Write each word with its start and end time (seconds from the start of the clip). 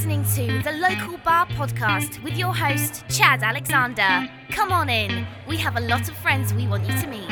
listening 0.00 0.24
to 0.24 0.62
the 0.62 0.72
Local 0.78 1.18
Bar 1.18 1.44
Podcast 1.48 2.22
with 2.22 2.34
your 2.34 2.54
host, 2.54 3.04
Chad 3.10 3.42
Alexander. 3.42 4.30
Come 4.48 4.72
on 4.72 4.88
in. 4.88 5.26
We 5.46 5.58
have 5.58 5.76
a 5.76 5.80
lot 5.80 6.08
of 6.08 6.16
friends 6.16 6.54
we 6.54 6.66
want 6.66 6.88
you 6.88 6.98
to 7.00 7.06
meet. 7.06 7.28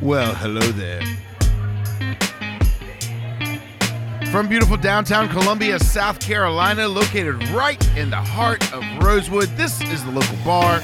Well, 0.00 0.34
hello 0.36 0.62
there. 0.72 1.02
From 4.30 4.48
beautiful 4.48 4.78
downtown 4.78 5.28
Columbia, 5.28 5.78
South 5.78 6.18
Carolina, 6.18 6.88
located 6.88 7.46
right 7.48 7.86
in 7.94 8.08
the 8.08 8.16
heart 8.16 8.72
of 8.72 8.82
Rosewood, 9.04 9.50
this 9.50 9.82
is 9.82 10.02
the 10.02 10.12
local 10.12 10.36
bar. 10.46 10.82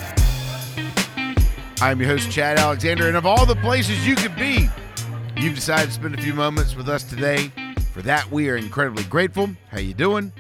I'm 1.81 1.99
your 1.99 2.11
host, 2.11 2.31
Chad 2.31 2.59
Alexander, 2.59 3.09
and 3.09 3.17
of 3.17 3.25
all 3.25 3.47
the 3.47 3.57
places 3.57 4.07
you 4.07 4.15
could 4.15 4.37
be, 4.37 4.69
you've 5.39 5.55
decided 5.55 5.87
to 5.87 5.93
spend 5.93 6.15
a 6.15 6.21
few 6.21 6.35
moments 6.35 6.77
with 6.77 6.91
us 6.91 7.03
today. 7.03 7.51
For 7.93 8.03
that, 8.03 8.31
we 8.31 8.49
are 8.49 8.57
incredibly 8.57 9.05
grateful. 9.05 9.51
How 9.71 9.79
you 9.79 9.95
doing? 9.95 10.33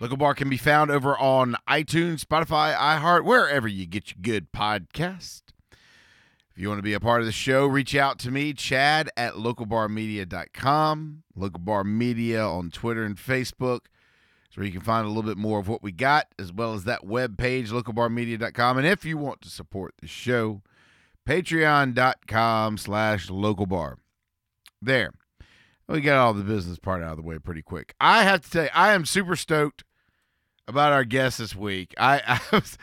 Local 0.00 0.16
Bar 0.16 0.34
can 0.34 0.48
be 0.48 0.56
found 0.56 0.90
over 0.90 1.18
on 1.18 1.56
iTunes, 1.68 2.24
Spotify, 2.24 2.76
iHeart, 2.76 3.24
wherever 3.24 3.66
you 3.66 3.86
get 3.86 4.10
your 4.10 4.18
good 4.22 4.52
podcast. 4.52 5.42
If 5.72 6.62
you 6.62 6.68
want 6.68 6.78
to 6.78 6.82
be 6.84 6.92
a 6.92 7.00
part 7.00 7.20
of 7.20 7.26
the 7.26 7.32
show, 7.32 7.66
reach 7.66 7.94
out 7.94 8.18
to 8.20 8.30
me, 8.30 8.52
Chad 8.52 9.10
at 9.16 9.34
localbarmedia.com, 9.34 11.22
Local 11.36 11.60
Bar 11.60 11.84
Media 11.84 12.44
on 12.44 12.70
Twitter 12.70 13.04
and 13.04 13.16
Facebook. 13.16 13.80
It's 14.46 14.56
where 14.56 14.66
you 14.66 14.72
can 14.72 14.80
find 14.80 15.04
a 15.04 15.08
little 15.08 15.22
bit 15.22 15.36
more 15.36 15.58
of 15.58 15.68
what 15.68 15.82
we 15.82 15.92
got, 15.92 16.28
as 16.38 16.52
well 16.52 16.74
as 16.74 16.84
that 16.84 17.04
web 17.04 17.36
page, 17.36 17.70
localbarmedia.com. 17.70 18.78
And 18.78 18.86
if 18.86 19.04
you 19.04 19.18
want 19.18 19.40
to 19.42 19.48
support 19.48 19.94
the 20.00 20.08
show, 20.08 20.62
patreon.com 21.28 22.78
slash 22.78 23.28
localbar. 23.28 23.96
There. 24.80 25.12
We 25.88 26.02
got 26.02 26.18
all 26.18 26.34
the 26.34 26.44
business 26.44 26.78
part 26.78 27.02
out 27.02 27.12
of 27.12 27.16
the 27.16 27.22
way 27.22 27.38
pretty 27.38 27.62
quick. 27.62 27.94
I 27.98 28.22
have 28.24 28.42
to 28.42 28.64
you, 28.64 28.68
I 28.74 28.92
am 28.92 29.06
super 29.06 29.36
stoked 29.36 29.84
about 30.66 30.92
our 30.92 31.04
guest 31.04 31.38
this 31.38 31.56
week. 31.56 31.94
I, 31.98 32.20
I 32.52 32.56
was, 32.56 32.76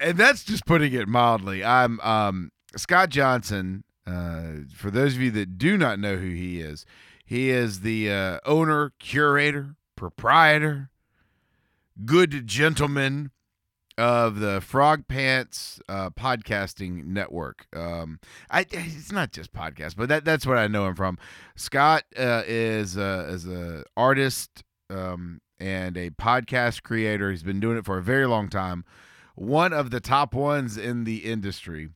and 0.00 0.16
that's 0.16 0.44
just 0.44 0.66
putting 0.66 0.92
it 0.92 1.08
mildly. 1.08 1.64
I'm 1.64 2.00
um 2.00 2.52
Scott 2.76 3.08
Johnson, 3.08 3.84
uh, 4.06 4.66
for 4.74 4.90
those 4.90 5.16
of 5.16 5.20
you 5.20 5.30
that 5.32 5.58
do 5.58 5.76
not 5.76 5.98
know 5.98 6.16
who 6.16 6.30
he 6.30 6.60
is, 6.60 6.86
he 7.24 7.50
is 7.50 7.80
the 7.80 8.10
uh, 8.10 8.38
owner, 8.44 8.92
curator, 9.00 9.74
proprietor, 9.96 10.90
good 12.04 12.46
gentleman 12.46 13.30
of 13.98 14.40
the 14.40 14.60
Frog 14.60 15.08
Pants 15.08 15.80
uh, 15.88 16.10
podcasting 16.10 17.04
network. 17.04 17.66
Um, 17.74 18.20
I, 18.50 18.66
it's 18.70 19.12
not 19.12 19.32
just 19.32 19.52
podcast, 19.52 19.96
but 19.96 20.08
that, 20.08 20.24
that's 20.24 20.46
what 20.46 20.58
I 20.58 20.66
know 20.66 20.86
him 20.86 20.94
from. 20.94 21.18
Scott 21.54 22.04
uh, 22.18 22.42
is 22.46 22.98
uh, 22.98 23.26
is 23.28 23.46
a 23.46 23.84
artist 23.96 24.64
um, 24.90 25.40
and 25.58 25.96
a 25.96 26.10
podcast 26.10 26.82
creator. 26.82 27.30
He's 27.30 27.42
been 27.42 27.60
doing 27.60 27.78
it 27.78 27.84
for 27.84 27.98
a 27.98 28.02
very 28.02 28.26
long 28.26 28.48
time. 28.48 28.84
One 29.34 29.72
of 29.72 29.90
the 29.90 30.00
top 30.00 30.34
ones 30.34 30.76
in 30.76 31.04
the 31.04 31.18
industry 31.18 31.90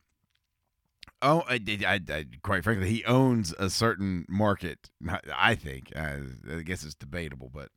oh, 1.21 1.43
I, 1.47 1.59
I, 1.85 1.99
I, 2.09 2.25
quite 2.41 2.63
frankly, 2.63 2.89
he 2.89 3.05
owns 3.05 3.53
a 3.59 3.69
certain 3.69 4.25
market. 4.27 4.89
I 5.35 5.55
think. 5.55 5.95
I, 5.95 6.19
I 6.51 6.61
guess 6.61 6.83
it's 6.83 6.95
debatable, 6.95 7.49
but 7.53 7.69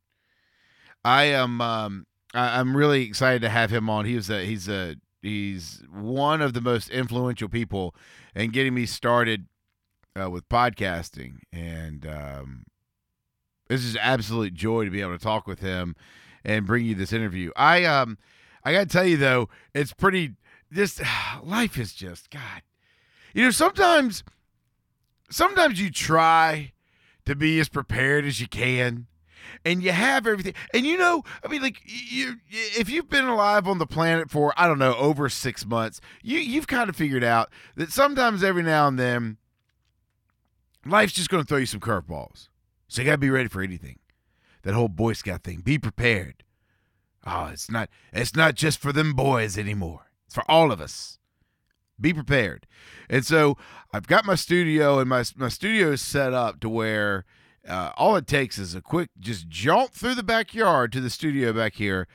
I 1.03 1.25
am. 1.25 1.61
Um, 1.61 2.05
I, 2.35 2.59
am 2.59 2.75
really 2.75 3.03
excited 3.03 3.41
to 3.41 3.49
have 3.49 3.71
him 3.71 3.89
on. 3.89 4.05
He 4.05 4.15
was 4.15 4.29
a. 4.29 4.45
He's 4.45 4.67
a. 4.69 4.95
He's 5.21 5.81
one 5.91 6.41
of 6.41 6.53
the 6.53 6.61
most 6.61 6.89
influential 6.89 7.49
people 7.49 7.95
in 8.35 8.51
getting 8.51 8.75
me 8.75 8.85
started 8.85 9.47
uh, 10.19 10.29
with 10.29 10.47
podcasting, 10.49 11.39
and 11.51 12.05
um, 12.05 12.65
this 13.67 13.83
is 13.83 13.97
absolute 13.99 14.53
joy 14.53 14.85
to 14.85 14.91
be 14.91 15.01
able 15.01 15.17
to 15.17 15.23
talk 15.23 15.47
with 15.47 15.61
him 15.61 15.95
and 16.43 16.67
bring 16.67 16.85
you 16.85 16.93
this 16.93 17.11
interview. 17.11 17.49
I 17.55 17.85
um, 17.85 18.19
I 18.63 18.71
got 18.71 18.81
to 18.81 18.85
tell 18.85 19.05
you 19.05 19.17
though, 19.17 19.49
it's 19.73 19.93
pretty. 19.93 20.33
This 20.69 21.01
life 21.43 21.79
is 21.79 21.93
just 21.93 22.29
God 22.29 22.61
you 23.35 23.43
know, 23.43 23.51
sometimes 23.51 24.23
sometimes 25.29 25.79
you 25.79 25.91
try 25.91 26.71
to 27.25 27.35
be 27.35 27.59
as 27.59 27.67
prepared 27.67 28.25
as 28.25 28.39
you 28.39 28.47
can 28.47 29.07
and 29.63 29.83
you 29.83 29.91
have 29.91 30.27
everything. 30.27 30.53
And 30.73 30.85
you 30.85 30.97
know 30.97 31.23
i 31.43 31.47
mean 31.47 31.61
like 31.61 31.81
you 31.85 32.35
if 32.49 32.89
you've 32.89 33.09
been 33.09 33.25
alive 33.25 33.67
on 33.67 33.77
the 33.77 33.87
planet 33.87 34.29
for 34.29 34.53
i 34.57 34.67
don't 34.67 34.79
know 34.79 34.95
over 34.95 35.29
six 35.29 35.65
months 35.65 36.01
you 36.21 36.39
you've 36.39 36.67
kind 36.67 36.89
of 36.89 36.95
figured 36.95 37.23
out 37.23 37.49
that 37.75 37.91
sometimes 37.91 38.43
every 38.43 38.63
now 38.63 38.87
and 38.87 38.99
then 38.99 39.37
life's 40.85 41.13
just 41.13 41.29
going 41.29 41.43
to 41.43 41.47
throw 41.47 41.57
you 41.57 41.65
some 41.65 41.79
curveballs. 41.79 42.49
So 42.87 43.01
you 43.01 43.07
got 43.07 43.13
to 43.13 43.17
be 43.17 43.29
ready 43.29 43.49
for 43.49 43.61
anything. 43.61 43.99
That 44.63 44.73
whole 44.73 44.87
boy 44.87 45.13
scout 45.13 45.43
thing 45.43 45.61
be 45.61 45.77
prepared. 45.77 46.43
Oh 47.25 47.49
it's 47.51 47.69
not 47.69 47.89
it's 48.13 48.35
not 48.35 48.55
just 48.55 48.79
for 48.79 48.91
them 48.91 49.13
boys 49.13 49.57
anymore. 49.57 50.11
It's 50.25 50.35
for 50.35 50.49
all 50.49 50.71
of 50.71 50.79
us. 50.79 51.19
Be 51.99 52.13
prepared. 52.13 52.67
And 53.09 53.25
so 53.25 53.57
I've 53.93 54.07
got 54.07 54.25
my 54.25 54.35
studio, 54.35 54.99
and 54.99 55.09
my 55.09 55.23
my 55.35 55.49
studio 55.49 55.91
is 55.91 56.01
set 56.01 56.33
up 56.33 56.59
to 56.59 56.69
where 56.69 57.25
uh, 57.67 57.91
all 57.97 58.15
it 58.15 58.27
takes 58.27 58.57
is 58.57 58.75
a 58.75 58.81
quick 58.81 59.09
just 59.19 59.47
jaunt 59.47 59.93
through 59.93 60.15
the 60.15 60.23
backyard 60.23 60.91
to 60.91 61.01
the 61.01 61.09
studio 61.09 61.53
back 61.53 61.75
here. 61.75 62.07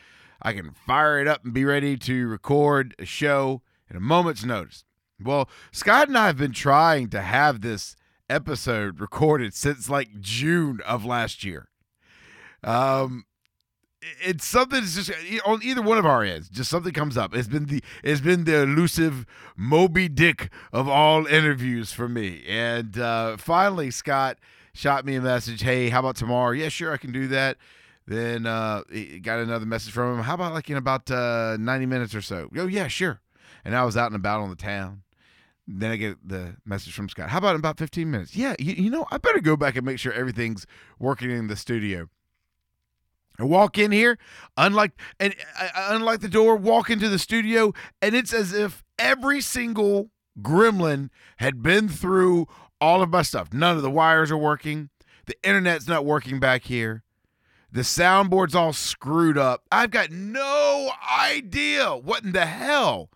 I 0.43 0.53
can 0.53 0.73
fire 0.73 1.21
it 1.21 1.29
up 1.29 1.45
and 1.45 1.53
be 1.53 1.65
ready 1.65 1.97
to 1.99 2.27
record 2.27 2.95
a 2.99 3.05
show 3.05 3.63
in 3.91 3.97
a 3.97 4.01
moment's 4.01 4.45
notice. 4.45 4.85
Well, 5.23 5.51
Scott 5.71 6.09
and 6.09 6.17
I 6.17 6.27
have 6.27 6.39
been 6.39 6.53
trying 6.53 7.11
to 7.11 7.21
have 7.21 7.61
this 7.61 7.95
episode 8.29 9.01
recorded 9.01 9.53
since 9.53 9.91
like 9.91 10.21
June 10.21 10.81
of 10.87 11.05
last 11.05 11.45
year. 11.45 11.69
Um, 12.65 13.25
it's 14.03 14.47
something 14.47 14.81
that's 14.81 14.95
just 14.95 15.11
on 15.45 15.61
either 15.63 15.83
one 15.83 15.99
of 15.99 16.07
our 16.07 16.23
ends. 16.23 16.49
Just 16.49 16.71
something 16.71 16.93
comes 16.93 17.19
up. 17.19 17.35
It's 17.35 17.49
been 17.49 17.67
the 17.67 17.83
it's 18.03 18.21
been 18.21 18.45
the 18.45 18.63
elusive 18.63 19.27
Moby 19.57 20.09
Dick 20.09 20.51
of 20.73 20.89
all 20.89 21.27
interviews 21.27 21.93
for 21.93 22.09
me. 22.09 22.43
And 22.49 22.99
uh, 22.99 23.37
finally, 23.37 23.91
Scott 23.91 24.39
shot 24.73 25.05
me 25.05 25.17
a 25.17 25.21
message. 25.21 25.63
Hey, 25.63 25.89
how 25.89 26.01
about 26.01 26.17
tomorrow? 26.17 26.53
Yeah, 26.53 26.69
sure, 26.69 26.93
I 26.93 26.97
can 26.97 27.13
do 27.13 27.29
that. 27.29 27.57
Then 28.07 28.47
uh, 28.47 28.83
got 29.23 29.39
another 29.39 29.67
message 29.67 29.93
from 29.93 30.17
him. 30.17 30.25
How 30.25 30.35
about 30.35 30.53
like 30.53 30.69
in 30.69 30.77
about 30.77 31.11
uh, 31.11 31.57
ninety 31.61 31.87
minutes 31.87 32.15
or 32.15 32.23
so? 32.23 32.49
Oh 32.57 32.67
yeah, 32.67 32.89
sure. 32.89 33.21
And 33.65 33.77
I 33.77 33.85
was 33.85 33.97
out 33.97 34.07
and 34.07 34.17
about 34.17 34.41
on 34.41 34.51
the 34.51 34.57
town. 34.57 35.03
Then 35.69 35.93
I 35.93 35.97
get 35.97 36.17
the 36.27 36.57
message 36.65 36.93
from 36.93 37.09
Scott. 37.09 37.31
How 37.31 37.39
about 37.39 37.55
in 37.55 37.61
about 37.61 37.79
fifteen 37.79 38.11
minutes? 38.11 38.35
Yeah, 38.35 38.57
you, 38.59 38.75
you 38.75 38.91
know 38.91 39.07
I 39.13 39.19
better 39.19 39.41
go 39.41 39.57
back 39.57 39.77
and 39.77 39.87
make 39.87 39.99
sure 40.01 40.13
everything's 40.13 40.67
working 40.99 41.31
in 41.31 41.47
the 41.47 41.57
studio. 41.57 42.09
I 43.39 43.45
walk 43.45 43.79
in 43.79 43.93
here, 43.93 44.19
unlike 44.57 44.93
and 45.21 45.35
uh, 45.59 45.69
uh, 45.75 45.89
unlike 45.91 46.21
the 46.21 46.29
door, 46.29 46.57
walk 46.57 46.91
into 46.91 47.09
the 47.09 47.19
studio, 47.19 47.73
and 48.03 48.15
it's 48.15 48.35
as 48.35 48.53
if 48.53 48.83
every 48.99 49.41
single 49.41 50.11
gremlin 50.43 51.11
had 51.37 51.63
been 51.63 51.89
through 51.89 52.49
all 52.81 53.03
of 53.03 53.11
my 53.11 53.23
stuff. 53.23 53.53
None 53.53 53.77
of 53.77 53.83
the 53.83 53.91
wires 53.91 54.31
are 54.31 54.39
working. 54.39 54.91
The 55.27 55.37
internet's 55.43 55.89
not 55.89 56.05
working 56.05 56.41
back 56.41 56.65
here. 56.65 57.03
The 57.73 57.83
soundboard's 57.83 58.55
all 58.55 58.73
screwed 58.73 59.39
up. 59.39 59.65
I've 59.71 59.91
got 59.91 60.11
no 60.11 60.91
idea 61.13 61.95
what 61.95 62.25
in 62.25 62.33
the 62.33 62.47
hell. 62.47 63.11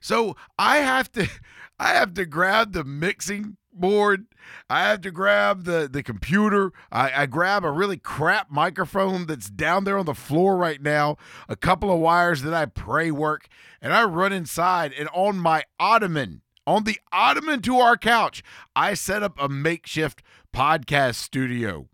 So 0.00 0.36
I 0.58 0.78
have 0.78 1.12
to 1.12 1.28
I 1.78 1.88
have 1.88 2.14
to 2.14 2.26
grab 2.26 2.72
the 2.72 2.84
mixing 2.84 3.56
board. 3.72 4.26
I 4.68 4.82
have 4.82 5.00
to 5.02 5.10
grab 5.10 5.64
the 5.64 5.88
the 5.90 6.02
computer. 6.02 6.72
I, 6.90 7.22
I, 7.22 7.26
grab 7.26 7.64
a 7.64 7.70
really 7.70 7.96
crap 7.96 8.50
microphone 8.50 9.26
that's 9.26 9.48
down 9.48 9.84
there 9.84 9.98
on 9.98 10.06
the 10.06 10.14
floor 10.14 10.56
right 10.56 10.80
now. 10.80 11.16
A 11.48 11.56
couple 11.56 11.92
of 11.92 11.98
wires 12.00 12.42
that 12.42 12.54
I 12.54 12.66
pray 12.66 13.10
work, 13.10 13.48
and 13.80 13.92
I 13.92 14.04
run 14.04 14.32
inside. 14.32 14.92
And 14.92 15.08
on 15.12 15.38
my 15.38 15.64
ottoman, 15.78 16.42
on 16.66 16.84
the 16.84 16.98
ottoman 17.12 17.60
to 17.62 17.78
our 17.78 17.96
couch, 17.96 18.42
I 18.74 18.94
set 18.94 19.22
up 19.22 19.34
a 19.38 19.48
makeshift 19.48 20.22
podcast 20.54 21.16
studio, 21.16 21.88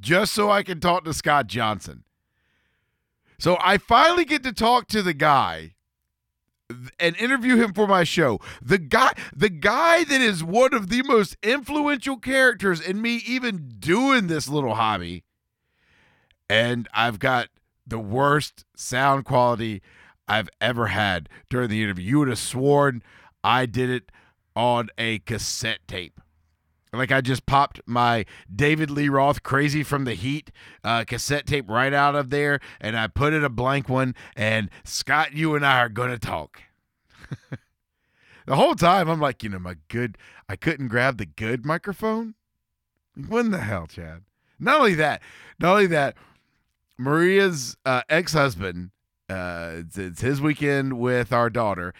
just 0.00 0.32
so 0.32 0.50
I 0.50 0.62
can 0.62 0.80
talk 0.80 1.04
to 1.04 1.14
Scott 1.14 1.46
Johnson. 1.46 2.04
So 3.38 3.56
I 3.60 3.78
finally 3.78 4.24
get 4.24 4.42
to 4.44 4.52
talk 4.52 4.86
to 4.88 5.02
the 5.02 5.14
guy 5.14 5.74
and 6.98 7.16
interview 7.16 7.56
him 7.56 7.72
for 7.72 7.86
my 7.86 8.04
show. 8.04 8.40
The 8.62 8.78
guy 8.78 9.12
the 9.34 9.50
guy 9.50 10.04
that 10.04 10.20
is 10.20 10.42
one 10.42 10.72
of 10.72 10.88
the 10.88 11.02
most 11.02 11.36
influential 11.42 12.16
characters 12.16 12.80
in 12.80 13.02
me 13.02 13.22
even 13.26 13.74
doing 13.78 14.26
this 14.26 14.48
little 14.48 14.74
hobby. 14.74 15.24
And 16.48 16.88
I've 16.94 17.18
got 17.18 17.48
the 17.86 17.98
worst 17.98 18.64
sound 18.76 19.24
quality 19.24 19.82
I've 20.26 20.48
ever 20.60 20.86
had 20.86 21.28
during 21.50 21.68
the 21.68 21.82
interview. 21.82 22.08
You 22.08 22.18
would 22.20 22.28
have 22.28 22.38
sworn 22.38 23.02
I 23.44 23.66
did 23.66 23.90
it 23.90 24.10
on 24.56 24.88
a 24.98 25.20
cassette 25.20 25.86
tape. 25.86 26.20
Like 26.92 27.12
I 27.12 27.20
just 27.20 27.44
popped 27.44 27.80
my 27.86 28.24
David 28.54 28.90
Lee 28.90 29.08
Roth 29.08 29.42
"Crazy 29.42 29.82
from 29.82 30.04
the 30.04 30.14
Heat" 30.14 30.50
uh, 30.82 31.04
cassette 31.04 31.46
tape 31.46 31.68
right 31.68 31.92
out 31.92 32.14
of 32.14 32.30
there, 32.30 32.60
and 32.80 32.96
I 32.96 33.08
put 33.08 33.32
in 33.32 33.44
a 33.44 33.48
blank 33.48 33.88
one. 33.88 34.14
And 34.36 34.70
Scott, 34.84 35.32
you 35.34 35.54
and 35.54 35.66
I 35.66 35.80
are 35.80 35.88
gonna 35.88 36.18
talk. 36.18 36.62
the 38.46 38.56
whole 38.56 38.74
time, 38.74 39.08
I'm 39.08 39.20
like, 39.20 39.42
you 39.42 39.48
know, 39.48 39.58
my 39.58 39.76
good. 39.88 40.16
I 40.48 40.56
couldn't 40.56 40.88
grab 40.88 41.18
the 41.18 41.26
good 41.26 41.66
microphone. 41.66 42.34
When 43.28 43.50
the 43.50 43.60
hell, 43.60 43.86
Chad? 43.86 44.22
Not 44.58 44.78
only 44.78 44.94
that, 44.94 45.20
not 45.58 45.72
only 45.72 45.86
that, 45.86 46.16
Maria's 46.98 47.76
uh, 47.84 48.02
ex-husband. 48.08 48.90
Uh, 49.28 49.70
it's, 49.78 49.98
it's 49.98 50.20
his 50.20 50.40
weekend 50.40 50.98
with 50.98 51.32
our 51.32 51.48
daughter. 51.48 51.94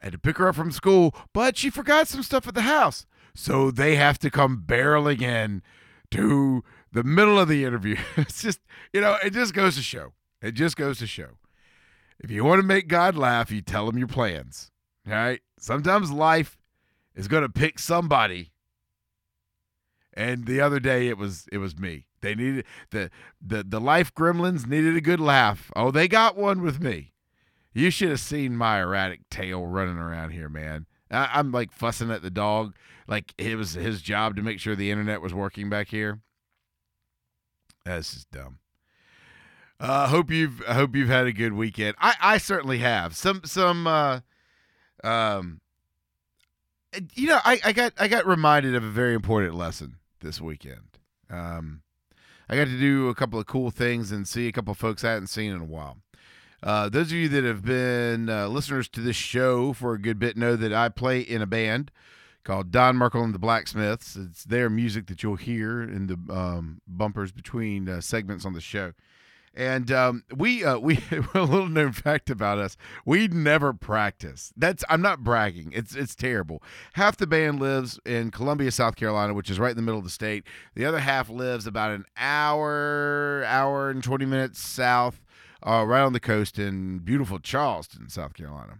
Had 0.00 0.12
to 0.12 0.18
pick 0.18 0.38
her 0.38 0.48
up 0.48 0.54
from 0.54 0.70
school, 0.70 1.14
but 1.34 1.56
she 1.56 1.68
forgot 1.70 2.08
some 2.08 2.22
stuff 2.22 2.48
at 2.48 2.54
the 2.54 2.62
house, 2.62 3.06
so 3.34 3.70
they 3.70 3.96
have 3.96 4.18
to 4.20 4.30
come 4.30 4.64
barreling 4.66 5.20
in 5.20 5.62
to 6.10 6.64
the 6.92 7.04
middle 7.04 7.38
of 7.38 7.48
the 7.48 7.64
interview. 7.64 7.96
it's 8.16 8.42
just, 8.42 8.60
you 8.92 9.00
know, 9.00 9.16
it 9.24 9.30
just 9.30 9.54
goes 9.54 9.76
to 9.76 9.82
show. 9.82 10.12
It 10.42 10.52
just 10.52 10.76
goes 10.76 10.98
to 10.98 11.06
show. 11.06 11.38
If 12.18 12.30
you 12.30 12.44
want 12.44 12.60
to 12.60 12.66
make 12.66 12.88
God 12.88 13.16
laugh, 13.16 13.50
you 13.50 13.60
tell 13.62 13.88
him 13.88 13.98
your 13.98 14.08
plans. 14.08 14.70
All 15.06 15.12
right. 15.14 15.40
Sometimes 15.58 16.10
life 16.10 16.58
is 17.14 17.28
going 17.28 17.42
to 17.42 17.48
pick 17.48 17.78
somebody. 17.78 18.52
And 20.12 20.46
the 20.46 20.60
other 20.60 20.80
day 20.80 21.08
it 21.08 21.16
was 21.16 21.46
it 21.52 21.58
was 21.58 21.78
me. 21.78 22.06
They 22.20 22.34
needed 22.34 22.64
the 22.90 23.10
the 23.40 23.62
the 23.62 23.80
life 23.80 24.12
gremlins 24.14 24.66
needed 24.66 24.96
a 24.96 25.00
good 25.00 25.20
laugh. 25.20 25.70
Oh, 25.76 25.90
they 25.90 26.08
got 26.08 26.36
one 26.36 26.62
with 26.62 26.80
me. 26.80 27.12
You 27.72 27.90
should 27.90 28.08
have 28.10 28.20
seen 28.20 28.56
my 28.56 28.80
erratic 28.80 29.28
tail 29.30 29.66
running 29.66 29.98
around 29.98 30.30
here, 30.30 30.48
man. 30.48 30.86
I, 31.10 31.30
I'm 31.34 31.52
like 31.52 31.72
fussing 31.72 32.10
at 32.10 32.22
the 32.22 32.30
dog, 32.30 32.74
like 33.06 33.32
it 33.38 33.56
was 33.56 33.74
his 33.74 34.02
job 34.02 34.36
to 34.36 34.42
make 34.42 34.60
sure 34.60 34.74
the 34.74 34.90
internet 34.90 35.20
was 35.20 35.34
working 35.34 35.70
back 35.70 35.88
here. 35.88 36.20
That's 37.84 38.12
just 38.12 38.30
dumb. 38.30 38.58
Uh, 39.78 40.08
hope 40.08 40.30
you've 40.30 40.62
I 40.68 40.74
hope 40.74 40.94
you've 40.94 41.08
had 41.08 41.26
a 41.26 41.32
good 41.32 41.54
weekend. 41.54 41.96
I, 41.98 42.14
I 42.20 42.38
certainly 42.38 42.78
have. 42.78 43.16
Some 43.16 43.42
some 43.44 43.86
uh, 43.86 44.20
um 45.02 45.60
you 47.14 47.28
know, 47.28 47.38
I, 47.44 47.60
I 47.64 47.72
got 47.72 47.92
I 47.98 48.08
got 48.08 48.26
reminded 48.26 48.74
of 48.74 48.84
a 48.84 48.90
very 48.90 49.14
important 49.14 49.54
lesson 49.54 49.96
this 50.20 50.40
weekend. 50.40 50.98
Um 51.30 51.82
I 52.48 52.56
got 52.56 52.64
to 52.64 52.78
do 52.78 53.08
a 53.08 53.14
couple 53.14 53.38
of 53.38 53.46
cool 53.46 53.70
things 53.70 54.10
and 54.10 54.26
see 54.26 54.48
a 54.48 54.52
couple 54.52 54.72
of 54.72 54.78
folks 54.78 55.04
I 55.04 55.12
hadn't 55.12 55.28
seen 55.28 55.52
in 55.52 55.60
a 55.60 55.64
while. 55.64 55.98
Uh, 56.62 56.88
those 56.88 57.06
of 57.06 57.12
you 57.12 57.28
that 57.28 57.44
have 57.44 57.64
been 57.64 58.28
uh, 58.28 58.48
listeners 58.48 58.88
to 58.88 59.00
this 59.00 59.16
show 59.16 59.72
for 59.72 59.94
a 59.94 60.00
good 60.00 60.18
bit 60.18 60.36
know 60.36 60.56
that 60.56 60.72
I 60.72 60.88
play 60.88 61.20
in 61.20 61.40
a 61.40 61.46
band 61.46 61.90
called 62.44 62.70
Don 62.70 62.96
Merkel 62.96 63.22
and 63.22 63.34
the 63.34 63.38
Blacksmiths. 63.38 64.16
It's 64.16 64.44
their 64.44 64.68
music 64.68 65.06
that 65.06 65.22
you'll 65.22 65.36
hear 65.36 65.82
in 65.82 66.06
the 66.06 66.34
um, 66.34 66.80
bumpers 66.86 67.32
between 67.32 67.88
uh, 67.88 68.00
segments 68.00 68.44
on 68.44 68.52
the 68.52 68.60
show. 68.60 68.92
And 69.52 69.90
um, 69.90 70.24
we 70.34 70.64
uh, 70.64 70.78
we 70.78 70.96
a 71.34 71.42
little 71.42 71.68
known 71.68 71.92
fact 71.92 72.30
about 72.30 72.58
us: 72.58 72.76
we 73.04 73.26
never 73.26 73.72
practice. 73.72 74.52
That's 74.56 74.84
I'm 74.88 75.02
not 75.02 75.24
bragging. 75.24 75.72
It's 75.74 75.96
it's 75.96 76.14
terrible. 76.14 76.62
Half 76.92 77.16
the 77.16 77.26
band 77.26 77.58
lives 77.58 77.98
in 78.06 78.30
Columbia, 78.30 78.70
South 78.70 78.94
Carolina, 78.94 79.34
which 79.34 79.50
is 79.50 79.58
right 79.58 79.70
in 79.70 79.76
the 79.76 79.82
middle 79.82 79.98
of 79.98 80.04
the 80.04 80.10
state. 80.10 80.44
The 80.76 80.84
other 80.84 81.00
half 81.00 81.28
lives 81.28 81.66
about 81.66 81.90
an 81.90 82.04
hour, 82.16 83.42
hour 83.44 83.90
and 83.90 84.04
twenty 84.04 84.24
minutes 84.24 84.60
south, 84.60 85.20
uh, 85.62 85.84
right 85.86 86.02
on 86.02 86.12
the 86.12 86.20
coast 86.20 86.58
in 86.58 86.98
beautiful 86.98 87.38
Charleston, 87.38 88.08
South 88.08 88.34
Carolina. 88.34 88.78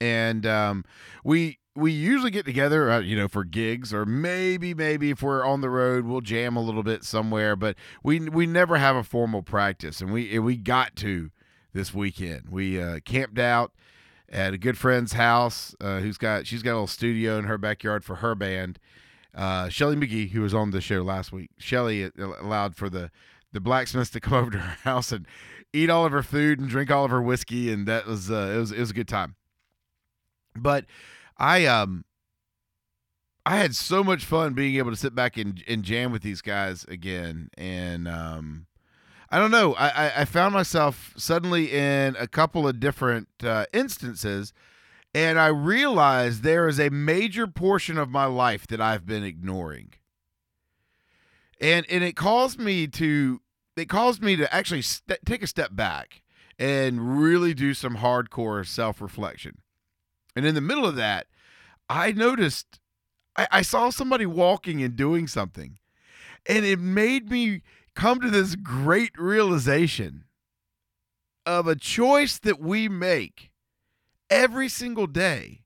And 0.00 0.46
um, 0.46 0.84
we 1.24 1.58
we 1.76 1.92
usually 1.92 2.30
get 2.30 2.44
together, 2.44 2.90
uh, 2.90 3.00
you 3.00 3.16
know, 3.16 3.28
for 3.28 3.44
gigs 3.44 3.94
or 3.94 4.04
maybe 4.04 4.74
maybe 4.74 5.10
if 5.10 5.22
we're 5.22 5.44
on 5.44 5.60
the 5.60 5.70
road, 5.70 6.04
we'll 6.04 6.20
jam 6.20 6.56
a 6.56 6.62
little 6.62 6.82
bit 6.82 7.04
somewhere. 7.04 7.56
But 7.56 7.76
we 8.02 8.20
we 8.20 8.46
never 8.46 8.76
have 8.76 8.96
a 8.96 9.04
formal 9.04 9.42
practice, 9.42 10.00
and 10.00 10.12
we 10.12 10.38
we 10.38 10.56
got 10.56 10.96
to 10.96 11.30
this 11.72 11.94
weekend. 11.94 12.48
We 12.50 12.80
uh, 12.80 13.00
camped 13.04 13.38
out 13.38 13.72
at 14.28 14.54
a 14.54 14.58
good 14.58 14.78
friend's 14.78 15.12
house, 15.12 15.74
uh, 15.80 16.00
who's 16.00 16.18
got 16.18 16.46
she's 16.46 16.62
got 16.62 16.72
a 16.72 16.74
little 16.74 16.86
studio 16.86 17.38
in 17.38 17.44
her 17.44 17.58
backyard 17.58 18.04
for 18.04 18.16
her 18.16 18.34
band. 18.34 18.78
Uh, 19.34 19.68
Shelly 19.68 19.96
McGee, 19.96 20.30
who 20.30 20.40
was 20.40 20.54
on 20.54 20.70
the 20.70 20.80
show 20.80 21.02
last 21.02 21.32
week, 21.32 21.50
Shelly 21.58 22.04
uh, 22.04 22.10
allowed 22.18 22.74
for 22.74 22.88
the 22.88 23.10
the 23.52 23.60
blacksmiths 23.60 24.10
to 24.10 24.20
come 24.20 24.34
over 24.38 24.50
to 24.50 24.58
her 24.58 24.76
house 24.82 25.12
and 25.12 25.26
eat 25.72 25.90
all 25.90 26.04
of 26.04 26.12
her 26.12 26.22
food 26.22 26.58
and 26.58 26.68
drink 26.68 26.90
all 26.90 27.04
of 27.04 27.10
her 27.10 27.22
whiskey, 27.22 27.72
and 27.72 27.86
that 27.86 28.06
was 28.06 28.30
uh, 28.30 28.52
it 28.54 28.58
was 28.58 28.72
it 28.72 28.80
was 28.80 28.90
a 28.90 28.94
good 28.94 29.08
time. 29.08 29.36
But 30.56 30.86
I 31.38 31.66
um 31.66 32.04
I 33.46 33.56
had 33.56 33.74
so 33.74 34.04
much 34.04 34.24
fun 34.24 34.54
being 34.54 34.76
able 34.76 34.90
to 34.90 34.96
sit 34.96 35.14
back 35.14 35.36
and, 35.36 35.62
and 35.66 35.82
jam 35.82 36.12
with 36.12 36.22
these 36.22 36.42
guys 36.42 36.84
again. 36.84 37.50
And 37.56 38.06
um 38.06 38.66
I 39.32 39.38
don't 39.38 39.52
know. 39.52 39.74
I, 39.74 40.22
I 40.22 40.24
found 40.24 40.54
myself 40.54 41.14
suddenly 41.16 41.70
in 41.70 42.16
a 42.18 42.26
couple 42.26 42.66
of 42.66 42.80
different 42.80 43.28
uh, 43.44 43.66
instances, 43.72 44.52
and 45.14 45.38
I 45.38 45.46
realized 45.46 46.42
there 46.42 46.66
is 46.66 46.80
a 46.80 46.90
major 46.90 47.46
portion 47.46 47.96
of 47.96 48.10
my 48.10 48.24
life 48.24 48.66
that 48.66 48.80
I've 48.80 49.06
been 49.06 49.22
ignoring. 49.22 49.92
And 51.60 51.86
and 51.88 52.02
it 52.02 52.16
caused 52.16 52.58
me 52.58 52.88
to 52.88 53.40
it 53.80 53.88
caused 53.88 54.22
me 54.22 54.36
to 54.36 54.52
actually 54.54 54.82
st- 54.82 55.24
take 55.24 55.42
a 55.42 55.46
step 55.46 55.74
back 55.74 56.22
and 56.58 57.20
really 57.20 57.54
do 57.54 57.74
some 57.74 57.96
hardcore 57.96 58.66
self 58.66 59.00
reflection. 59.00 59.58
And 60.36 60.46
in 60.46 60.54
the 60.54 60.60
middle 60.60 60.86
of 60.86 60.96
that, 60.96 61.26
I 61.88 62.12
noticed 62.12 62.78
I, 63.36 63.48
I 63.50 63.62
saw 63.62 63.90
somebody 63.90 64.26
walking 64.26 64.82
and 64.82 64.94
doing 64.94 65.26
something. 65.26 65.78
And 66.46 66.64
it 66.64 66.78
made 66.78 67.30
me 67.30 67.62
come 67.94 68.20
to 68.20 68.30
this 68.30 68.54
great 68.54 69.12
realization 69.18 70.24
of 71.46 71.66
a 71.66 71.74
choice 71.74 72.38
that 72.38 72.60
we 72.60 72.88
make 72.88 73.50
every 74.28 74.68
single 74.68 75.06
day 75.06 75.64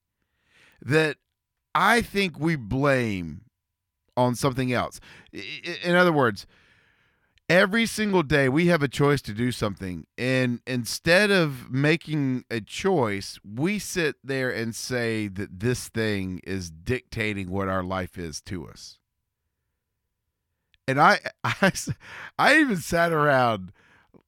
that 0.81 1.17
I 1.75 2.01
think 2.01 2.39
we 2.39 2.57
blame 2.57 3.43
on 4.17 4.35
something 4.35 4.73
else. 4.73 5.01
In 5.33 5.95
other 5.97 6.13
words, 6.13 6.47
every 7.49 7.85
single 7.85 8.23
day 8.23 8.49
we 8.49 8.67
have 8.69 8.83
a 8.83 8.89
choice 8.89 9.21
to 9.21 9.35
do 9.35 9.53
something 9.53 10.07
and 10.17 10.61
instead 10.67 11.31
of 11.31 11.71
making 11.71 12.45
a 12.51 12.61
choice 12.61 13.39
we 13.45 13.79
sit 13.79 14.17
there 14.25 14.51
and 14.51 14.75
say 14.75 15.29
that 15.29 15.61
this 15.61 15.89
thing 15.89 16.41
is 16.45 16.71
dictating 16.71 17.51
what 17.51 17.69
our 17.69 17.83
life 17.83 18.17
is 18.17 18.41
to 18.41 18.67
us. 18.67 18.99
And 20.89 21.01
i 21.01 21.19
i, 21.45 21.73
I 22.39 22.59
even 22.59 22.79
sat 22.79 23.13
around 23.13 23.73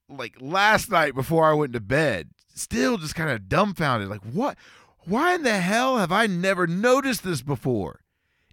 like 0.09 0.35
last 0.39 0.91
night 0.91 1.15
before 1.15 1.45
i 1.45 1.53
went 1.53 1.73
to 1.73 1.79
bed 1.79 2.29
still 2.53 2.97
just 2.97 3.15
kind 3.15 3.29
of 3.29 3.49
dumbfounded 3.49 4.09
like 4.09 4.23
what? 4.31 4.57
Why 5.05 5.35
in 5.35 5.43
the 5.43 5.57
hell 5.57 5.97
have 5.97 6.11
i 6.11 6.27
never 6.27 6.67
noticed 6.67 7.23
this 7.23 7.41
before? 7.41 8.01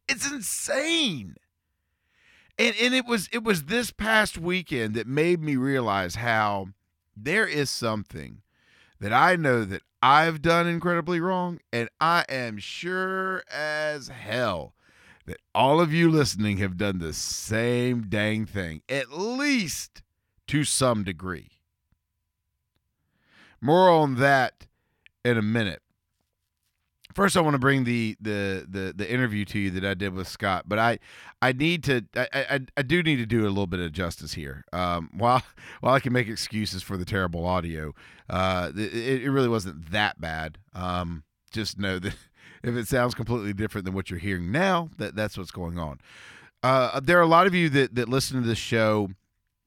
It's 0.08 0.30
insane 0.30 1.36
and 2.58 2.74
and 2.80 2.94
it 2.94 3.06
was 3.06 3.28
it 3.32 3.42
was 3.42 3.64
this 3.64 3.90
past 3.90 4.38
weekend 4.38 4.94
that 4.94 5.06
made 5.06 5.42
me 5.42 5.56
realize 5.56 6.16
how 6.16 6.68
there 7.16 7.46
is 7.46 7.70
something 7.70 8.42
that 9.00 9.12
I 9.12 9.36
know 9.36 9.64
that 9.64 9.82
I've 10.02 10.42
done 10.42 10.66
incredibly 10.66 11.20
wrong, 11.20 11.60
and 11.72 11.88
I 12.00 12.24
am 12.28 12.58
sure 12.58 13.42
as 13.50 14.08
hell 14.08 14.74
that 15.26 15.38
all 15.54 15.80
of 15.80 15.92
you 15.92 16.10
listening 16.10 16.58
have 16.58 16.76
done 16.76 16.98
the 16.98 17.14
same 17.14 18.02
dang 18.08 18.44
thing, 18.44 18.82
at 18.88 19.12
least 19.12 20.02
to 20.48 20.64
some 20.64 21.04
degree. 21.04 21.52
More 23.60 23.88
on 23.88 24.16
that 24.16 24.66
in 25.24 25.38
a 25.38 25.42
minute 25.42 25.80
first 27.14 27.36
I 27.36 27.40
want 27.40 27.54
to 27.54 27.58
bring 27.58 27.84
the, 27.84 28.16
the 28.20 28.66
the 28.68 28.92
the 28.94 29.10
interview 29.10 29.44
to 29.46 29.58
you 29.58 29.70
that 29.70 29.84
I 29.84 29.94
did 29.94 30.14
with 30.14 30.28
Scott, 30.28 30.64
but 30.66 30.78
I 30.78 30.98
I 31.40 31.52
need 31.52 31.84
to 31.84 32.04
I 32.16 32.28
I, 32.32 32.60
I 32.76 32.82
do 32.82 33.02
need 33.02 33.16
to 33.16 33.26
do 33.26 33.42
a 33.42 33.48
little 33.48 33.66
bit 33.66 33.80
of 33.80 33.92
justice 33.92 34.34
here. 34.34 34.64
Um, 34.72 35.10
while 35.16 35.42
while 35.80 35.94
I 35.94 36.00
can 36.00 36.12
make 36.12 36.28
excuses 36.28 36.82
for 36.82 36.96
the 36.96 37.04
terrible 37.04 37.46
audio, 37.46 37.94
uh, 38.28 38.72
it, 38.76 39.22
it 39.22 39.30
really 39.30 39.48
wasn't 39.48 39.90
that 39.90 40.20
bad. 40.20 40.58
Um, 40.74 41.24
just 41.50 41.78
know 41.78 41.98
that 41.98 42.14
if 42.62 42.74
it 42.74 42.88
sounds 42.88 43.14
completely 43.14 43.52
different 43.52 43.84
than 43.84 43.94
what 43.94 44.10
you're 44.10 44.18
hearing 44.18 44.52
now, 44.52 44.90
that 44.98 45.14
that's 45.14 45.38
what's 45.38 45.50
going 45.50 45.78
on. 45.78 46.00
Uh, 46.62 46.98
there 47.00 47.18
are 47.18 47.22
a 47.22 47.26
lot 47.26 47.46
of 47.46 47.54
you 47.54 47.68
that 47.70 47.94
that 47.94 48.08
listen 48.08 48.40
to 48.40 48.46
this 48.46 48.58
show 48.58 49.10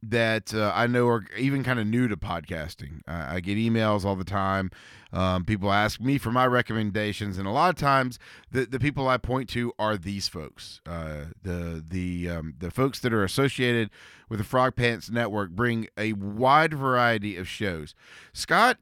that 0.04 0.54
uh, 0.54 0.72
I 0.76 0.88
know 0.88 1.08
are 1.08 1.26
even 1.38 1.64
kind 1.64 1.80
of 1.80 1.88
new 1.88 2.08
to 2.08 2.16
podcasting. 2.16 3.02
Uh, 3.08 3.26
I 3.30 3.40
get 3.40 3.58
emails 3.58 4.06
all 4.06 4.16
the 4.16 4.24
time. 4.24 4.72
Um, 5.12 5.46
people 5.46 5.72
ask 5.72 6.00
me 6.00 6.18
for 6.18 6.32
my 6.32 6.46
recommendations, 6.46 7.38
and 7.38 7.48
a 7.48 7.52
lot 7.52 7.70
of 7.70 7.76
times 7.76 8.20
the, 8.52 8.66
the 8.66 8.80
people 8.80 9.08
I 9.08 9.18
point 9.18 9.50
to 9.50 9.74
are 9.80 9.98
these 9.98 10.28
folks. 10.28 10.82
Uh, 10.86 11.26
the 11.42 11.84
the 11.88 12.30
um, 12.30 12.56
the 12.60 12.72
folks 12.72 13.00
that 13.00 13.14
are 13.14 13.24
associated 13.24 13.90
with 14.30 14.40
the 14.40 14.46
Frog 14.46 14.76
Pants 14.76 15.10
Network 15.10 15.52
bring 15.52 15.88
a 15.98 16.14
wide 16.14 16.74
variety 16.74 17.38
of 17.38 17.48
shows. 17.48 17.96
Scott 18.34 18.78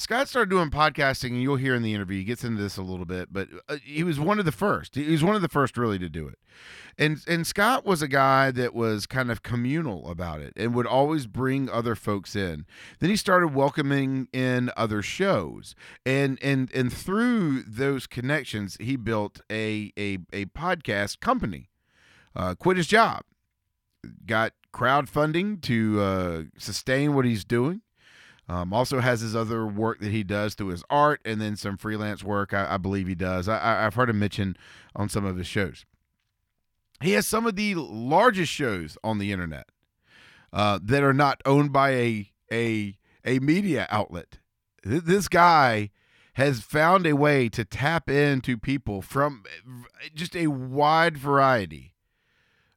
Scott 0.00 0.28
started 0.28 0.50
doing 0.50 0.70
podcasting, 0.70 1.30
and 1.30 1.42
you'll 1.42 1.56
hear 1.56 1.74
in 1.74 1.82
the 1.82 1.94
interview, 1.94 2.18
he 2.18 2.24
gets 2.24 2.44
into 2.44 2.62
this 2.62 2.76
a 2.76 2.82
little 2.82 3.04
bit, 3.04 3.32
but 3.32 3.48
uh, 3.68 3.76
he 3.82 4.02
was 4.02 4.18
one 4.18 4.38
of 4.38 4.44
the 4.44 4.52
first. 4.52 4.94
He 4.94 5.10
was 5.10 5.22
one 5.22 5.36
of 5.36 5.42
the 5.42 5.48
first 5.48 5.76
really 5.76 5.98
to 5.98 6.08
do 6.08 6.26
it. 6.28 6.38
And 6.98 7.22
and 7.26 7.46
Scott 7.46 7.84
was 7.86 8.02
a 8.02 8.08
guy 8.08 8.50
that 8.50 8.74
was 8.74 9.06
kind 9.06 9.30
of 9.30 9.42
communal 9.42 10.10
about 10.10 10.40
it 10.40 10.52
and 10.56 10.74
would 10.74 10.86
always 10.86 11.26
bring 11.26 11.70
other 11.70 11.94
folks 11.94 12.34
in. 12.36 12.66
Then 12.98 13.10
he 13.10 13.16
started 13.16 13.54
welcoming 13.54 14.28
in 14.32 14.70
other 14.76 15.02
shows. 15.02 15.74
And 16.04 16.38
and 16.42 16.70
and 16.74 16.92
through 16.92 17.62
those 17.62 18.06
connections, 18.06 18.76
he 18.80 18.96
built 18.96 19.40
a 19.50 19.92
a, 19.96 20.18
a 20.32 20.46
podcast 20.46 21.20
company. 21.20 21.70
Uh, 22.34 22.54
quit 22.54 22.76
his 22.76 22.86
job 22.86 23.22
got 24.26 24.52
crowdfunding 24.72 25.60
to 25.62 26.00
uh, 26.00 26.42
sustain 26.58 27.14
what 27.14 27.24
he's 27.24 27.44
doing. 27.44 27.82
Um, 28.50 28.72
also 28.72 28.98
has 28.98 29.20
his 29.20 29.36
other 29.36 29.64
work 29.64 30.00
that 30.00 30.10
he 30.10 30.24
does 30.24 30.54
through 30.54 30.70
his 30.70 30.82
art 30.90 31.20
and 31.24 31.40
then 31.40 31.54
some 31.54 31.76
freelance 31.76 32.24
work. 32.24 32.52
I, 32.52 32.74
I 32.74 32.76
believe 32.78 33.06
he 33.06 33.14
does. 33.14 33.48
I, 33.48 33.82
have 33.82 33.94
heard 33.94 34.10
him 34.10 34.18
mention 34.18 34.56
on 34.96 35.08
some 35.08 35.24
of 35.24 35.36
his 35.36 35.46
shows. 35.46 35.86
He 37.00 37.12
has 37.12 37.28
some 37.28 37.46
of 37.46 37.54
the 37.54 37.76
largest 37.76 38.50
shows 38.50 38.98
on 39.04 39.18
the 39.18 39.30
internet 39.30 39.68
uh, 40.52 40.80
that 40.82 41.04
are 41.04 41.12
not 41.12 41.40
owned 41.46 41.72
by 41.72 41.90
a 41.90 42.32
a 42.50 42.98
a 43.24 43.38
media 43.38 43.86
outlet. 43.88 44.40
This 44.82 45.28
guy 45.28 45.90
has 46.34 46.60
found 46.60 47.06
a 47.06 47.14
way 47.14 47.48
to 47.50 47.64
tap 47.64 48.10
into 48.10 48.58
people 48.58 49.00
from 49.00 49.44
just 50.12 50.34
a 50.34 50.48
wide 50.48 51.16
variety 51.16 51.94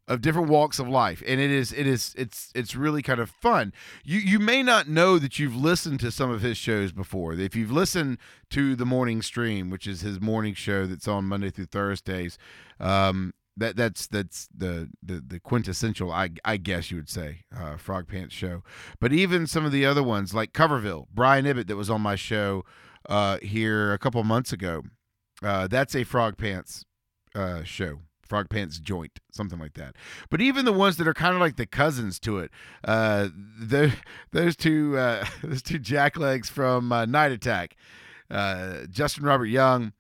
of 0.07 0.21
different 0.21 0.49
walks 0.49 0.79
of 0.79 0.87
life 0.87 1.23
and 1.25 1.39
it 1.39 1.49
is 1.49 1.71
it 1.71 1.87
is 1.87 2.13
it's 2.17 2.51
it's 2.53 2.75
really 2.75 3.01
kind 3.01 3.19
of 3.19 3.29
fun 3.29 3.71
you 4.03 4.19
you 4.19 4.37
may 4.37 4.61
not 4.61 4.87
know 4.87 5.17
that 5.17 5.39
you've 5.39 5.55
listened 5.55 5.99
to 5.99 6.11
some 6.11 6.29
of 6.29 6.41
his 6.41 6.57
shows 6.57 6.91
before 6.91 7.33
if 7.33 7.55
you've 7.55 7.71
listened 7.71 8.17
to 8.49 8.75
the 8.75 8.85
morning 8.85 9.21
stream 9.21 9.69
which 9.69 9.87
is 9.87 10.01
his 10.01 10.19
morning 10.19 10.53
show 10.53 10.85
that's 10.85 11.07
on 11.07 11.23
monday 11.23 11.49
through 11.49 11.65
thursdays 11.65 12.37
um, 12.79 13.33
that 13.55 13.77
that's 13.77 14.07
that's 14.07 14.49
the 14.53 14.89
the, 15.01 15.23
the 15.25 15.39
quintessential 15.39 16.11
I, 16.11 16.31
I 16.43 16.57
guess 16.57 16.91
you 16.91 16.97
would 16.97 17.09
say 17.09 17.43
uh, 17.55 17.77
frog 17.77 18.07
pants 18.07 18.33
show 18.33 18.63
but 18.99 19.13
even 19.13 19.47
some 19.47 19.63
of 19.65 19.71
the 19.71 19.85
other 19.85 20.03
ones 20.03 20.33
like 20.33 20.51
coverville 20.51 21.05
brian 21.13 21.45
ibbott 21.45 21.67
that 21.67 21.77
was 21.77 21.89
on 21.89 22.01
my 22.01 22.15
show 22.15 22.65
uh, 23.09 23.37
here 23.41 23.93
a 23.93 23.97
couple 23.97 24.23
months 24.23 24.53
ago. 24.53 24.83
Uh, 25.41 25.67
that's 25.67 25.95
a 25.95 26.03
Frog 26.03 26.37
Pants 26.37 26.85
uh, 27.35 27.63
show. 27.63 27.99
Frog 28.33 28.49
Pants 28.49 28.79
joint, 28.79 29.19
something 29.31 29.59
like 29.59 29.75
that. 29.75 29.95
But 30.31 30.41
even 30.41 30.65
the 30.65 30.73
ones 30.73 30.97
that 30.97 31.07
are 31.07 31.13
kind 31.13 31.35
of 31.35 31.39
like 31.39 31.55
the 31.55 31.67
cousins 31.67 32.19
to 32.21 32.39
it, 32.39 32.49
uh, 32.83 33.27
the, 33.59 33.93
those 34.31 34.55
two, 34.55 34.97
uh, 34.97 35.23
those 35.43 35.61
two 35.61 35.77
jacklegs 35.77 36.47
from 36.49 36.91
uh, 36.91 37.05
Night 37.05 37.31
Attack, 37.31 37.75
uh, 38.31 38.87
Justin 38.89 39.23
Robert 39.23 39.45
Young, 39.45 39.93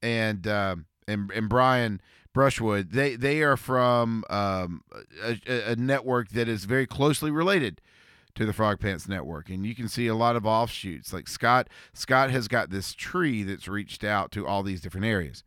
and 0.00 0.46
um, 0.46 0.86
and 1.08 1.28
and 1.32 1.48
Brian 1.48 2.00
Brushwood. 2.32 2.92
They 2.92 3.16
they 3.16 3.42
are 3.42 3.56
from 3.56 4.22
um, 4.30 4.84
a, 5.24 5.72
a 5.72 5.74
network 5.74 6.28
that 6.28 6.46
is 6.46 6.64
very 6.64 6.86
closely 6.86 7.32
related 7.32 7.80
to 8.36 8.46
the 8.46 8.52
Frog 8.52 8.78
Pants 8.78 9.08
Network, 9.08 9.50
and 9.50 9.66
you 9.66 9.74
can 9.74 9.88
see 9.88 10.06
a 10.06 10.14
lot 10.14 10.36
of 10.36 10.46
offshoots. 10.46 11.12
Like 11.12 11.26
Scott, 11.26 11.68
Scott 11.94 12.30
has 12.30 12.46
got 12.46 12.70
this 12.70 12.94
tree 12.94 13.42
that's 13.42 13.66
reached 13.66 14.04
out 14.04 14.30
to 14.30 14.46
all 14.46 14.62
these 14.62 14.80
different 14.80 15.06
areas. 15.06 15.42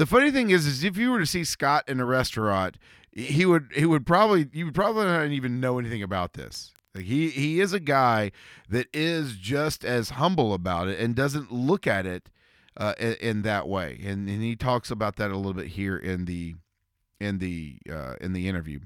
The 0.00 0.06
funny 0.06 0.30
thing 0.30 0.48
is, 0.48 0.64
is 0.64 0.82
if 0.82 0.96
you 0.96 1.10
were 1.10 1.18
to 1.18 1.26
see 1.26 1.44
Scott 1.44 1.86
in 1.86 2.00
a 2.00 2.06
restaurant, 2.06 2.78
he 3.12 3.44
would 3.44 3.68
he 3.74 3.84
would 3.84 4.06
probably 4.06 4.48
you 4.50 4.64
would 4.64 4.74
probably 4.74 5.04
not 5.04 5.26
even 5.26 5.60
know 5.60 5.78
anything 5.78 6.02
about 6.02 6.32
this. 6.32 6.72
Like 6.94 7.04
he 7.04 7.28
he 7.28 7.60
is 7.60 7.74
a 7.74 7.80
guy 7.80 8.32
that 8.70 8.86
is 8.94 9.36
just 9.36 9.84
as 9.84 10.08
humble 10.08 10.54
about 10.54 10.88
it 10.88 10.98
and 10.98 11.14
doesn't 11.14 11.52
look 11.52 11.86
at 11.86 12.06
it 12.06 12.30
uh, 12.78 12.94
in, 12.98 13.12
in, 13.20 13.42
that 13.42 13.68
way. 13.68 14.00
And 14.02 14.26
and 14.26 14.42
he 14.42 14.56
talks 14.56 14.90
about 14.90 15.16
that 15.16 15.30
a 15.32 15.36
little 15.36 15.52
bit 15.52 15.66
here 15.66 15.98
in 15.98 16.24
the 16.24 16.54
in 17.20 17.36
the 17.36 17.76
uh, 17.92 18.14
in 18.22 18.32
the 18.32 18.48
interview. 18.48 18.80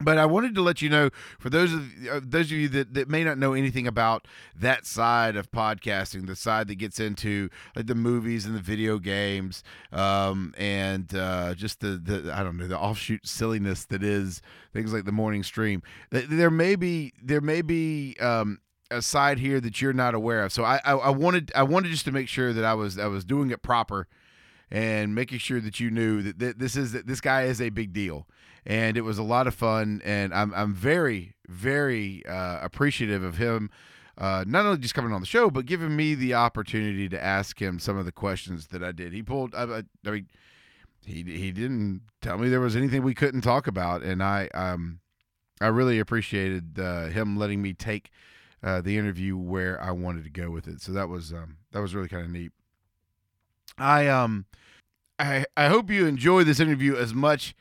But 0.00 0.18
I 0.18 0.26
wanted 0.26 0.54
to 0.54 0.62
let 0.62 0.80
you 0.80 0.88
know, 0.88 1.10
for 1.38 1.50
those 1.50 1.72
of 1.72 1.82
uh, 2.10 2.20
those 2.22 2.46
of 2.46 2.52
you 2.52 2.68
that, 2.68 2.94
that 2.94 3.08
may 3.08 3.24
not 3.24 3.36
know 3.36 3.52
anything 3.52 3.86
about 3.86 4.28
that 4.54 4.86
side 4.86 5.34
of 5.36 5.50
podcasting, 5.50 6.26
the 6.26 6.36
side 6.36 6.68
that 6.68 6.76
gets 6.76 7.00
into 7.00 7.48
like 7.74 7.86
the 7.86 7.94
movies 7.96 8.44
and 8.44 8.54
the 8.54 8.60
video 8.60 8.98
games, 8.98 9.64
um, 9.92 10.54
and 10.56 11.14
uh, 11.14 11.54
just 11.54 11.80
the, 11.80 11.96
the 11.96 12.32
I 12.32 12.44
don't 12.44 12.56
know 12.56 12.68
the 12.68 12.78
offshoot 12.78 13.26
silliness 13.26 13.84
that 13.86 14.02
is 14.04 14.40
things 14.72 14.92
like 14.92 15.04
the 15.04 15.12
morning 15.12 15.42
stream. 15.42 15.82
There 16.10 16.50
may 16.50 16.76
be 16.76 17.12
there 17.20 17.40
may 17.40 17.62
be 17.62 18.16
um, 18.20 18.60
a 18.90 19.02
side 19.02 19.38
here 19.38 19.60
that 19.60 19.82
you're 19.82 19.92
not 19.92 20.14
aware 20.14 20.44
of. 20.44 20.52
So 20.52 20.64
I, 20.64 20.80
I, 20.84 20.92
I 20.92 21.10
wanted 21.10 21.52
I 21.54 21.64
wanted 21.64 21.90
just 21.90 22.04
to 22.04 22.12
make 22.12 22.28
sure 22.28 22.52
that 22.52 22.64
I 22.64 22.74
was 22.74 22.98
I 22.98 23.06
was 23.06 23.24
doing 23.24 23.50
it 23.50 23.62
proper 23.62 24.06
and 24.70 25.14
making 25.14 25.38
sure 25.38 25.60
that 25.60 25.80
you 25.80 25.90
knew 25.90 26.22
that, 26.22 26.38
that 26.38 26.58
this 26.58 26.76
is 26.76 26.92
that 26.92 27.06
this 27.06 27.20
guy 27.20 27.44
is 27.44 27.60
a 27.60 27.70
big 27.70 27.92
deal 27.92 28.26
and 28.68 28.98
it 28.98 29.00
was 29.00 29.18
a 29.18 29.22
lot 29.24 29.48
of 29.48 29.54
fun. 29.54 30.00
And 30.04 30.32
I'm 30.32 30.52
I'm 30.54 30.74
very 30.74 31.34
very 31.48 32.24
uh, 32.26 32.60
appreciative 32.62 33.24
of 33.24 33.38
him. 33.38 33.70
Uh, 34.16 34.44
not 34.46 34.66
only 34.66 34.78
just 34.78 34.94
coming 34.94 35.12
on 35.12 35.20
the 35.20 35.26
show, 35.26 35.48
but 35.48 35.64
giving 35.64 35.94
me 35.96 36.14
the 36.14 36.34
opportunity 36.34 37.08
to 37.08 37.22
ask 37.22 37.62
him 37.62 37.78
some 37.78 37.96
of 37.96 38.04
the 38.04 38.12
questions 38.12 38.66
that 38.66 38.82
I 38.82 38.90
did. 38.90 39.12
He 39.12 39.22
pulled, 39.22 39.54
I, 39.54 39.62
I, 39.62 39.82
I 40.04 40.10
mean, 40.10 40.26
he 41.06 41.22
he 41.22 41.52
didn't 41.52 42.02
tell 42.20 42.36
me 42.36 42.48
there 42.48 42.60
was 42.60 42.76
anything 42.76 43.02
we 43.02 43.14
couldn't 43.14 43.40
talk 43.42 43.66
about, 43.66 44.02
and 44.02 44.22
I 44.22 44.48
um 44.54 45.00
I 45.60 45.68
really 45.68 45.98
appreciated 45.98 46.78
uh, 46.78 47.06
him 47.06 47.36
letting 47.36 47.62
me 47.62 47.72
take 47.72 48.10
uh, 48.62 48.80
the 48.80 48.98
interview 48.98 49.36
where 49.36 49.82
I 49.82 49.92
wanted 49.92 50.24
to 50.24 50.30
go 50.30 50.50
with 50.50 50.68
it. 50.68 50.80
So 50.80 50.92
that 50.92 51.08
was 51.08 51.32
um 51.32 51.58
that 51.72 51.80
was 51.80 51.94
really 51.94 52.08
kind 52.08 52.24
of 52.24 52.30
neat. 52.30 52.52
I 53.78 54.08
um 54.08 54.46
I 55.18 55.46
I 55.56 55.68
hope 55.68 55.90
you 55.90 56.06
enjoy 56.06 56.44
this 56.44 56.60
interview 56.60 56.96
as 56.96 57.14
much 57.14 57.54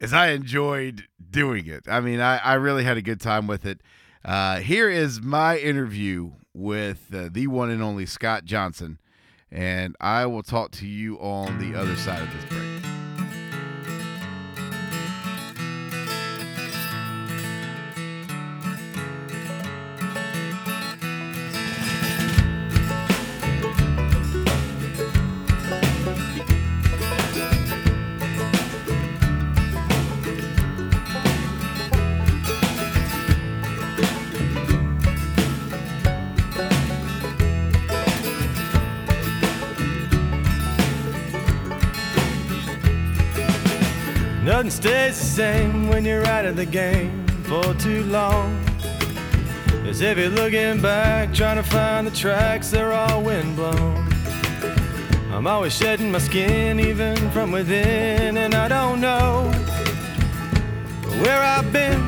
as 0.00 0.12
I 0.12 0.28
enjoyed 0.30 1.04
doing 1.30 1.66
it. 1.66 1.84
I 1.88 2.00
mean, 2.00 2.20
I, 2.20 2.38
I 2.38 2.54
really 2.54 2.84
had 2.84 2.96
a 2.96 3.02
good 3.02 3.20
time 3.20 3.46
with 3.46 3.66
it. 3.66 3.80
Uh, 4.24 4.58
here 4.60 4.88
is 4.88 5.20
my 5.20 5.58
interview 5.58 6.32
with 6.52 7.12
uh, 7.14 7.28
the 7.30 7.46
one 7.46 7.70
and 7.70 7.82
only 7.82 8.06
Scott 8.06 8.44
Johnson, 8.44 8.98
and 9.50 9.96
I 10.00 10.26
will 10.26 10.42
talk 10.42 10.72
to 10.72 10.86
you 10.86 11.16
on 11.18 11.58
the 11.58 11.78
other 11.78 11.96
side 11.96 12.22
of 12.22 12.32
this 12.32 12.44
break. 12.46 12.67
Nothing 44.68 44.82
stays 44.82 45.18
the 45.18 45.24
same 45.24 45.88
when 45.88 46.04
you're 46.04 46.26
out 46.26 46.44
of 46.44 46.54
the 46.54 46.66
game 46.66 47.26
for 47.44 47.72
too 47.76 48.02
long. 48.04 48.54
As 49.88 50.02
if 50.02 50.18
you're 50.18 50.28
looking 50.28 50.82
back, 50.82 51.32
trying 51.32 51.56
to 51.56 51.62
find 51.62 52.06
the 52.06 52.10
tracks, 52.10 52.70
they're 52.70 52.92
all 52.92 53.22
windblown. 53.22 54.12
I'm 55.32 55.46
always 55.46 55.74
shedding 55.74 56.12
my 56.12 56.18
skin, 56.18 56.80
even 56.80 57.16
from 57.30 57.50
within, 57.50 58.36
and 58.36 58.54
I 58.54 58.68
don't 58.68 59.00
know 59.00 59.50
where 61.22 61.40
I've 61.40 61.72
been, 61.72 62.02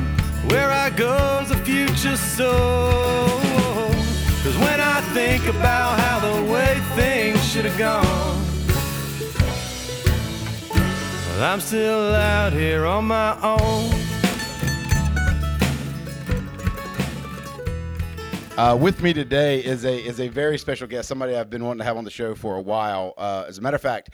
where 0.50 0.70
I 0.70 0.90
go's 0.90 1.48
the 1.48 1.56
future 1.64 2.18
so. 2.18 2.50
Cause 4.42 4.58
when 4.58 4.80
I 4.82 5.00
think 5.14 5.46
about 5.46 5.98
how 5.98 6.18
the 6.18 6.52
way 6.52 6.78
things 6.94 7.42
should 7.50 7.64
have 7.64 7.78
gone. 7.78 8.49
I'm 11.42 11.60
still 11.60 12.14
out 12.14 12.52
here 12.52 12.84
on 12.84 13.06
my 13.06 13.34
own. 13.40 13.90
Uh, 18.58 18.76
with 18.76 19.00
me 19.00 19.14
today 19.14 19.64
is 19.64 19.86
a 19.86 19.96
is 20.04 20.20
a 20.20 20.28
very 20.28 20.58
special 20.58 20.86
guest, 20.86 21.08
somebody 21.08 21.34
I've 21.34 21.48
been 21.48 21.64
wanting 21.64 21.78
to 21.78 21.84
have 21.84 21.96
on 21.96 22.04
the 22.04 22.10
show 22.10 22.34
for 22.34 22.56
a 22.56 22.60
while. 22.60 23.14
Uh, 23.16 23.46
as 23.48 23.56
a 23.56 23.62
matter 23.62 23.76
of 23.76 23.80
fact, 23.80 24.10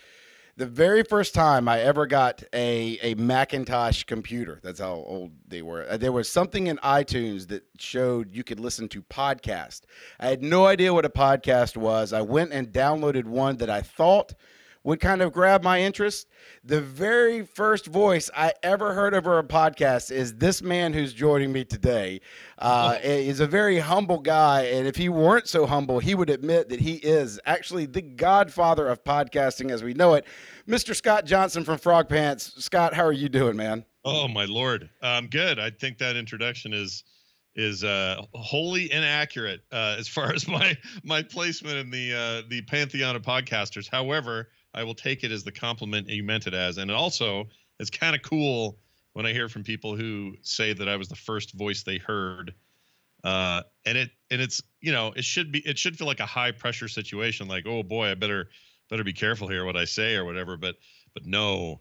the 0.57 0.67
very 0.67 1.03
first 1.03 1.35
time 1.35 1.69
I 1.69 1.81
ever 1.81 2.07
got 2.07 2.45
a 2.53 2.97
a 3.03 3.15
Macintosh 3.17 4.05
computer, 4.05 4.61
that's 4.63 4.79
how 4.79 4.93
old 4.93 5.33
they 5.49 5.63
were. 5.63 5.85
Uh, 5.89 5.97
there 5.97 6.13
was 6.13 6.29
something 6.29 6.69
in 6.69 6.77
iTunes 6.79 7.49
that 7.49 7.65
showed 7.77 8.33
you 8.37 8.45
could 8.45 8.61
listen 8.61 8.89
to 8.91 9.03
podcast. 9.03 9.81
I 10.21 10.29
had 10.29 10.45
no 10.45 10.67
idea 10.67 10.95
what 10.95 11.05
a 11.05 11.11
podcast 11.11 11.77
was. 11.77 12.13
I 12.13 12.21
went 12.21 12.53
and 12.53 12.69
downloaded 12.69 13.25
one 13.25 13.57
that 13.57 13.69
I 13.69 13.83
thought 13.83 14.33
would 14.87 15.01
kind 15.01 15.21
of 15.21 15.33
grab 15.33 15.65
my 15.65 15.81
interest. 15.81 16.29
The 16.63 16.81
very 16.81 17.45
first 17.45 17.87
voice 17.87 18.31
I 18.35 18.55
ever 18.63 18.95
heard 18.95 19.15
over 19.15 19.37
a 19.37 19.43
podcast 19.43 20.13
is 20.13 20.37
this 20.37 20.63
man 20.63 20.93
who's 20.93 21.13
joining 21.13 21.53
me 21.53 21.65
today. 21.65 22.21
Uh, 22.57 22.97
is 23.03 23.41
a 23.41 23.49
very 23.49 23.81
humble 23.81 24.21
guy, 24.21 24.63
and 24.63 24.87
if 24.87 24.95
he 24.95 25.09
weren't 25.09 25.49
so 25.49 25.67
humble, 25.67 25.99
he 25.99 26.15
would 26.15 26.31
admit 26.31 26.69
that 26.69 26.79
he 26.79 26.95
is 26.95 27.41
actually 27.45 27.87
the 27.87 28.01
godfather 28.01 28.87
of 28.87 29.03
podcasting 29.03 29.73
as 29.73 29.83
we 29.83 29.93
know 29.93 30.15
it. 30.15 30.25
Mr. 30.69 30.95
Scott 30.95 31.27
Johnson 31.27 31.65
from 31.65 31.79
Frog 31.79 32.09
Pants. 32.09 32.55
Scott, 32.65 32.95
how 32.95 33.05
are 33.05 33.13
you 33.13 33.29
doing, 33.29 33.57
man? 33.57 33.85
Oh 34.05 34.29
my 34.29 34.45
lord, 34.45 34.89
I'm 35.03 35.27
good. 35.27 35.59
I 35.59 35.71
think 35.71 35.99
that 35.99 36.15
introduction 36.17 36.73
is 36.73 37.03
is 37.57 37.83
uh, 37.83 38.23
wholly 38.35 38.93
inaccurate 38.93 39.63
uh, 39.73 39.97
as 39.99 40.07
far 40.07 40.33
as 40.35 40.47
my 40.47 40.79
my 41.03 41.25
placement 41.25 41.77
in 41.77 41.91
the 41.91 42.15
uh, 42.15 42.49
the 42.49 42.63
pantheon 42.63 43.17
of 43.17 43.23
podcasters. 43.23 43.91
However, 43.91 44.49
I 44.77 44.85
will 44.85 44.95
take 44.95 45.25
it 45.25 45.33
as 45.33 45.43
the 45.43 45.53
compliment 45.53 46.09
you 46.09 46.23
meant 46.23 46.47
it 46.47 46.55
as, 46.55 46.79
and 46.79 46.91
also 46.91 47.49
it's 47.81 47.91
kind 47.91 48.15
of 48.15 48.23
cool 48.23 48.79
when 49.15 49.27
I 49.27 49.33
hear 49.33 49.49
from 49.49 49.65
people 49.65 49.97
who 49.97 50.35
say 50.43 50.75
that 50.75 50.89
I 50.89 50.97
was 50.97 51.09
the 51.09 51.17
first 51.17 51.55
voice 51.55 51.83
they 51.83 51.99
heard. 51.99 52.55
Uh, 53.25 53.63
and 53.87 53.97
it 53.97 54.11
and 54.31 54.41
it's 54.41 54.63
you 54.81 54.93
know 54.93 55.13
it 55.17 55.25
should 55.25 55.51
be 55.51 55.61
it 55.61 55.79
should 55.79 55.97
feel 55.97 56.07
like 56.07 56.21
a 56.21 56.27
high 56.27 56.53
pressure 56.53 56.87
situation 56.87 57.49
like 57.49 57.67
oh 57.67 57.83
boy 57.83 58.11
I 58.11 58.15
better 58.15 58.51
better 58.89 59.03
be 59.03 59.15
careful 59.15 59.49
here 59.49 59.65
what 59.65 59.77
I 59.77 59.87
say 59.87 60.15
or 60.15 60.25
whatever. 60.25 60.57
But 60.57 60.77
but 61.15 61.27
no 61.27 61.81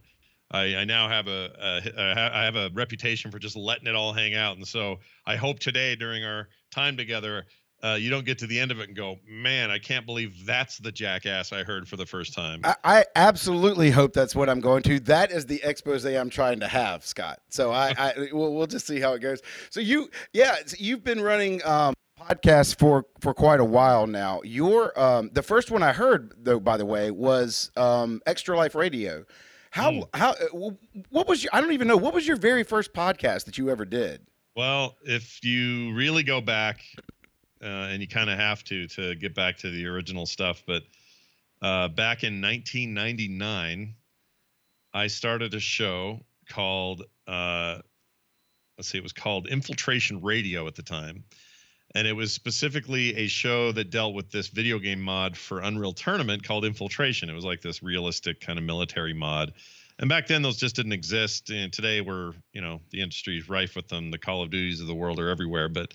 I, 0.51 0.75
I 0.75 0.85
now 0.85 1.09
have 1.09 1.27
a, 1.27 1.51
a 1.59 2.19
I 2.33 2.43
have 2.43 2.55
a 2.55 2.69
reputation 2.73 3.31
for 3.31 3.39
just 3.39 3.55
letting 3.55 3.87
it 3.87 3.95
all 3.95 4.13
hang 4.13 4.35
out. 4.35 4.57
And 4.57 4.67
so 4.67 4.99
I 5.25 5.35
hope 5.35 5.59
today 5.59 5.95
during 5.95 6.23
our 6.23 6.47
time 6.71 6.97
together 6.97 7.45
uh, 7.85 7.93
you 7.93 8.09
don't 8.09 8.25
get 8.25 8.39
to 8.39 8.47
the 8.47 8.59
end 8.59 8.71
of 8.71 8.79
it 8.79 8.87
and 8.87 8.95
go, 8.97 9.19
man, 9.27 9.69
I 9.69 9.77
can't 9.77 10.05
believe 10.05 10.43
that's 10.45 10.79
the 10.79 10.91
jackass 10.91 11.53
I 11.53 11.63
heard 11.63 11.87
for 11.87 11.97
the 11.97 12.05
first 12.05 12.33
time. 12.33 12.61
I, 12.63 12.75
I 12.83 13.05
absolutely 13.15 13.91
hope 13.91 14.13
that's 14.13 14.35
what 14.35 14.49
I'm 14.49 14.59
going 14.59 14.81
to. 14.83 14.99
That 15.01 15.31
is 15.31 15.45
the 15.45 15.61
expose 15.63 16.03
I'm 16.03 16.31
trying 16.31 16.59
to 16.61 16.67
have, 16.67 17.05
Scott. 17.05 17.41
So 17.49 17.71
I, 17.71 17.93
I 17.97 18.13
we'll, 18.31 18.55
we'll 18.55 18.67
just 18.67 18.87
see 18.87 18.99
how 18.99 19.13
it 19.13 19.19
goes. 19.19 19.41
So 19.69 19.81
you, 19.81 20.09
yeah, 20.33 20.55
so 20.65 20.75
you've 20.79 21.03
been 21.03 21.21
running 21.21 21.63
um, 21.63 21.93
podcasts 22.19 22.77
for 22.77 23.05
for 23.19 23.35
quite 23.35 23.59
a 23.59 23.65
while 23.65 24.07
now. 24.07 24.41
Your 24.43 24.97
um, 24.99 25.29
the 25.33 25.43
first 25.43 25.69
one 25.69 25.83
I 25.83 25.93
heard 25.93 26.33
though, 26.37 26.59
by 26.59 26.77
the 26.77 26.85
way, 26.85 27.11
was 27.11 27.69
um, 27.77 28.19
Extra 28.25 28.57
Life 28.57 28.73
Radio. 28.73 29.25
How 29.69 29.91
mm. 29.91 30.09
how 30.15 30.31
uh, 30.31 30.71
what 31.09 31.27
was 31.27 31.43
your? 31.43 31.51
I 31.53 31.61
don't 31.61 31.73
even 31.73 31.87
know 31.87 31.97
what 31.97 32.15
was 32.15 32.25
your 32.25 32.37
very 32.37 32.63
first 32.63 32.93
podcast 32.93 33.45
that 33.45 33.59
you 33.59 33.69
ever 33.69 33.85
did. 33.85 34.25
Well, 34.55 34.95
if 35.03 35.43
you 35.43 35.93
really 35.93 36.23
go 36.23 36.39
back 36.39 36.79
uh, 37.65 37.89
and 37.89 38.01
you 38.01 38.07
kind 38.07 38.29
of 38.29 38.37
have 38.37 38.63
to 38.65 38.87
to 38.87 39.15
get 39.15 39.33
back 39.33 39.57
to 39.57 39.71
the 39.71 39.87
original 39.87 40.25
stuff. 40.25 40.63
But 40.67 40.83
uh, 41.61 41.87
back 41.87 42.23
in 42.23 42.41
1999, 42.41 43.95
I 44.93 45.07
started 45.07 45.53
a 45.53 45.59
show 45.59 46.21
called 46.49 47.03
uh, 47.27 47.79
let's 48.77 48.89
see, 48.89 48.97
it 48.97 49.03
was 49.03 49.13
called 49.13 49.47
Infiltration 49.47 50.21
Radio 50.21 50.67
at 50.67 50.75
the 50.75 50.83
time, 50.83 51.23
and 51.95 52.07
it 52.07 52.13
was 52.13 52.33
specifically 52.33 53.15
a 53.15 53.27
show 53.27 53.71
that 53.71 53.89
dealt 53.89 54.13
with 54.13 54.29
this 54.29 54.47
video 54.47 54.77
game 54.77 55.01
mod 55.01 55.35
for 55.35 55.61
Unreal 55.61 55.93
Tournament 55.93 56.43
called 56.43 56.65
Infiltration. 56.65 57.29
It 57.29 57.33
was 57.33 57.45
like 57.45 57.61
this 57.61 57.81
realistic 57.81 58.41
kind 58.41 58.59
of 58.59 58.65
military 58.65 59.13
mod. 59.13 59.53
And 59.97 60.09
back 60.09 60.27
then, 60.27 60.41
those 60.41 60.57
just 60.57 60.75
didn't 60.75 60.91
exist. 60.91 61.49
And 61.49 61.71
today, 61.71 62.01
we're 62.01 62.33
you 62.53 62.61
know 62.61 62.81
the 62.91 63.01
industry 63.01 63.37
is 63.37 63.49
rife 63.49 63.75
with 63.75 63.87
them. 63.87 64.11
The 64.11 64.19
Call 64.19 64.43
of 64.43 64.51
Duties 64.51 64.81
of 64.81 64.87
the 64.87 64.95
world 64.95 65.19
are 65.19 65.29
everywhere, 65.29 65.69
but 65.69 65.93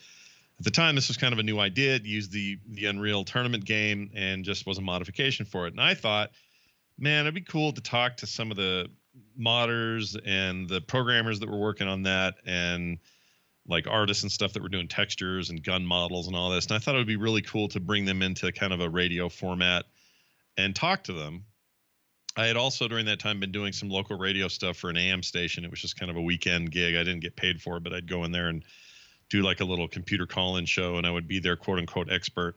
at 0.61 0.65
the 0.65 0.71
time 0.71 0.95
this 0.95 1.09
was 1.09 1.17
kind 1.17 1.33
of 1.33 1.39
a 1.39 1.43
new 1.43 1.59
idea 1.59 1.95
it 1.95 2.05
used 2.05 2.31
the 2.31 2.59
the 2.69 2.85
unreal 2.85 3.25
tournament 3.25 3.65
game 3.65 4.11
and 4.15 4.45
just 4.45 4.67
was 4.67 4.77
a 4.77 4.83
modification 4.83 5.47
for 5.47 5.67
it. 5.67 5.73
And 5.73 5.81
i 5.81 5.95
thought 5.95 6.31
man 6.99 7.23
it'd 7.25 7.35
be 7.35 7.41
cool 7.41 7.73
to 7.73 7.81
talk 7.81 8.19
to 8.19 8.27
some 8.27 8.51
of 8.51 8.57
the 8.59 8.89
modders 9.41 10.17
and 10.25 10.69
the 10.69 10.83
programmers 10.83 11.41
that 11.41 11.51
were 11.51 11.59
working 11.59 11.89
on 11.89 12.03
that 12.03 12.35
and 12.45 12.99
like 13.67 13.87
artists 13.87 14.23
and 14.23 14.31
stuff 14.31 14.53
that 14.53 14.63
were 14.63 14.69
doing 14.69 14.87
textures 14.87 15.49
and 15.49 15.63
gun 15.63 15.85
models 15.85 16.27
and 16.27 16.37
all 16.37 16.51
this. 16.51 16.67
And 16.67 16.77
i 16.77 16.79
thought 16.79 16.95
it 16.95 16.99
would 16.99 17.07
be 17.07 17.17
really 17.17 17.43
cool 17.43 17.69
to 17.69 17.81
bring 17.81 18.05
them 18.05 18.21
into 18.21 18.53
kind 18.53 18.73
of 18.73 18.81
a 18.81 18.89
radio 18.89 19.29
format 19.31 19.87
and 20.59 20.77
talk 20.77 21.05
to 21.05 21.15
them. 21.15 21.45
I 22.37 22.47
had 22.47 22.57
also 22.57 22.87
during 22.87 23.07
that 23.07 23.19
time 23.19 23.41
been 23.41 23.51
doing 23.51 23.73
some 23.73 23.89
local 23.89 24.19
radio 24.19 24.49
stuff 24.49 24.77
for 24.77 24.91
an 24.91 24.97
am 24.97 25.23
station. 25.23 25.65
It 25.65 25.71
was 25.71 25.81
just 25.81 25.99
kind 25.99 26.11
of 26.11 26.17
a 26.17 26.23
weekend 26.23 26.71
gig. 26.71 26.95
I 26.95 26.99
didn't 26.99 27.21
get 27.21 27.35
paid 27.35 27.63
for 27.63 27.79
it 27.79 27.83
but 27.83 27.95
i'd 27.95 28.09
go 28.09 28.25
in 28.25 28.33
there 28.33 28.49
and 28.49 28.63
do 29.31 29.43
like 29.43 29.61
a 29.61 29.65
little 29.65 29.89
computer 29.89 30.27
call-in 30.27 30.67
show, 30.67 30.97
and 30.97 31.07
I 31.07 31.11
would 31.11 31.27
be 31.27 31.39
their 31.39 31.57
quote 31.57 31.79
unquote 31.79 32.11
expert 32.11 32.57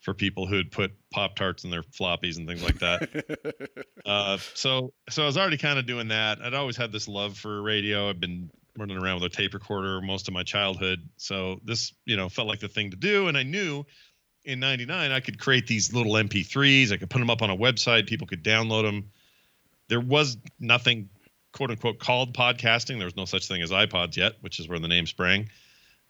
for 0.00 0.14
people 0.14 0.46
who 0.46 0.56
had 0.56 0.70
put 0.70 0.92
pop 1.10 1.34
tarts 1.34 1.64
in 1.64 1.70
their 1.70 1.82
floppies 1.82 2.36
and 2.36 2.46
things 2.46 2.62
like 2.62 2.78
that. 2.78 3.86
uh, 4.06 4.38
so 4.54 4.92
so 5.10 5.22
I 5.22 5.26
was 5.26 5.36
already 5.36 5.56
kind 5.56 5.78
of 5.78 5.86
doing 5.86 6.08
that. 6.08 6.40
I'd 6.40 6.54
always 6.54 6.76
had 6.76 6.92
this 6.92 7.08
love 7.08 7.36
for 7.36 7.62
radio. 7.62 8.08
I've 8.08 8.20
been 8.20 8.50
running 8.78 8.96
around 8.96 9.22
with 9.22 9.32
a 9.32 9.36
tape 9.36 9.54
recorder 9.54 10.00
most 10.00 10.28
of 10.28 10.34
my 10.34 10.42
childhood, 10.42 11.00
so 11.16 11.60
this 11.64 11.92
you 12.04 12.16
know 12.16 12.28
felt 12.28 12.48
like 12.48 12.60
the 12.60 12.68
thing 12.68 12.90
to 12.92 12.96
do. 12.96 13.28
And 13.28 13.36
I 13.36 13.42
knew 13.42 13.84
in 14.44 14.60
'99 14.60 15.10
I 15.10 15.20
could 15.20 15.40
create 15.40 15.66
these 15.66 15.92
little 15.92 16.12
MP3s. 16.12 16.92
I 16.92 16.96
could 16.96 17.10
put 17.10 17.18
them 17.18 17.30
up 17.30 17.42
on 17.42 17.50
a 17.50 17.56
website. 17.56 18.06
People 18.06 18.26
could 18.26 18.44
download 18.44 18.84
them. 18.84 19.10
There 19.88 20.00
was 20.00 20.36
nothing 20.60 21.08
quote 21.52 21.70
unquote 21.70 21.98
called 21.98 22.36
podcasting. 22.36 22.98
There 22.98 23.06
was 23.06 23.16
no 23.16 23.24
such 23.24 23.48
thing 23.48 23.62
as 23.62 23.70
iPods 23.70 24.16
yet, 24.16 24.34
which 24.42 24.60
is 24.60 24.68
where 24.68 24.78
the 24.78 24.88
name 24.88 25.06
sprang. 25.06 25.48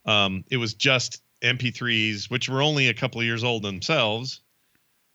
Um, 0.05 0.45
it 0.51 0.57
was 0.57 0.75
just 0.75 1.23
MP3s, 1.43 2.31
which 2.31 2.49
were 2.49 2.63
only 2.63 2.89
a 2.89 2.95
couple 2.95 3.21
of 3.21 3.27
years 3.27 3.45
old 3.45 3.63
themselves, 3.63 4.41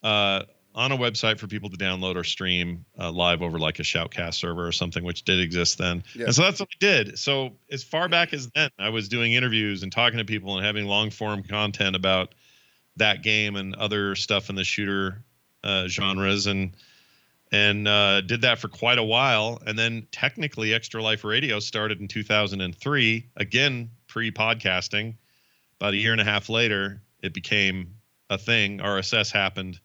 uh, 0.04 0.44
on 0.76 0.92
a 0.92 0.98
website 0.98 1.40
for 1.40 1.48
people 1.48 1.70
to 1.70 1.78
download 1.78 2.16
or 2.16 2.24
stream 2.24 2.86
uh, 3.00 3.12
live 3.12 3.42
over 3.42 3.58
like 3.60 3.80
a 3.80 3.84
Shoutcast 3.84 4.36
server 4.36 4.66
or 4.66 4.72
something, 4.72 5.04
which 5.04 5.24
did 5.24 5.40
exist 5.40 5.78
then. 5.78 6.04
Yeah. 6.14 6.26
And 6.26 6.36
so 6.36 6.44
that's 6.44 6.60
what 6.60 6.70
I 6.72 6.78
did. 6.80 7.20
So 7.20 7.54
as 7.72 7.84
far 7.84 8.08
back 8.08 8.34
as 8.34 8.50
then, 8.52 8.70
I 8.78 8.90
was 8.90 9.10
doing 9.10 9.34
interviews 9.34 9.84
and 9.84 9.92
talking 9.92 10.20
to 10.20 10.26
people 10.26 10.58
and 10.58 10.66
having 10.66 10.86
long 10.86 11.10
form 11.10 11.44
content 11.44 11.96
about 11.96 12.36
that 12.98 13.24
game 13.24 13.56
and 13.56 13.76
other 13.76 14.16
stuff 14.16 14.50
in 14.50 14.56
the 14.56 14.64
shooter 14.64 15.24
uh, 15.64 15.88
genres 15.88 16.46
and 16.46 16.76
and 17.52 17.88
uh, 17.88 18.22
did 18.22 18.42
that 18.42 18.60
for 18.60 18.68
quite 18.68 18.98
a 18.98 19.04
while. 19.04 19.62
And 19.66 19.78
then 19.78 20.08
technically, 20.12 20.74
Extra 20.74 21.02
Life 21.02 21.24
Radio 21.24 21.60
started 21.60 22.00
in 22.00 22.08
2003, 22.08 23.30
again 23.38 23.90
pre 24.08 24.32
podcasting. 24.32 25.16
About 25.80 25.94
a 25.94 25.98
year 25.98 26.12
and 26.12 26.22
a 26.22 26.26
half 26.26 26.50
later, 26.50 27.02
it 27.24 27.34
became 27.34 27.96
a 28.30 28.38
thing. 28.38 28.80
RSS 28.80 29.32
happened, 29.32 29.80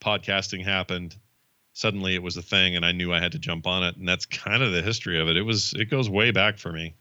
podcasting 0.00 0.64
happened. 0.64 1.16
Suddenly, 1.72 2.14
it 2.14 2.22
was 2.22 2.36
a 2.36 2.42
thing, 2.42 2.76
and 2.76 2.84
I 2.84 2.92
knew 2.92 3.12
I 3.12 3.20
had 3.20 3.32
to 3.32 3.38
jump 3.38 3.66
on 3.66 3.84
it. 3.84 3.96
And 3.96 4.06
that's 4.06 4.26
kind 4.26 4.62
of 4.62 4.72
the 4.72 4.82
history 4.82 5.20
of 5.20 5.28
it. 5.28 5.36
It 5.36 5.42
was 5.42 5.72
it 5.74 5.86
goes 5.86 6.10
way 6.10 6.30
back 6.30 6.58
for 6.58 6.72
me. 6.72 6.94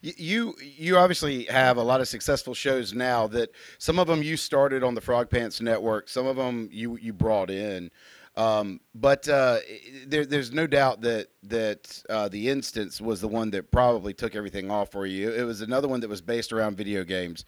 You 0.00 0.54
you 0.60 0.96
obviously 0.96 1.44
have 1.44 1.76
a 1.76 1.82
lot 1.82 2.00
of 2.00 2.08
successful 2.08 2.54
shows 2.54 2.94
now. 2.94 3.26
That 3.26 3.50
some 3.78 3.98
of 3.98 4.06
them 4.06 4.22
you 4.22 4.36
started 4.36 4.82
on 4.82 4.94
the 4.94 5.00
Frog 5.00 5.30
Pants 5.30 5.60
Network. 5.60 6.08
Some 6.08 6.26
of 6.26 6.36
them 6.36 6.68
you 6.72 6.96
you 6.96 7.12
brought 7.12 7.50
in. 7.50 7.90
Um, 8.36 8.80
but 8.94 9.28
uh, 9.28 9.58
there, 10.06 10.26
there's 10.26 10.52
no 10.52 10.66
doubt 10.66 11.02
that 11.02 11.28
that 11.44 12.02
uh, 12.10 12.28
the 12.28 12.48
instance 12.48 13.00
was 13.00 13.20
the 13.20 13.28
one 13.28 13.50
that 13.50 13.70
probably 13.70 14.12
took 14.12 14.34
everything 14.34 14.70
off 14.70 14.90
for 14.90 15.06
you. 15.06 15.30
It 15.32 15.44
was 15.44 15.60
another 15.60 15.88
one 15.88 16.00
that 16.00 16.10
was 16.10 16.20
based 16.20 16.52
around 16.52 16.76
video 16.76 17.04
games 17.04 17.44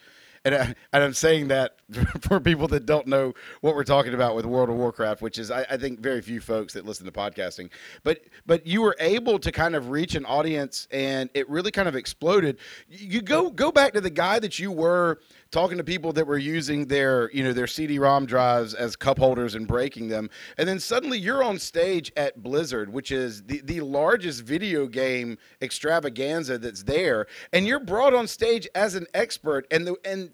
and, 0.46 0.55
I, 0.55 0.75
and 0.92 1.03
I'm 1.03 1.12
saying 1.12 1.49
that 1.49 1.77
for 2.20 2.38
people 2.38 2.68
that 2.68 2.87
don't 2.87 3.09
know 3.09 3.35
what 3.62 3.75
we're 3.75 3.83
talking 3.83 4.14
about 4.14 4.37
with 4.37 4.46
World 4.46 4.68
of 4.68 4.77
Warcraft, 4.77 5.20
which 5.20 5.38
is 5.38 5.51
I, 5.51 5.66
I, 5.68 5.77
think 5.77 5.99
very 5.99 6.22
few 6.22 6.40
folks 6.40 6.72
that 6.75 6.87
listen 6.87 7.05
to 7.05 7.12
podcasting. 7.12 7.70
But 8.05 8.20
but 8.46 8.64
you 8.64 8.81
were 8.81 8.96
able 9.01 9.40
to 9.40 9.51
kind 9.51 9.75
of 9.75 9.90
reach 9.90 10.14
an 10.14 10.25
audience, 10.25 10.87
and 10.92 11.29
it 11.35 11.51
really 11.51 11.72
kind 11.72 11.88
of 11.88 11.96
exploded. 11.96 12.59
You 12.88 13.22
go 13.22 13.51
go 13.51 13.72
back 13.72 13.92
to 13.94 14.01
the 14.01 14.09
guy 14.09 14.38
that 14.38 14.61
you 14.61 14.70
were 14.70 15.18
talking 15.50 15.78
to 15.78 15.85
people 15.85 16.12
that 16.12 16.26
were 16.26 16.38
using 16.38 16.87
their 16.87 17.30
you 17.32 17.42
know 17.42 17.52
their 17.52 17.66
CD-ROM 17.66 18.26
drives 18.26 18.74
as 18.74 18.96
cup 18.96 19.18
holders 19.18 19.54
and 19.54 19.66
breaking 19.66 20.09
them, 20.09 20.30
and 20.59 20.68
then 20.68 20.78
suddenly 20.78 21.18
you're 21.18 21.42
on 21.42 21.59
stage 21.59 22.12
at 22.16 22.42
Blizzard, 22.42 22.92
which 22.92 23.11
is 23.11 23.42
the 23.44 23.61
the 23.64 23.80
largest 23.80 24.42
video 24.42 24.87
game 24.87 25.38
extravaganza 25.62 26.59
that's 26.59 26.82
there, 26.82 27.26
and 27.52 27.66
you're 27.66 27.80
brought 27.80 28.14
on 28.14 28.26
stage 28.26 28.68
as 28.74 28.94
an 28.94 29.06
expert, 29.14 29.66
and 29.70 29.87
the 29.87 29.96
and 30.04 30.32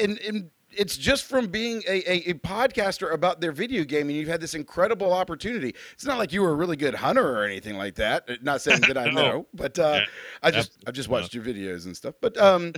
and, 0.00 0.18
and 0.20 0.50
it's 0.72 0.96
just 0.96 1.24
from 1.24 1.48
being 1.48 1.82
a, 1.88 2.10
a, 2.10 2.30
a, 2.30 2.34
podcaster 2.34 3.12
about 3.12 3.40
their 3.40 3.52
video 3.52 3.84
game 3.84 4.08
and 4.08 4.16
you've 4.16 4.28
had 4.28 4.40
this 4.40 4.54
incredible 4.54 5.12
opportunity. 5.12 5.74
It's 5.92 6.04
not 6.04 6.18
like 6.18 6.32
you 6.32 6.42
were 6.42 6.50
a 6.50 6.54
really 6.54 6.76
good 6.76 6.94
hunter 6.94 7.38
or 7.38 7.44
anything 7.44 7.76
like 7.76 7.96
that. 7.96 8.42
Not 8.42 8.62
saying 8.62 8.82
that 8.82 8.96
I 8.96 9.04
no. 9.10 9.10
know, 9.10 9.46
but 9.52 9.78
uh, 9.78 10.00
yeah. 10.00 10.04
I 10.42 10.50
just 10.50 10.72
I've 10.86 10.94
just 10.94 11.08
watched 11.08 11.34
your 11.34 11.44
videos 11.44 11.86
and 11.86 11.96
stuff. 11.96 12.14
But 12.20 12.36
um, 12.38 12.72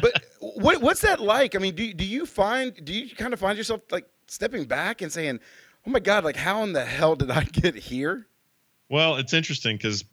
but 0.00 0.24
what 0.42 0.82
what's 0.82 1.02
that 1.02 1.20
like? 1.20 1.54
I 1.54 1.58
mean, 1.58 1.74
do 1.74 1.92
do 1.94 2.04
you 2.04 2.26
find 2.26 2.74
do 2.84 2.92
you 2.92 3.14
kind 3.14 3.32
of 3.32 3.40
find 3.40 3.56
yourself 3.56 3.80
like 3.90 4.06
stepping 4.26 4.64
back 4.64 5.00
and 5.00 5.12
saying, 5.12 5.40
"Oh 5.86 5.90
my 5.90 6.00
God, 6.00 6.24
like 6.24 6.36
how 6.36 6.62
in 6.64 6.72
the 6.72 6.84
hell 6.84 7.14
did 7.14 7.30
I 7.30 7.44
get 7.52 7.76
here?" 7.76 8.26
Well, 8.88 9.16
it's 9.16 9.32
interesting 9.32 9.76
because 9.76 10.04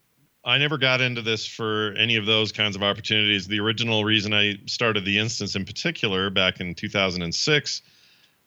I 0.45 0.57
never 0.57 0.77
got 0.77 1.01
into 1.01 1.21
this 1.21 1.45
for 1.45 1.93
any 1.97 2.15
of 2.15 2.25
those 2.25 2.51
kinds 2.51 2.75
of 2.75 2.83
opportunities. 2.83 3.47
The 3.47 3.59
original 3.59 4.05
reason 4.05 4.33
I 4.33 4.57
started 4.67 5.03
the 5.03 5.17
instance 5.17 5.55
in 5.55 5.65
particular 5.65 6.29
back 6.29 6.59
in 6.59 6.75
2006 6.75 7.81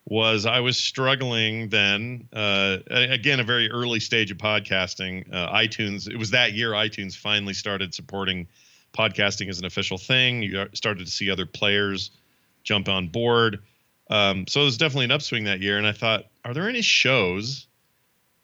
was 0.06 0.46
I 0.46 0.60
was 0.60 0.78
struggling 0.78 1.68
then. 1.68 2.28
Uh, 2.32 2.78
again, 2.90 3.40
a 3.40 3.44
very 3.44 3.70
early 3.70 4.00
stage 4.00 4.30
of 4.30 4.38
podcasting. 4.38 5.32
Uh, 5.32 5.52
iTunes, 5.52 6.08
it 6.08 6.16
was 6.16 6.30
that 6.30 6.52
year 6.52 6.70
iTunes 6.70 7.16
finally 7.16 7.54
started 7.54 7.92
supporting 7.94 8.48
podcasting 8.92 9.48
is 9.48 9.59
an 9.59 9.64
official 9.64 9.98
thing. 9.98 10.42
You 10.42 10.66
started 10.74 11.07
to 11.07 11.11
see 11.11 11.31
other 11.31 11.46
players 11.46 12.11
jump 12.62 12.88
on 12.88 13.09
board. 13.09 13.62
Um, 14.11 14.46
so 14.46 14.61
it 14.61 14.64
was 14.64 14.76
definitely 14.76 15.07
an 15.07 15.12
upswing 15.12 15.44
that 15.44 15.61
year. 15.61 15.78
And 15.78 15.87
I 15.87 15.92
thought, 15.92 16.24
are 16.44 16.55
there 16.55 16.68
any 16.68 16.83
shows 16.83 17.66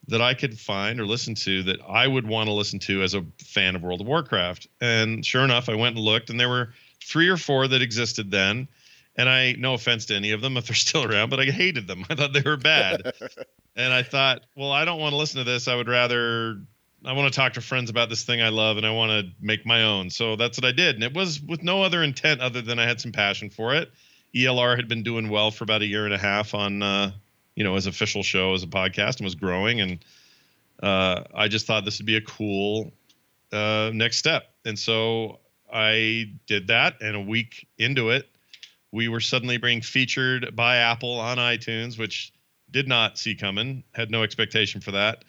that 0.09 0.23
I 0.23 0.35
could 0.35 0.59
find 0.59 1.01
or 1.01 1.07
listen 1.07 1.35
to 1.35 1.63
that 1.65 1.81
I 1.87 2.07
would 2.07 2.27
want 2.27 2.49
to 2.49 2.53
listen 2.53 2.79
to 2.81 3.03
as 3.03 3.15
a 3.15 3.25
fan 3.45 3.77
of 3.77 3.83
World 3.83 4.01
of 4.01 4.07
Warcraft. 4.07 4.67
And 4.81 5.25
sure 5.25 5.45
enough, 5.45 5.69
I 5.69 5.75
went 5.75 5.97
and 5.97 6.05
looked, 6.05 6.31
and 6.31 6.41
there 6.41 6.49
were 6.49 6.73
three 7.05 7.29
or 7.29 7.37
four 7.37 7.69
that 7.69 7.83
existed 7.83 8.31
then. 8.31 8.69
And 9.17 9.29
I, 9.29 9.53
no 9.59 9.75
offense 9.75 10.07
to 10.07 10.15
any 10.15 10.33
of 10.33 10.41
them 10.41 10.57
if 10.57 10.67
they're 10.67 10.75
still 10.75 11.05
around, 11.05 11.29
but 11.29 11.41
I 11.41 11.45
hated 11.45 11.87
them. 11.87 12.07
I 12.09 12.15
thought 12.15 12.33
they 12.33 12.41
were 12.41 12.57
bad. 12.57 13.13
and 13.77 13.93
I 13.93 14.03
thought, 14.03 14.43
well, 14.57 14.73
I 14.73 14.85
don't 14.85 14.99
want 14.99 15.13
to 15.13 15.17
listen 15.17 15.39
to 15.39 15.45
this. 15.45 15.69
I 15.69 15.77
would 15.77 15.89
rather 15.89 16.59
I 17.05 17.13
want 17.13 17.33
to 17.33 17.37
talk 17.37 17.53
to 17.55 17.61
friends 17.61 17.91
about 17.91 18.09
this 18.09 18.25
thing 18.25 18.43
I 18.43 18.49
love 18.49 18.77
and 18.77 18.85
I 18.85 18.91
want 18.91 19.11
to 19.11 19.33
make 19.41 19.65
my 19.65 19.85
own. 19.85 20.11
So 20.11 20.37
that's 20.37 20.59
what 20.59 20.65
I 20.65 20.73
did. 20.73 20.97
And 20.97 21.05
it 21.05 21.15
was 21.15 21.41
with 21.41 21.63
no 21.63 21.83
other 21.83 22.03
intent 22.03 22.41
other 22.41 22.61
than 22.61 22.79
I 22.79 22.87
had 22.87 23.01
some 23.01 23.13
passion 23.13 23.51
for 23.51 23.75
it. 23.75 23.91
ELR 24.35 24.77
had 24.77 24.89
been 24.89 25.03
doing 25.03 25.29
well 25.29 25.51
for 25.51 25.65
about 25.65 25.83
a 25.83 25.87
year 25.87 26.05
and 26.05 26.13
a 26.13 26.19
half 26.19 26.55
on, 26.55 26.83
uh, 26.83 27.13
you 27.55 27.65
know, 27.65 27.77
as 27.77 27.87
official 27.87 28.23
show 28.23 28.53
as 28.55 28.63
a 28.63 28.67
podcast 28.67 29.17
and 29.17 29.25
was 29.25 29.37
growing. 29.37 29.81
And 29.81 30.05
uh, 30.83 31.23
I 31.35 31.49
just 31.49 31.67
thought 31.67 31.85
this 31.85 31.99
would 31.99 32.07
be 32.07 32.17
a 32.17 32.21
cool 32.21 32.93
uh, 33.53 33.91
next 33.95 34.17
step. 34.19 34.51
And 34.65 34.79
so 34.79 35.39
I 35.73 36.33
did 36.47 36.67
that. 36.67 37.01
And 37.01 37.17
a 37.17 37.21
week 37.21 37.67
into 37.79 38.11
it, 38.11 38.29
we 38.91 39.09
were 39.09 39.21
suddenly 39.21 39.57
being 39.57 39.83
featured 39.83 40.55
by 40.57 40.79
Apple 40.79 41.21
on 41.21 41.39
iTunes, 41.39 41.99
which 41.99 42.33
did 42.71 42.89
not 42.89 43.19
see 43.19 43.35
coming, 43.35 43.85
had 43.95 44.11
no 44.11 44.23
expectation 44.23 44.81
for 44.81 44.91
that. 44.93 45.25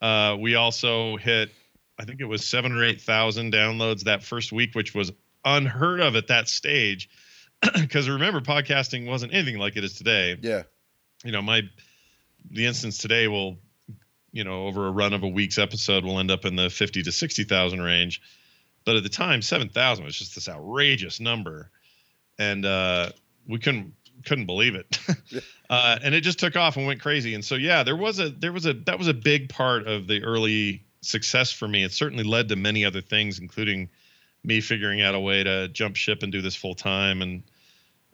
Uh, 0.00 0.36
we 0.38 0.54
also 0.54 1.16
hit, 1.16 1.50
I 1.98 2.04
think 2.04 2.20
it 2.20 2.24
was 2.24 2.44
seven 2.44 2.72
or 2.72 2.84
eight 2.84 3.00
thousand 3.00 3.52
downloads 3.52 4.04
that 4.04 4.22
first 4.22 4.52
week, 4.52 4.74
which 4.74 4.94
was 4.94 5.12
unheard 5.44 6.00
of 6.00 6.16
at 6.16 6.28
that 6.28 6.48
stage. 6.48 7.08
Because 7.74 8.08
remember, 8.08 8.40
podcasting 8.40 9.06
wasn't 9.06 9.34
anything 9.34 9.58
like 9.58 9.76
it 9.76 9.84
is 9.84 9.92
today. 9.92 10.34
Yeah. 10.40 10.62
You 11.24 11.32
know, 11.32 11.42
my 11.42 11.62
the 12.50 12.64
instance 12.64 12.96
today 12.96 13.28
will, 13.28 13.58
you 14.32 14.44
know, 14.44 14.66
over 14.66 14.86
a 14.86 14.90
run 14.90 15.12
of 15.12 15.22
a 15.24 15.28
week's 15.28 15.58
episode 15.58 16.04
will 16.04 16.18
end 16.18 16.30
up 16.30 16.46
in 16.46 16.56
the 16.56 16.70
fifty 16.70 17.02
to 17.02 17.12
sixty 17.12 17.44
thousand 17.44 17.82
range. 17.82 18.22
But 18.86 18.96
at 18.96 19.02
the 19.02 19.10
time, 19.10 19.42
seven 19.42 19.68
thousand 19.68 20.06
was 20.06 20.16
just 20.16 20.34
this 20.34 20.48
outrageous 20.48 21.20
number, 21.20 21.70
and 22.38 22.64
uh, 22.64 23.10
we 23.46 23.58
couldn't 23.58 23.92
couldn't 24.24 24.46
believe 24.46 24.74
it. 24.74 24.98
uh, 25.70 26.00
and 26.02 26.16
it 26.16 26.22
just 26.22 26.40
took 26.40 26.56
off 26.56 26.76
and 26.76 26.84
went 26.84 27.00
crazy. 27.00 27.32
And 27.34 27.44
so 27.44 27.54
yeah, 27.54 27.84
there 27.84 27.96
was 27.96 28.18
a 28.18 28.28
there 28.28 28.52
was 28.52 28.66
a 28.66 28.74
that 28.74 28.98
was 28.98 29.06
a 29.06 29.14
big 29.14 29.48
part 29.48 29.86
of 29.86 30.08
the 30.08 30.22
early 30.24 30.84
success 31.00 31.52
for 31.52 31.68
me. 31.68 31.84
It 31.84 31.92
certainly 31.92 32.24
led 32.24 32.48
to 32.48 32.56
many 32.56 32.84
other 32.84 33.00
things, 33.00 33.38
including 33.38 33.88
me 34.42 34.60
figuring 34.60 35.00
out 35.00 35.14
a 35.14 35.20
way 35.20 35.44
to 35.44 35.68
jump 35.68 35.94
ship 35.94 36.24
and 36.24 36.32
do 36.32 36.42
this 36.42 36.56
full 36.56 36.74
time 36.74 37.22
and 37.22 37.44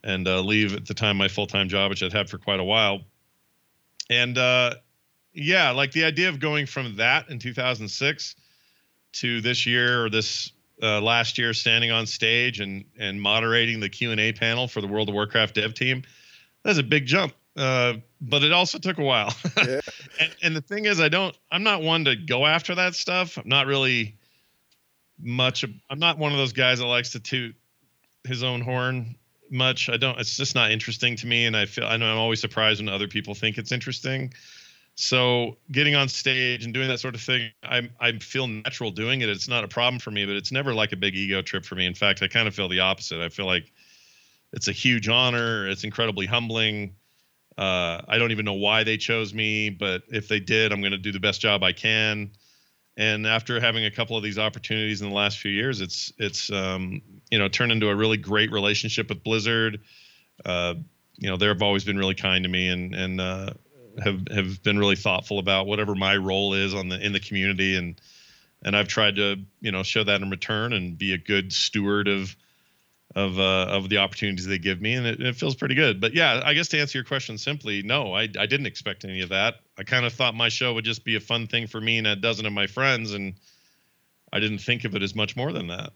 and 0.05 0.29
uh, 0.29 0.41
leave 0.41 0.75
at 0.75 0.87
the 0.87 0.95
time 0.95 1.17
my 1.17 1.29
full 1.29 1.47
time 1.47 1.71
job, 1.71 1.91
which 1.91 2.03
I'd 2.03 2.13
had 2.13 2.29
for 2.29 2.37
quite 2.37 2.61
a 2.61 2.65
while. 2.65 3.01
And 4.11 4.37
uh, 4.37 4.75
yeah, 5.33 5.71
like 5.71 5.93
the 5.93 6.05
idea 6.05 6.29
of 6.29 6.39
going 6.39 6.67
from 6.67 6.97
that 6.97 7.31
in 7.31 7.39
2006 7.39 8.37
to 9.15 9.41
this 9.41 9.65
year 9.65 10.05
or 10.05 10.11
this 10.11 10.53
uh, 10.83 11.01
last 11.01 11.39
year 11.39 11.55
standing 11.55 11.91
on 11.91 12.07
stage 12.07 12.61
and 12.61 12.85
and 12.99 13.19
moderating 13.19 13.81
the 13.81 13.89
Q 13.89 14.11
and 14.11 14.21
A 14.21 14.33
panel 14.35 14.69
for 14.69 14.83
the 14.83 14.87
World 14.87 15.09
of 15.09 15.15
Warcraft 15.15 15.55
dev 15.55 15.73
team. 15.73 16.03
That's 16.63 16.79
a 16.79 16.83
big 16.83 17.07
jump, 17.07 17.33
uh, 17.57 17.95
but 18.21 18.43
it 18.43 18.53
also 18.53 18.79
took 18.79 18.99
a 18.99 19.03
while. 19.03 19.35
Yeah. 19.67 19.81
and, 20.21 20.37
and 20.43 20.57
the 20.57 20.61
thing 20.61 20.85
is, 20.85 21.01
I 21.01 21.09
don't. 21.09 21.37
I'm 21.51 21.63
not 21.63 21.83
one 21.83 22.05
to 22.05 22.15
go 22.15 22.47
after 22.47 22.75
that 22.75 22.95
stuff. 22.95 23.39
I'm 23.39 23.49
not 23.49 23.67
really 23.67 24.17
much. 25.19 25.65
I'm 25.91 25.99
not 25.99 26.19
one 26.19 26.33
of 26.33 26.39
those 26.39 26.53
guys 26.53 26.79
that 26.79 26.87
likes 26.87 27.13
to 27.13 27.21
toot 27.21 27.57
his 28.25 28.43
own 28.43 28.61
horn 28.61 29.17
much. 29.51 29.89
I 29.89 29.97
don't. 29.97 30.19
It's 30.21 30.37
just 30.37 30.55
not 30.55 30.71
interesting 30.71 31.17
to 31.17 31.27
me, 31.27 31.47
and 31.47 31.57
I 31.57 31.67
feel. 31.67 31.85
I 31.85 31.97
know 31.97 32.07
I'm 32.07 32.19
always 32.19 32.41
surprised 32.41 32.81
when 32.81 32.89
other 32.89 33.09
people 33.09 33.35
think 33.35 33.59
it's 33.59 33.73
interesting. 33.73 34.33
So 34.95 35.57
getting 35.73 35.95
on 35.95 36.09
stage 36.09 36.65
and 36.65 36.73
doing 36.73 36.89
that 36.89 37.01
sort 37.01 37.15
of 37.15 37.21
thing, 37.21 37.51
I 37.63 37.89
I 37.99 38.13
feel 38.13 38.47
natural 38.47 38.91
doing 38.91 39.23
it. 39.23 39.29
It's 39.29 39.49
not 39.49 39.65
a 39.65 39.69
problem 39.69 39.99
for 39.99 40.11
me, 40.11 40.27
but 40.27 40.37
it's 40.37 40.53
never 40.53 40.75
like 40.75 40.93
a 40.93 40.97
big 40.97 41.15
ego 41.15 41.43
trip 41.43 41.65
for 41.65 41.75
me. 41.75 41.87
In 41.87 41.95
fact, 41.95 42.23
I 42.23 42.29
kind 42.29 42.47
of 42.47 42.55
feel 42.55 42.69
the 42.69 42.81
opposite. 42.81 43.21
I 43.21 43.31
feel 43.31 43.47
like 43.47 43.73
it's 44.53 44.69
a 44.69 44.73
huge 44.73 45.09
honor. 45.09 45.67
It's 45.69 45.85
incredibly 45.85 46.27
humbling. 46.27 46.95
Uh, 47.57 48.03
I 48.07 48.19
don't 48.19 48.33
even 48.33 48.45
know 48.45 48.55
why 48.55 48.85
they 48.85 48.97
chose 48.97 49.33
me, 49.33 49.71
but 49.71 50.03
if 50.09 50.29
they 50.29 50.41
did, 50.41 50.73
I'm 50.73 50.81
going 50.81 50.93
to 50.93 50.99
do 50.99 51.13
the 51.13 51.21
best 51.21 51.41
job 51.41 51.63
I 51.63 51.73
can. 51.73 52.33
And 52.99 53.27
after 53.27 53.61
having 53.61 53.85
a 53.85 53.91
couple 53.91 54.17
of 54.17 54.23
these 54.23 54.39
opportunities 54.39 55.03
in 55.03 55.09
the 55.09 55.15
last 55.15 55.39
few 55.39 55.51
years, 55.51 55.81
it's 55.81 56.13
it's 56.19 56.51
um, 56.51 57.03
you 57.31 57.39
know 57.39 57.49
turned 57.49 57.73
into 57.73 57.89
a 57.89 57.95
really 57.95 58.17
great 58.17 58.53
relationship 58.53 59.09
with 59.09 59.23
Blizzard. 59.23 59.81
Uh, 60.45 60.75
you 61.17 61.29
know 61.29 61.37
they've 61.37 61.63
always 61.63 61.85
been 61.85 61.99
really 61.99 62.15
kind 62.15 62.45
to 62.45 62.49
me 62.49 62.69
and 62.69 62.95
and 62.95 63.21
uh, 63.21 63.51
have 64.03 64.29
have 64.29 64.63
been 64.63 64.79
really 64.79 64.97
thoughtful 64.97 65.39
about 65.39 65.67
whatever 65.67 65.95
my 65.95 66.17
role 66.17 66.55
is 66.55 66.75
on 66.75 66.89
the 66.89 67.05
in 67.05 67.13
the 67.13 67.21
community 67.21 67.77
and 67.77 68.01
and 68.63 68.77
I've 68.77 68.89
tried 68.89 69.17
to 69.17 69.37
you 69.61 69.73
know 69.73 69.83
show 69.83 70.05
that 70.05 70.23
in 70.23 70.31
return 70.31 70.73
and 70.73 70.97
be 70.97 71.13
a 71.13 71.19
good 71.19 71.53
steward 71.53 72.09
of 72.09 72.35
of 73.17 73.39
uh, 73.41 73.67
of 73.69 73.89
the 73.89 73.97
opportunities 73.97 74.47
they 74.47 74.59
give 74.59 74.81
me 74.81 74.93
and 74.93 75.07
it, 75.07 75.21
it 75.21 75.35
feels 75.35 75.57
pretty 75.57 75.75
good. 75.75 76.01
But 76.01 76.15
yeah, 76.15 76.43
I 76.45 76.53
guess 76.53 76.69
to 76.69 76.79
answer 76.79 76.99
your 76.99 77.05
question 77.05 77.39
simply, 77.39 77.83
no, 77.83 78.15
I 78.15 78.29
I 78.39 78.47
didn't 78.47 78.67
expect 78.67 79.05
any 79.05 79.23
of 79.23 79.31
that. 79.31 79.57
I 79.79 79.83
kind 79.83 80.05
of 80.05 80.13
thought 80.13 80.35
my 80.35 80.51
show 80.51 80.75
would 80.75 80.85
just 80.85 81.03
be 81.03 81.17
a 81.17 81.21
fun 81.21 81.47
thing 81.47 81.67
for 81.67 81.81
me 81.81 81.99
and 81.99 82.07
a 82.07 82.15
dozen 82.15 82.47
of 82.47 82.53
my 82.53 82.67
friends 82.67 83.15
and 83.15 83.35
I 84.33 84.39
didn't 84.39 84.59
think 84.59 84.85
of 84.85 84.95
it 84.95 85.03
as 85.03 85.15
much 85.15 85.35
more 85.35 85.51
than 85.51 85.69
that. 85.69 85.95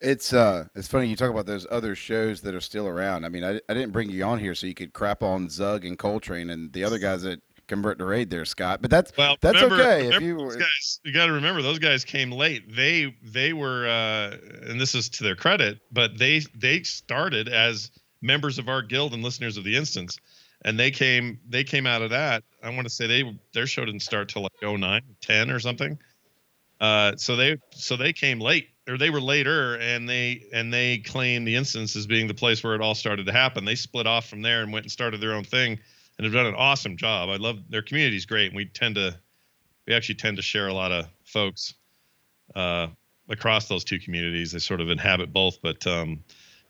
It's 0.00 0.32
uh, 0.32 0.66
it's 0.74 0.88
funny 0.88 1.08
you 1.08 1.16
talk 1.16 1.30
about 1.30 1.46
those 1.46 1.66
other 1.70 1.94
shows 1.94 2.40
that 2.42 2.54
are 2.54 2.60
still 2.60 2.86
around. 2.88 3.24
I 3.24 3.28
mean, 3.28 3.44
I, 3.44 3.60
I 3.68 3.74
didn't 3.74 3.92
bring 3.92 4.08
you 4.08 4.24
on 4.24 4.38
here 4.38 4.54
so 4.54 4.66
you 4.66 4.74
could 4.74 4.94
crap 4.94 5.22
on 5.22 5.50
Zug 5.50 5.84
and 5.84 5.98
Coltrane 5.98 6.50
and 6.50 6.72
the 6.72 6.84
other 6.84 6.98
guys 6.98 7.22
that 7.22 7.40
convert 7.66 7.98
to 7.98 8.04
raid 8.04 8.30
there, 8.30 8.44
Scott. 8.44 8.80
But 8.82 8.90
that's 8.90 9.16
Well, 9.16 9.36
that's 9.40 9.60
remember, 9.60 9.82
okay 9.82 10.08
if 10.08 10.22
you 10.22 10.36
were. 10.36 10.56
guys, 10.56 11.00
you 11.04 11.12
got 11.12 11.26
to 11.26 11.32
remember 11.32 11.62
those 11.62 11.78
guys 11.78 12.04
came 12.04 12.30
late. 12.32 12.74
They 12.74 13.14
they 13.22 13.52
were, 13.52 13.86
uh, 13.86 14.36
and 14.70 14.80
this 14.80 14.94
is 14.94 15.08
to 15.10 15.24
their 15.24 15.36
credit, 15.36 15.80
but 15.92 16.18
they 16.18 16.40
they 16.54 16.82
started 16.82 17.48
as 17.48 17.90
members 18.22 18.58
of 18.58 18.68
our 18.68 18.82
guild 18.82 19.14
and 19.14 19.22
listeners 19.22 19.56
of 19.56 19.64
the 19.64 19.76
instance, 19.76 20.18
and 20.64 20.78
they 20.78 20.90
came 20.90 21.38
they 21.48 21.64
came 21.64 21.86
out 21.86 22.02
of 22.02 22.10
that. 22.10 22.42
I 22.62 22.70
want 22.70 22.84
to 22.84 22.90
say 22.90 23.06
they 23.06 23.38
their 23.52 23.66
show 23.66 23.84
didn't 23.84 24.02
start 24.02 24.28
till 24.28 24.42
like 24.42 24.52
09, 24.62 25.02
10 25.20 25.50
or 25.50 25.60
something. 25.60 25.98
Uh, 26.80 27.16
so 27.16 27.36
they 27.36 27.56
so 27.70 27.96
they 27.96 28.12
came 28.12 28.40
late 28.40 28.68
or 28.88 28.98
they 28.98 29.10
were 29.10 29.20
later 29.20 29.76
and 29.76 30.08
they 30.08 30.44
and 30.52 30.72
they 30.72 30.98
claimed 30.98 31.46
the 31.46 31.56
instance 31.56 31.96
as 31.96 32.06
being 32.06 32.26
the 32.26 32.34
place 32.34 32.62
where 32.62 32.74
it 32.74 32.80
all 32.80 32.94
started 32.94 33.26
to 33.26 33.32
happen. 33.32 33.64
They 33.64 33.74
split 33.74 34.06
off 34.06 34.28
from 34.28 34.42
there 34.42 34.62
and 34.62 34.72
went 34.72 34.84
and 34.84 34.92
started 34.92 35.20
their 35.20 35.32
own 35.32 35.44
thing 35.44 35.78
and 36.18 36.24
have 36.24 36.34
done 36.34 36.46
an 36.46 36.54
awesome 36.54 36.96
job. 36.96 37.28
I 37.28 37.36
love 37.36 37.58
their 37.68 37.82
community's 37.82 38.26
great 38.26 38.46
and 38.46 38.56
we 38.56 38.66
tend 38.66 38.94
to 38.96 39.16
we 39.86 39.94
actually 39.94 40.16
tend 40.16 40.36
to 40.36 40.42
share 40.42 40.68
a 40.68 40.74
lot 40.74 40.90
of 40.92 41.06
folks 41.24 41.74
uh, 42.54 42.88
across 43.28 43.68
those 43.68 43.84
two 43.84 43.98
communities. 43.98 44.52
They 44.52 44.58
sort 44.58 44.80
of 44.80 44.90
inhabit 44.90 45.32
both, 45.32 45.60
but 45.62 45.86
um, 45.86 46.24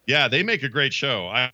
yeah, 0.07 0.29
they 0.29 0.43
make 0.43 0.63
a 0.63 0.69
great 0.69 0.93
show. 0.93 1.27
I 1.29 1.51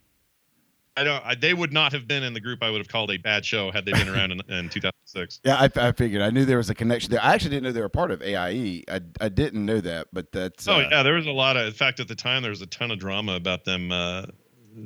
I 0.97 1.05
don't. 1.05 1.25
I, 1.25 1.35
they 1.35 1.55
would 1.55 1.73
not 1.73 1.93
have 1.93 2.07
been 2.07 2.23
in 2.23 2.35
the 2.35 2.41
group 2.41 2.63
I 2.63 2.71
would 2.71 2.79
have 2.79 2.89
called 2.89 3.11
a 3.11 3.17
bad 3.17 3.45
show 3.47 3.71
had 3.71 3.87
they 3.87 3.93
been 3.93 4.09
around 4.09 4.33
in, 4.33 4.41
in 4.49 4.69
2006. 4.69 5.41
Yeah, 5.45 5.57
I, 5.57 5.89
I 5.89 5.93
figured. 5.93 6.23
I 6.23 6.31
knew 6.31 6.45
there 6.45 6.59
was 6.59 6.71
a 6.71 6.75
connection 6.75 7.11
there. 7.11 7.23
I 7.23 7.35
actually 7.35 7.51
didn't 7.51 7.65
know 7.65 7.73
they 7.73 7.81
were 7.81 7.89
part 7.89 8.11
of 8.11 8.23
AIE. 8.23 8.85
I, 8.89 9.01
I 9.21 9.29
didn't 9.29 9.65
know 9.65 9.81
that, 9.81 10.09
but 10.13 10.33
that's. 10.33 10.69
Oh 10.69 10.77
uh, 10.77 10.89
yeah, 10.91 11.03
there 11.03 11.15
was 11.15 11.27
a 11.27 11.31
lot 11.31 11.57
of. 11.57 11.67
In 11.67 11.73
fact, 11.73 12.01
at 12.01 12.09
the 12.09 12.15
time, 12.15 12.43
there 12.43 12.51
was 12.51 12.63
a 12.63 12.67
ton 12.67 12.91
of 12.91 12.99
drama 12.99 13.35
about 13.35 13.65
them 13.65 13.91
uh, 13.91 14.27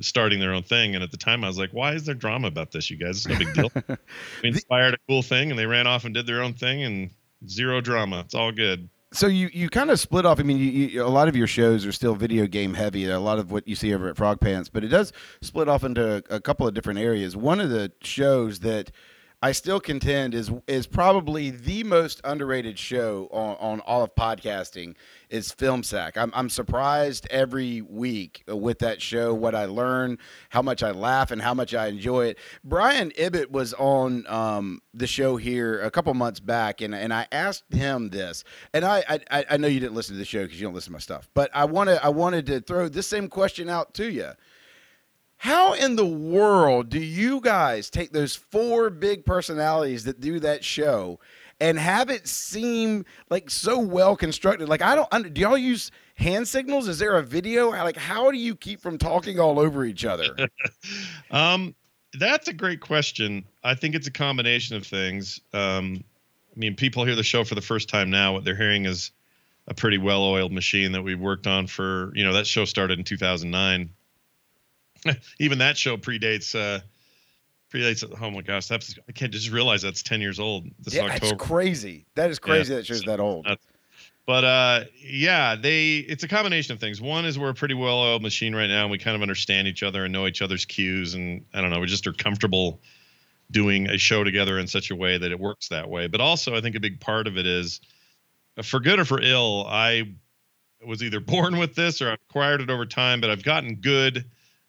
starting 0.01 0.39
their 0.39 0.53
own 0.53 0.63
thing. 0.63 0.95
And 0.95 1.03
at 1.03 1.11
the 1.11 1.17
time, 1.17 1.43
I 1.43 1.47
was 1.47 1.57
like, 1.57 1.71
"Why 1.71 1.93
is 1.93 2.05
there 2.05 2.15
drama 2.15 2.47
about 2.47 2.71
this, 2.71 2.89
you 2.89 2.97
guys? 2.97 3.25
It's 3.25 3.27
no 3.27 3.37
big 3.37 3.53
deal." 3.53 3.71
we 4.43 4.49
inspired 4.49 4.93
a 4.93 4.97
cool 5.07 5.21
thing, 5.21 5.49
and 5.49 5.59
they 5.59 5.65
ran 5.65 5.87
off 5.87 6.05
and 6.05 6.13
did 6.13 6.27
their 6.27 6.41
own 6.41 6.53
thing, 6.53 6.83
and 6.83 7.09
zero 7.47 7.81
drama. 7.81 8.21
It's 8.21 8.35
all 8.35 8.51
good. 8.51 8.89
so 9.13 9.27
you 9.27 9.49
you 9.53 9.69
kind 9.69 9.89
of 9.89 9.99
split 9.99 10.25
off. 10.25 10.39
I 10.39 10.43
mean, 10.43 10.57
you, 10.57 10.65
you, 10.65 11.03
a 11.03 11.07
lot 11.07 11.27
of 11.27 11.35
your 11.35 11.47
shows 11.47 11.85
are 11.85 11.91
still 11.91 12.15
video 12.15 12.47
game 12.47 12.73
heavy. 12.73 13.05
A 13.09 13.19
lot 13.19 13.39
of 13.39 13.51
what 13.51 13.67
you 13.67 13.75
see 13.75 13.93
over 13.93 14.09
at 14.09 14.17
Frog 14.17 14.39
Pants, 14.39 14.69
but 14.69 14.83
it 14.83 14.89
does 14.89 15.13
split 15.41 15.69
off 15.69 15.83
into 15.83 16.17
a, 16.29 16.35
a 16.35 16.39
couple 16.39 16.67
of 16.67 16.73
different 16.73 16.99
areas. 16.99 17.35
One 17.35 17.59
of 17.59 17.69
the 17.69 17.91
shows 18.01 18.59
that 18.59 18.91
I 19.39 19.51
still 19.51 19.79
contend 19.79 20.33
is 20.33 20.51
is 20.65 20.87
probably 20.87 21.51
the 21.51 21.83
most 21.83 22.21
underrated 22.23 22.79
show 22.79 23.27
on, 23.31 23.55
on 23.59 23.79
all 23.81 24.01
of 24.01 24.15
podcasting 24.15 24.95
is 25.29 25.51
Film 25.51 25.83
Sack. 25.83 26.17
I'm 26.17 26.31
I'm 26.33 26.49
surprised 26.49 27.27
every 27.29 27.83
week 27.83 28.43
with 28.47 28.79
that 28.79 28.99
show 28.99 29.35
what 29.35 29.53
I 29.53 29.65
learn, 29.65 30.17
how 30.49 30.63
much 30.63 30.81
I 30.81 30.89
laugh, 30.89 31.29
and 31.29 31.39
how 31.39 31.53
much 31.53 31.75
I 31.75 31.85
enjoy 31.85 32.27
it. 32.29 32.39
Brian 32.63 33.11
Ibbott 33.15 33.51
was 33.51 33.75
on 33.75 34.25
um, 34.25 34.81
the 34.95 35.05
show 35.05 35.37
here 35.37 35.81
a 35.81 35.91
couple 35.91 36.11
months 36.15 36.39
back, 36.39 36.81
and 36.81 36.95
and 36.95 37.13
I 37.13 37.27
asked 37.31 37.71
him 37.71 38.09
this, 38.09 38.43
and 38.73 38.83
I 38.83 39.19
I, 39.29 39.45
I 39.51 39.57
know 39.57 39.67
you 39.67 39.79
didn't 39.79 39.95
listen 39.95 40.15
to 40.15 40.19
the 40.19 40.25
show 40.25 40.45
because 40.45 40.59
you 40.59 40.65
don't 40.65 40.73
listen 40.73 40.89
to 40.89 40.93
my 40.93 40.99
stuff, 40.99 41.29
but 41.35 41.51
I 41.53 41.65
wanted 41.65 42.03
I 42.03 42.09
wanted 42.09 42.47
to 42.47 42.59
throw 42.59 42.89
this 42.89 43.05
same 43.05 43.27
question 43.27 43.69
out 43.69 43.93
to 43.95 44.11
you. 44.11 44.31
How 45.37 45.73
in 45.73 45.95
the 45.95 46.05
world 46.05 46.89
do 46.89 46.99
you 46.99 47.39
guys 47.41 47.89
take 47.89 48.11
those 48.11 48.35
four 48.35 48.89
big 48.89 49.25
personalities 49.25 50.03
that 50.05 50.19
do 50.19 50.39
that 50.39 50.63
show 50.63 51.19
and 51.59 51.77
have 51.77 52.09
it 52.09 52.27
seem 52.27 53.05
like 53.29 53.49
so 53.49 53.79
well 53.79 54.15
constructed? 54.15 54.67
Like 54.67 54.81
I 54.81 54.95
don't 54.95 55.33
do 55.33 55.41
y'all 55.41 55.57
use 55.57 55.91
hand 56.15 56.47
signals? 56.47 56.87
Is 56.87 56.99
there 56.99 57.17
a 57.17 57.23
video? 57.23 57.69
Like 57.69 57.97
how 57.97 58.31
do 58.31 58.37
you 58.37 58.55
keep 58.55 58.81
from 58.81 58.97
talking 58.97 59.39
all 59.39 59.59
over 59.59 59.85
each 59.85 60.05
other? 60.05 60.35
Um, 61.29 61.75
that's 62.17 62.47
a 62.47 62.53
great 62.53 62.79
question. 62.79 63.43
I 63.63 63.75
think 63.75 63.93
it's 63.93 64.07
a 64.07 64.11
combination 64.11 64.77
of 64.77 64.87
things. 64.87 65.41
Um, 65.53 66.03
I 66.55 66.59
mean, 66.59 66.75
people 66.75 67.05
hear 67.05 67.15
the 67.15 67.23
show 67.23 67.43
for 67.43 67.53
the 67.53 67.61
first 67.61 67.89
time 67.89 68.09
now. 68.09 68.33
What 68.33 68.45
they're 68.45 68.55
hearing 68.55 68.85
is 68.85 69.11
a 69.67 69.73
pretty 69.73 69.97
well-oiled 69.97 70.51
machine 70.51 70.93
that 70.93 71.03
we've 71.03 71.19
worked 71.19 71.47
on 71.47 71.67
for. 71.67 72.11
You 72.15 72.23
know, 72.23 72.33
that 72.33 72.47
show 72.47 72.65
started 72.65 72.97
in 72.97 73.03
2009. 73.03 73.89
Even 75.39 75.57
that 75.59 75.77
show 75.77 75.97
predates 75.97 76.55
uh, 76.55 76.79
predates. 77.71 78.03
Oh 78.21 78.31
my 78.31 78.41
gosh, 78.41 78.67
that's 78.67 78.95
I 79.07 79.11
can't 79.11 79.31
just 79.31 79.51
realize 79.51 79.81
that's 79.81 80.03
ten 80.03 80.21
years 80.21 80.39
old. 80.39 80.67
This 80.79 80.93
yeah, 80.93 81.07
that's 81.07 81.33
crazy. 81.33 82.05
That 82.15 82.29
is 82.29 82.39
crazy 82.39 82.75
that 82.75 82.85
show's 82.85 83.03
that 83.03 83.19
old. 83.19 83.47
But 84.27 84.43
uh, 84.43 84.83
yeah, 85.01 85.55
they 85.55 85.99
it's 85.99 86.23
a 86.23 86.27
combination 86.27 86.73
of 86.73 86.81
things. 86.81 86.99
One 86.99 87.25
is 87.25 87.39
we're 87.39 87.49
a 87.49 87.53
pretty 87.53 87.75
well-oiled 87.75 88.21
machine 88.21 88.53
right 88.53 88.67
now, 88.67 88.81
and 88.81 88.91
we 88.91 88.97
kind 88.97 89.15
of 89.15 89.21
understand 89.21 89.69
each 89.69 89.83
other 89.83 90.03
and 90.03 90.11
know 90.11 90.27
each 90.27 90.41
other's 90.41 90.65
cues, 90.65 91.13
and 91.13 91.45
I 91.53 91.61
don't 91.61 91.69
know, 91.69 91.79
we 91.79 91.87
just 91.87 92.05
are 92.07 92.13
comfortable 92.13 92.81
doing 93.51 93.89
a 93.89 93.97
show 93.97 94.25
together 94.25 94.59
in 94.59 94.67
such 94.67 94.91
a 94.91 94.95
way 94.95 95.17
that 95.17 95.31
it 95.31 95.39
works 95.39 95.69
that 95.69 95.89
way. 95.89 96.07
But 96.07 96.19
also, 96.19 96.53
I 96.55 96.59
think 96.59 96.75
a 96.75 96.79
big 96.81 96.99
part 96.99 97.25
of 97.25 97.37
it 97.37 97.45
is, 97.45 97.79
uh, 98.57 98.63
for 98.63 98.81
good 98.81 98.99
or 98.99 99.05
for 99.05 99.21
ill, 99.21 99.65
I 99.67 100.13
was 100.85 101.01
either 101.01 101.19
born 101.21 101.57
with 101.57 101.75
this 101.75 102.01
or 102.01 102.11
I've 102.11 102.19
acquired 102.29 102.59
it 102.59 102.69
over 102.69 102.85
time. 102.85 103.21
But 103.21 103.29
I've 103.29 103.43
gotten 103.43 103.75
good, 103.75 104.25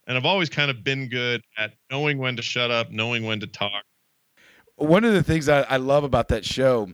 and 0.09 0.17
I've 0.17 0.25
always 0.25 0.49
kind 0.49 0.71
of 0.71 0.83
been 0.83 1.09
good 1.09 1.43
at 1.57 1.75
knowing 1.91 2.19
when 2.19 2.35
to 2.37 2.43
shut 2.43 2.71
up, 2.71 2.91
knowing 2.91 3.25
when 3.25 3.41
to 3.41 3.47
talk. 3.47 3.85
one 4.77 5.05
of 5.05 5.13
the 5.13 5.23
things 5.23 5.49
I, 5.49 5.63
I 5.63 5.77
love 5.77 6.03
about 6.03 6.29
that 6.29 6.45
show 6.45 6.89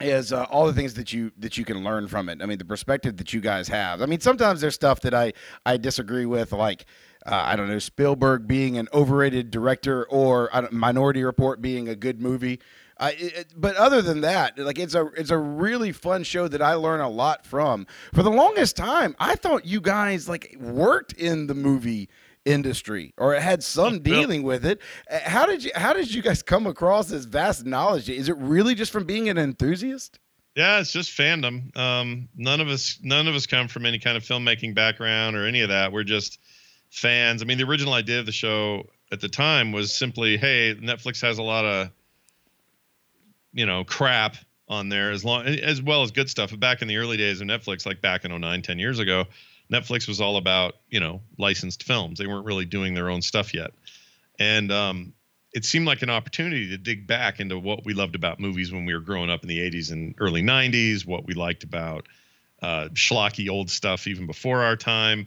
is 0.00 0.32
uh, 0.32 0.44
all 0.44 0.66
the 0.66 0.72
things 0.72 0.94
that 0.94 1.12
you 1.12 1.30
that 1.38 1.58
you 1.58 1.64
can 1.64 1.84
learn 1.84 2.08
from 2.08 2.28
it. 2.30 2.40
I 2.42 2.46
mean, 2.46 2.58
the 2.58 2.64
perspective 2.64 3.18
that 3.18 3.34
you 3.34 3.40
guys 3.40 3.68
have. 3.68 4.00
I 4.00 4.06
mean, 4.06 4.20
sometimes 4.20 4.62
there's 4.62 4.74
stuff 4.74 5.00
that 5.02 5.14
I 5.14 5.34
I 5.66 5.76
disagree 5.76 6.24
with, 6.24 6.52
like 6.52 6.86
uh, 7.26 7.42
I 7.44 7.56
don't 7.56 7.68
know 7.68 7.78
Spielberg 7.78 8.46
being 8.46 8.78
an 8.78 8.88
overrated 8.94 9.50
director 9.50 10.04
or 10.06 10.50
Minority 10.72 11.22
Report 11.22 11.60
being 11.60 11.88
a 11.88 11.94
good 11.94 12.20
movie. 12.20 12.60
It, 13.02 13.54
but 13.56 13.76
other 13.76 14.02
than 14.02 14.20
that, 14.22 14.58
like 14.58 14.78
it's 14.78 14.94
a 14.94 15.06
it's 15.16 15.30
a 15.30 15.38
really 15.38 15.92
fun 15.92 16.22
show 16.22 16.48
that 16.48 16.60
I 16.60 16.74
learn 16.74 17.00
a 17.00 17.08
lot 17.08 17.46
from. 17.46 17.86
For 18.14 18.22
the 18.22 18.30
longest 18.30 18.76
time, 18.76 19.16
I 19.18 19.36
thought 19.36 19.64
you 19.64 19.80
guys 19.80 20.28
like 20.28 20.56
worked 20.58 21.14
in 21.14 21.46
the 21.46 21.54
movie 21.54 22.08
industry 22.50 23.12
or 23.16 23.34
had 23.34 23.62
some 23.62 23.98
dealing 24.02 24.42
with 24.42 24.64
it. 24.64 24.80
Uh, 25.10 25.18
How 25.24 25.46
did 25.46 25.64
you 25.64 25.70
how 25.74 25.92
did 25.92 26.12
you 26.12 26.22
guys 26.22 26.42
come 26.42 26.66
across 26.66 27.08
this 27.08 27.24
vast 27.24 27.64
knowledge? 27.64 28.08
Is 28.08 28.28
it 28.28 28.36
really 28.38 28.74
just 28.74 28.92
from 28.92 29.04
being 29.04 29.28
an 29.28 29.38
enthusiast? 29.38 30.18
Yeah, 30.56 30.80
it's 30.80 30.92
just 30.92 31.16
fandom. 31.16 31.74
Um, 31.76 32.28
none 32.36 32.60
of 32.60 32.68
us, 32.68 32.98
none 33.02 33.28
of 33.28 33.34
us 33.34 33.46
come 33.46 33.68
from 33.68 33.86
any 33.86 33.98
kind 33.98 34.16
of 34.16 34.24
filmmaking 34.24 34.74
background 34.74 35.36
or 35.36 35.46
any 35.46 35.60
of 35.60 35.68
that. 35.68 35.92
We're 35.92 36.02
just 36.04 36.40
fans. 36.90 37.40
I 37.40 37.44
mean, 37.44 37.56
the 37.56 37.64
original 37.64 37.94
idea 37.94 38.18
of 38.18 38.26
the 38.26 38.32
show 38.32 38.88
at 39.12 39.20
the 39.20 39.28
time 39.28 39.70
was 39.70 39.94
simply, 39.94 40.36
hey, 40.36 40.74
Netflix 40.74 41.22
has 41.22 41.38
a 41.38 41.42
lot 41.42 41.64
of, 41.64 41.90
you 43.52 43.64
know, 43.64 43.84
crap 43.84 44.36
on 44.68 44.88
there 44.88 45.12
as 45.12 45.24
long 45.24 45.46
as 45.46 45.80
well 45.80 46.02
as 46.02 46.10
good 46.10 46.28
stuff. 46.28 46.50
But 46.50 46.60
back 46.60 46.82
in 46.82 46.88
the 46.88 46.96
early 46.96 47.16
days 47.16 47.40
of 47.40 47.46
Netflix, 47.46 47.86
like 47.86 48.00
back 48.00 48.24
in 48.24 48.38
09, 48.38 48.62
10 48.62 48.78
years 48.78 48.98
ago, 48.98 49.26
Netflix 49.72 50.08
was 50.08 50.20
all 50.20 50.36
about, 50.36 50.74
you 50.88 51.00
know, 51.00 51.20
licensed 51.38 51.84
films. 51.84 52.18
They 52.18 52.26
weren't 52.26 52.46
really 52.46 52.64
doing 52.64 52.94
their 52.94 53.10
own 53.10 53.22
stuff 53.22 53.54
yet. 53.54 53.70
And 54.38 54.72
um, 54.72 55.12
it 55.52 55.64
seemed 55.64 55.86
like 55.86 56.02
an 56.02 56.10
opportunity 56.10 56.68
to 56.70 56.78
dig 56.78 57.06
back 57.06 57.40
into 57.40 57.58
what 57.58 57.84
we 57.84 57.94
loved 57.94 58.14
about 58.14 58.40
movies 58.40 58.72
when 58.72 58.84
we 58.84 58.94
were 58.94 59.00
growing 59.00 59.30
up 59.30 59.42
in 59.42 59.48
the 59.48 59.58
80s 59.58 59.92
and 59.92 60.14
early 60.18 60.42
90s, 60.42 61.06
what 61.06 61.26
we 61.26 61.34
liked 61.34 61.62
about 61.62 62.06
uh, 62.62 62.88
schlocky 62.92 63.48
old 63.50 63.70
stuff 63.70 64.06
even 64.06 64.26
before 64.26 64.62
our 64.62 64.76
time, 64.76 65.26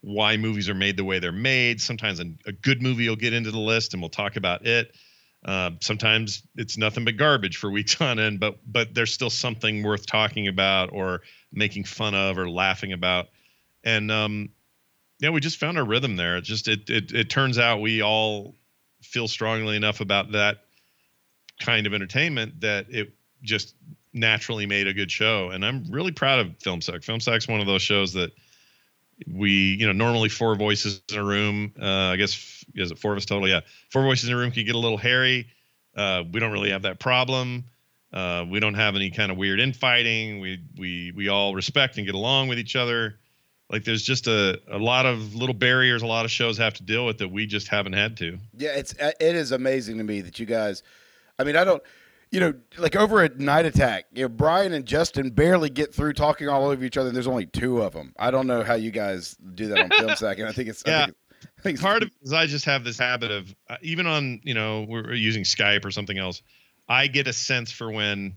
why 0.00 0.36
movies 0.36 0.68
are 0.68 0.74
made 0.74 0.96
the 0.96 1.04
way 1.04 1.18
they're 1.18 1.32
made. 1.32 1.80
Sometimes 1.80 2.20
a, 2.20 2.26
a 2.46 2.52
good 2.52 2.82
movie 2.82 3.08
will 3.08 3.16
get 3.16 3.32
into 3.32 3.50
the 3.50 3.58
list 3.58 3.92
and 3.92 4.02
we'll 4.02 4.08
talk 4.08 4.36
about 4.36 4.66
it. 4.66 4.94
Uh, 5.44 5.70
sometimes 5.80 6.42
it's 6.56 6.76
nothing 6.76 7.04
but 7.04 7.16
garbage 7.16 7.56
for 7.56 7.70
weeks 7.72 8.00
on 8.00 8.18
end, 8.18 8.40
but 8.40 8.58
but 8.66 8.94
there's 8.94 9.12
still 9.12 9.30
something 9.30 9.82
worth 9.82 10.06
talking 10.06 10.48
about 10.48 10.90
or 10.92 11.22
making 11.52 11.84
fun 11.84 12.14
of 12.14 12.38
or 12.38 12.48
laughing 12.48 12.92
about. 12.92 13.28
And 13.84 14.10
um, 14.10 14.50
yeah, 15.18 15.30
we 15.30 15.40
just 15.40 15.58
found 15.58 15.78
our 15.78 15.84
rhythm 15.84 16.16
there. 16.16 16.36
It 16.38 16.44
just 16.44 16.68
it 16.68 16.88
it 16.90 17.12
it 17.12 17.30
turns 17.30 17.58
out 17.58 17.80
we 17.80 18.02
all 18.02 18.54
feel 19.02 19.28
strongly 19.28 19.76
enough 19.76 20.00
about 20.00 20.32
that 20.32 20.58
kind 21.60 21.86
of 21.86 21.94
entertainment 21.94 22.60
that 22.60 22.86
it 22.90 23.12
just 23.42 23.74
naturally 24.12 24.66
made 24.66 24.86
a 24.86 24.92
good 24.92 25.10
show. 25.10 25.50
And 25.50 25.64
I'm 25.64 25.84
really 25.90 26.12
proud 26.12 26.40
of 26.40 26.56
Film 26.58 26.80
Sack. 26.80 27.00
FilmSec's 27.00 27.48
one 27.48 27.60
of 27.60 27.66
those 27.66 27.82
shows 27.82 28.14
that 28.14 28.32
we, 29.30 29.76
you 29.78 29.86
know, 29.86 29.92
normally 29.92 30.28
four 30.28 30.54
voices 30.56 31.02
in 31.10 31.18
a 31.18 31.24
room. 31.24 31.74
Uh, 31.80 31.86
I 31.86 32.16
guess 32.16 32.64
is 32.74 32.90
it 32.90 32.98
four 32.98 33.12
of 33.12 33.18
us 33.18 33.26
total? 33.26 33.48
Yeah, 33.48 33.60
four 33.90 34.02
voices 34.02 34.28
in 34.28 34.34
a 34.34 34.38
room 34.38 34.50
can 34.50 34.64
get 34.64 34.74
a 34.74 34.78
little 34.78 34.98
hairy. 34.98 35.48
Uh, 35.94 36.24
we 36.30 36.40
don't 36.40 36.52
really 36.52 36.70
have 36.70 36.82
that 36.82 36.98
problem. 36.98 37.64
Uh, 38.12 38.44
we 38.48 38.58
don't 38.58 38.74
have 38.74 38.96
any 38.96 39.10
kind 39.10 39.30
of 39.30 39.38
weird 39.38 39.60
infighting. 39.60 40.40
We 40.40 40.64
we 40.76 41.12
we 41.14 41.28
all 41.28 41.54
respect 41.54 41.96
and 41.96 42.06
get 42.06 42.14
along 42.14 42.48
with 42.48 42.58
each 42.58 42.74
other. 42.74 43.19
Like 43.70 43.84
there's 43.84 44.02
just 44.02 44.26
a, 44.26 44.60
a 44.68 44.78
lot 44.78 45.06
of 45.06 45.34
little 45.36 45.54
barriers 45.54 46.02
a 46.02 46.06
lot 46.06 46.24
of 46.24 46.30
shows 46.30 46.58
have 46.58 46.74
to 46.74 46.82
deal 46.82 47.06
with 47.06 47.18
that 47.18 47.28
we 47.28 47.46
just 47.46 47.68
haven't 47.68 47.92
had 47.92 48.16
to. 48.18 48.38
Yeah, 48.56 48.70
it's 48.70 48.94
uh, 48.98 49.12
it 49.20 49.36
is 49.36 49.52
amazing 49.52 49.98
to 49.98 50.04
me 50.04 50.20
that 50.22 50.38
you 50.40 50.46
guys. 50.46 50.82
I 51.38 51.44
mean, 51.44 51.56
I 51.56 51.64
don't. 51.64 51.82
You 52.32 52.38
know, 52.38 52.54
like 52.78 52.94
over 52.94 53.22
at 53.22 53.40
Night 53.40 53.66
Attack, 53.66 54.04
you 54.12 54.22
know, 54.22 54.28
Brian 54.28 54.72
and 54.72 54.86
Justin 54.86 55.30
barely 55.30 55.68
get 55.68 55.92
through 55.92 56.12
talking 56.12 56.48
all 56.48 56.68
over 56.70 56.84
each 56.84 56.96
other. 56.96 57.08
And 57.08 57.16
there's 57.16 57.26
only 57.26 57.46
two 57.46 57.82
of 57.82 57.92
them. 57.92 58.12
I 58.20 58.30
don't 58.30 58.46
know 58.46 58.62
how 58.62 58.74
you 58.74 58.92
guys 58.92 59.36
do 59.54 59.66
that 59.66 59.78
on 59.80 59.88
film 59.90 60.14
sack, 60.16 60.38
and 60.38 60.48
I 60.48 60.52
think 60.52 60.68
it's 60.68 60.84
I 60.86 60.90
Yeah. 60.90 60.98
think, 61.06 61.08
it's- 61.10 61.16
I 61.58 61.62
think 61.62 61.74
it's 61.74 61.82
part 61.82 62.02
of 62.02 62.08
it 62.08 62.14
is 62.22 62.32
I 62.32 62.46
just 62.46 62.66
have 62.66 62.84
this 62.84 62.98
habit 62.98 63.30
of 63.30 63.54
uh, 63.68 63.76
even 63.82 64.06
on 64.06 64.40
you 64.44 64.54
know 64.54 64.84
we're 64.88 65.12
using 65.14 65.42
Skype 65.42 65.84
or 65.84 65.90
something 65.90 66.18
else. 66.18 66.42
I 66.88 67.06
get 67.06 67.26
a 67.28 67.32
sense 67.32 67.72
for 67.72 67.90
when 67.90 68.34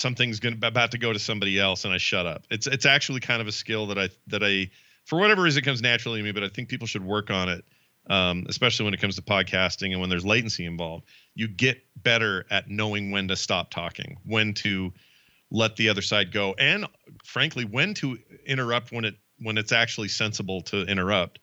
something's 0.00 0.40
going 0.40 0.58
to 0.58 0.66
about 0.66 0.92
to 0.92 0.98
go 0.98 1.12
to 1.12 1.18
somebody 1.18 1.58
else, 1.60 1.84
and 1.84 1.92
I 1.94 1.98
shut 1.98 2.26
up. 2.26 2.44
It's 2.50 2.66
it's 2.66 2.86
actually 2.86 3.20
kind 3.20 3.40
of 3.40 3.48
a 3.48 3.52
skill 3.52 3.86
that 3.88 3.98
I 3.98 4.08
that 4.28 4.42
I 4.42 4.70
for 5.04 5.18
whatever 5.18 5.42
reason 5.42 5.62
comes 5.62 5.82
naturally 5.82 6.18
to 6.20 6.24
me, 6.24 6.32
but 6.32 6.42
I 6.42 6.48
think 6.48 6.68
people 6.68 6.86
should 6.86 7.04
work 7.04 7.30
on 7.30 7.48
it, 7.48 7.64
um, 8.08 8.46
especially 8.48 8.84
when 8.84 8.94
it 8.94 9.00
comes 9.00 9.16
to 9.16 9.22
podcasting 9.22 9.92
and 9.92 10.00
when 10.00 10.10
there's 10.10 10.24
latency 10.24 10.64
involved. 10.64 11.04
You 11.34 11.48
get 11.48 11.82
better 11.96 12.46
at 12.50 12.68
knowing 12.68 13.10
when 13.10 13.28
to 13.28 13.36
stop 13.36 13.70
talking, 13.70 14.18
when 14.24 14.54
to 14.54 14.92
let 15.50 15.76
the 15.76 15.88
other 15.88 16.02
side 16.02 16.32
go, 16.32 16.54
and 16.58 16.86
frankly, 17.24 17.64
when 17.64 17.94
to 17.94 18.18
interrupt 18.46 18.92
when 18.92 19.04
it 19.04 19.16
when 19.38 19.58
it's 19.58 19.72
actually 19.72 20.08
sensible 20.08 20.62
to 20.62 20.82
interrupt. 20.82 21.40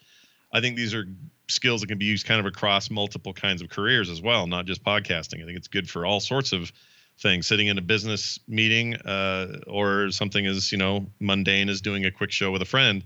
I 0.52 0.62
think 0.62 0.78
these 0.78 0.94
are 0.94 1.06
skills 1.50 1.82
that 1.82 1.88
can 1.88 1.98
be 1.98 2.06
used 2.06 2.26
kind 2.26 2.40
of 2.40 2.46
across 2.46 2.90
multiple 2.90 3.34
kinds 3.34 3.62
of 3.62 3.70
careers 3.70 4.10
as 4.10 4.22
well, 4.22 4.48
not 4.48 4.66
just 4.66 4.84
podcasting. 4.84 5.42
I 5.42 5.46
think 5.46 5.58
it's 5.58 5.68
good 5.68 5.90
for 5.90 6.06
all 6.06 6.20
sorts 6.20 6.52
of 6.54 6.72
things. 7.20 7.48
Sitting 7.48 7.68
in 7.68 7.78
a 7.78 7.82
business 7.82 8.40
meeting 8.48 8.96
uh, 8.98 9.60
or 9.68 10.12
something 10.12 10.46
as 10.46 10.72
you 10.72 10.78
know 10.78 11.06
mundane 11.20 11.70
as 11.70 11.82
doing 11.82 12.06
a 12.06 12.12
quick 12.12 12.32
show 12.32 12.52
with 12.52 12.62
a 12.62 12.66
friend. 12.66 13.04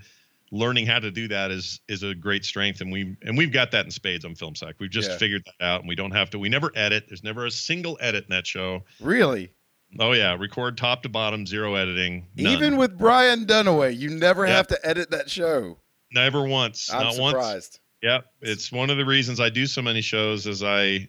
Learning 0.53 0.85
how 0.85 0.99
to 0.99 1.11
do 1.11 1.29
that 1.29 1.49
is 1.49 1.79
is 1.87 2.03
a 2.03 2.13
great 2.13 2.43
strength, 2.43 2.81
and 2.81 2.91
we 2.91 3.15
and 3.21 3.37
we've 3.37 3.53
got 3.53 3.71
that 3.71 3.85
in 3.85 3.91
spades 3.91 4.25
on 4.25 4.35
Film 4.35 4.53
Sack. 4.53 4.75
We've 4.79 4.89
just 4.89 5.09
Yeah. 5.11 5.17
figured 5.17 5.43
that 5.45 5.65
out, 5.65 5.79
and 5.79 5.87
we 5.87 5.95
don't 5.95 6.11
have 6.11 6.29
to. 6.31 6.39
We 6.39 6.49
never 6.49 6.71
edit. 6.75 7.05
There's 7.07 7.23
never 7.23 7.45
a 7.45 7.51
single 7.51 7.97
edit 8.01 8.25
in 8.25 8.29
that 8.31 8.45
show. 8.45 8.83
really 8.99 9.51
Oh 9.99 10.11
yeah, 10.13 10.35
record 10.37 10.77
top 10.77 11.03
to 11.03 11.09
bottom, 11.09 11.45
zero 11.45 11.75
editing. 11.75 12.25
None. 12.35 12.53
even 12.53 12.77
with 12.77 12.97
Brian 12.97 13.45
Dunaway, 13.45 13.97
you 13.97 14.09
never 14.09 14.45
have 14.45 14.67
to 14.67 14.79
edit 14.85 15.11
that 15.11 15.29
show. 15.29 15.77
never 16.13 16.43
once, 16.45 16.91
I'm 16.93 17.03
not 17.03 17.17
once. 17.17 17.31
surprised. 17.33 17.79
Yep, 18.01 18.25
it's 18.41 18.71
one 18.71 18.89
of 18.89 18.97
the 18.97 19.05
reasons 19.05 19.39
I 19.39 19.49
do 19.49 19.65
so 19.67 19.81
many 19.81 20.01
shows 20.01 20.47
is 20.47 20.63
I 20.63 21.07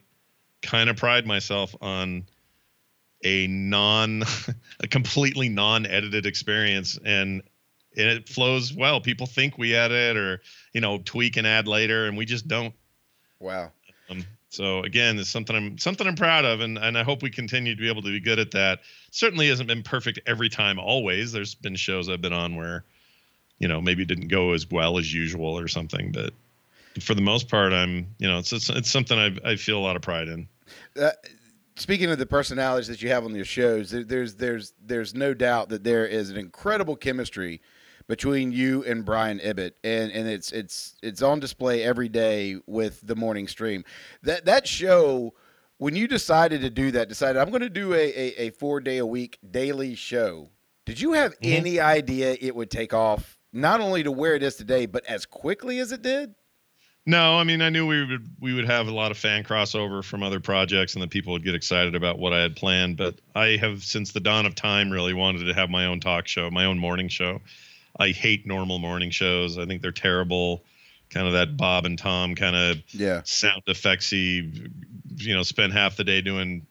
kind 0.62 0.88
of 0.90 0.96
pride 0.96 1.26
myself 1.26 1.74
on 1.80 2.26
a 3.22 3.46
non 3.46 4.22
a 4.80 4.88
completely 4.88 5.48
non-edited 5.48 6.26
experience 6.26 6.98
and 7.04 7.42
and 7.96 8.08
it 8.08 8.28
flows 8.28 8.72
well. 8.72 9.00
People 9.00 9.26
think 9.26 9.58
we 9.58 9.74
edit 9.74 10.16
or, 10.16 10.40
you 10.72 10.80
know, 10.80 10.98
tweak 10.98 11.36
and 11.36 11.46
add 11.46 11.68
later 11.68 12.06
and 12.06 12.16
we 12.16 12.24
just 12.24 12.48
don't. 12.48 12.74
Wow. 13.38 13.70
Um, 14.08 14.24
so 14.48 14.80
again, 14.80 15.18
it's 15.18 15.28
something 15.28 15.54
I'm 15.54 15.78
something 15.78 16.06
I'm 16.06 16.16
proud 16.16 16.44
of 16.44 16.60
and 16.60 16.78
and 16.78 16.96
I 16.96 17.02
hope 17.02 17.22
we 17.22 17.30
continue 17.30 17.74
to 17.74 17.80
be 17.80 17.88
able 17.88 18.02
to 18.02 18.10
be 18.10 18.20
good 18.20 18.38
at 18.38 18.52
that. 18.52 18.80
Certainly 19.10 19.48
hasn't 19.48 19.68
been 19.68 19.82
perfect 19.82 20.20
every 20.26 20.48
time 20.48 20.78
always. 20.78 21.32
There's 21.32 21.54
been 21.54 21.76
shows 21.76 22.08
I've 22.08 22.22
been 22.22 22.32
on 22.32 22.56
where 22.56 22.84
you 23.62 23.68
know, 23.68 23.80
maybe 23.80 24.02
it 24.02 24.08
didn't 24.08 24.26
go 24.26 24.52
as 24.52 24.68
well 24.68 24.98
as 24.98 25.14
usual 25.14 25.56
or 25.56 25.68
something, 25.68 26.10
but 26.10 26.34
for 27.00 27.14
the 27.14 27.22
most 27.22 27.48
part, 27.48 27.72
I'm, 27.72 28.08
you 28.18 28.28
know, 28.28 28.38
it's 28.38 28.52
it's, 28.52 28.68
it's 28.68 28.90
something 28.90 29.16
I 29.16 29.52
I 29.52 29.56
feel 29.56 29.78
a 29.78 29.80
lot 29.80 29.94
of 29.94 30.02
pride 30.02 30.26
in. 30.26 30.48
Uh, 31.00 31.10
speaking 31.76 32.10
of 32.10 32.18
the 32.18 32.26
personalities 32.26 32.88
that 32.88 33.02
you 33.02 33.08
have 33.10 33.24
on 33.24 33.34
your 33.34 33.44
shows, 33.44 33.90
there, 33.90 34.04
there's 34.04 34.34
there's 34.36 34.74
there's 34.84 35.14
no 35.14 35.34
doubt 35.34 35.68
that 35.70 35.84
there 35.84 36.06
is 36.06 36.30
an 36.30 36.36
incredible 36.36 36.96
chemistry 36.96 37.60
between 38.08 38.52
you 38.52 38.84
and 38.84 39.04
Brian 39.04 39.40
Ibbott, 39.40 39.76
and 39.84 40.10
and 40.12 40.28
it's 40.28 40.52
it's 40.52 40.96
it's 41.02 41.22
on 41.22 41.40
display 41.40 41.82
every 41.82 42.08
day 42.08 42.56
with 42.66 43.00
the 43.06 43.16
morning 43.16 43.48
stream. 43.48 43.84
That 44.22 44.44
that 44.46 44.66
show. 44.66 45.34
When 45.78 45.96
you 45.96 46.06
decided 46.06 46.60
to 46.60 46.70
do 46.70 46.92
that, 46.92 47.08
decided 47.08 47.40
I'm 47.42 47.48
going 47.50 47.62
to 47.62 47.68
do 47.68 47.92
a, 47.92 47.96
a, 47.96 48.34
a 48.46 48.50
four 48.50 48.78
day 48.80 48.98
a 48.98 49.06
week 49.06 49.38
daily 49.50 49.96
show. 49.96 50.50
Did 50.84 51.00
you 51.00 51.14
have 51.14 51.32
Mhm. 51.40 51.52
any 51.56 51.80
idea 51.80 52.36
it 52.40 52.54
would 52.54 52.70
take 52.70 52.94
off, 52.94 53.36
not 53.52 53.80
only 53.80 54.04
to 54.04 54.12
where 54.12 54.36
it 54.36 54.44
is 54.44 54.54
today, 54.54 54.86
but 54.86 55.04
as 55.06 55.26
quickly 55.26 55.80
as 55.80 55.90
it 55.90 56.00
did? 56.00 56.36
No, 57.04 57.36
I 57.36 57.42
mean 57.44 57.60
I 57.62 57.68
knew 57.68 57.86
we 57.86 58.04
would 58.04 58.28
we 58.40 58.54
would 58.54 58.66
have 58.66 58.86
a 58.86 58.92
lot 58.92 59.10
of 59.10 59.18
fan 59.18 59.42
crossover 59.42 60.04
from 60.04 60.22
other 60.22 60.38
projects 60.38 60.94
and 60.94 61.02
that 61.02 61.10
people 61.10 61.32
would 61.32 61.42
get 61.44 61.54
excited 61.54 61.96
about 61.96 62.18
what 62.18 62.32
I 62.32 62.40
had 62.40 62.54
planned. 62.54 62.96
But 62.96 63.16
I 63.34 63.56
have 63.56 63.82
since 63.82 64.12
the 64.12 64.20
dawn 64.20 64.46
of 64.46 64.54
time 64.54 64.90
really 64.90 65.12
wanted 65.12 65.44
to 65.46 65.54
have 65.54 65.68
my 65.68 65.86
own 65.86 65.98
talk 65.98 66.28
show, 66.28 66.48
my 66.50 66.64
own 66.64 66.78
morning 66.78 67.08
show. 67.08 67.40
I 67.98 68.10
hate 68.10 68.46
normal 68.46 68.78
morning 68.78 69.10
shows. 69.10 69.58
I 69.58 69.66
think 69.66 69.82
they're 69.82 69.90
terrible. 69.92 70.62
kind 71.10 71.26
of 71.26 71.32
that 71.34 71.56
Bob 71.58 71.84
and 71.86 71.98
Tom 71.98 72.34
kind 72.36 72.56
of 72.56 72.78
Yeah. 72.94 73.20
sound 73.24 73.62
effectsy. 73.68 74.70
You 75.16 75.34
know, 75.34 75.42
spend 75.42 75.72
half 75.72 75.96
the 75.96 76.04
day 76.04 76.20
doing 76.22 76.66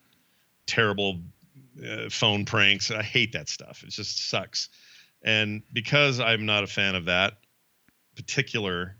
terrible 0.66 1.20
uh, 1.86 2.08
phone 2.10 2.44
pranks. 2.46 2.90
I 2.90 3.02
hate 3.02 3.32
that 3.32 3.48
stuff. 3.48 3.82
It 3.84 3.90
just 3.90 4.30
sucks. 4.30 4.68
And 5.22 5.62
because 5.72 6.18
I'm 6.20 6.44
not 6.46 6.64
a 6.64 6.66
fan 6.66 6.94
of 6.96 7.04
that 7.04 7.34
particular 8.16 8.96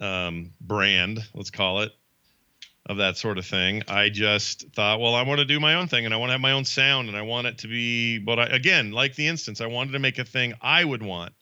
um, 0.00 0.52
brand, 0.60 1.20
let's 1.34 1.50
call 1.50 1.82
it, 1.82 1.92
of 2.86 2.98
that 2.98 3.16
sort 3.16 3.38
of 3.38 3.46
thing, 3.46 3.82
I 3.88 4.10
just 4.10 4.66
thought, 4.74 5.00
well, 5.00 5.14
I 5.14 5.22
want 5.22 5.38
to 5.38 5.46
do 5.46 5.58
my 5.58 5.74
own 5.74 5.88
thing 5.88 6.04
and 6.04 6.12
I 6.12 6.18
want 6.18 6.28
to 6.28 6.32
have 6.32 6.40
my 6.40 6.52
own 6.52 6.64
sound 6.64 7.08
and 7.08 7.16
I 7.16 7.22
want 7.22 7.46
it 7.46 7.58
to 7.58 7.68
be 7.68 8.22
what 8.22 8.38
I, 8.38 8.44
again, 8.46 8.92
like 8.92 9.14
the 9.14 9.26
instance, 9.26 9.60
I 9.60 9.66
wanted 9.66 9.92
to 9.92 9.98
make 9.98 10.18
a 10.18 10.24
thing 10.24 10.54
I 10.60 10.84
would 10.84 11.02
want, 11.02 11.32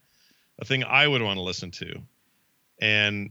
a 0.61 0.65
thing 0.65 0.85
I 0.85 1.07
would 1.07 1.21
want 1.21 1.38
to 1.38 1.43
listen 1.43 1.73
to. 1.73 2.01
And 2.81 3.31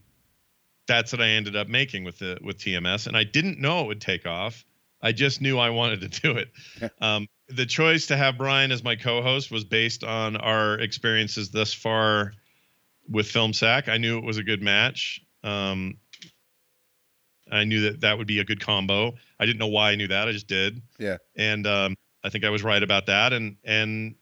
that's 0.88 1.14
what 1.14 1.22
I 1.22 1.28
ended 1.30 1.56
up 1.56 1.68
making 1.70 2.04
with 2.04 2.20
the 2.20 2.38
with 2.42 2.58
TMS. 2.58 3.08
And 3.08 3.16
I 3.16 3.24
didn't 3.24 3.60
know 3.60 3.82
it 3.82 3.88
would 3.88 4.02
take 4.02 4.26
off. 4.26 4.66
I 5.02 5.14
just 5.14 5.42
knew 5.42 5.58
I 5.58 5.70
wanted 5.70 6.02
to 6.02 6.22
do 6.22 6.38
it. 6.38 6.52
Um, 7.02 7.28
the 7.48 7.66
choice 7.66 8.08
to 8.08 8.18
have 8.18 8.38
Brian 8.38 8.72
as 8.72 8.84
my 8.84 8.96
co-host 8.96 9.52
was 9.52 9.64
based 9.64 10.04
on 10.04 10.38
our 10.38 10.76
experiences 10.76 11.50
thus 11.50 11.74
far 11.74 12.34
with 13.10 13.28
Film 13.28 13.54
Sack. 13.54 13.90
I 13.90 13.98
knew 13.98 14.18
it 14.18 14.24
was 14.24 14.38
a 14.38 14.44
good 14.44 14.62
match. 14.62 15.22
Um, 15.44 15.98
I 17.52 17.66
knew 17.66 17.82
that 17.82 18.02
that 18.02 18.18
would 18.18 18.28
be 18.28 18.40
a 18.40 18.44
good 18.44 18.60
combo. 18.60 19.14
I 19.40 19.46
didn't 19.46 19.60
know 19.60 19.68
why 19.68 19.92
I 19.92 19.96
knew 19.96 20.08
that. 20.08 20.28
I 20.28 20.32
just 20.32 20.48
did. 20.48 20.82
Yeah. 20.98 21.18
And 21.36 21.68
um, 21.68 21.96
I 22.24 22.30
think 22.30 22.46
I 22.46 22.50
was 22.50 22.64
right 22.64 22.82
about 22.82 23.08
that. 23.08 23.34
And 23.34 23.58
and 23.64 24.16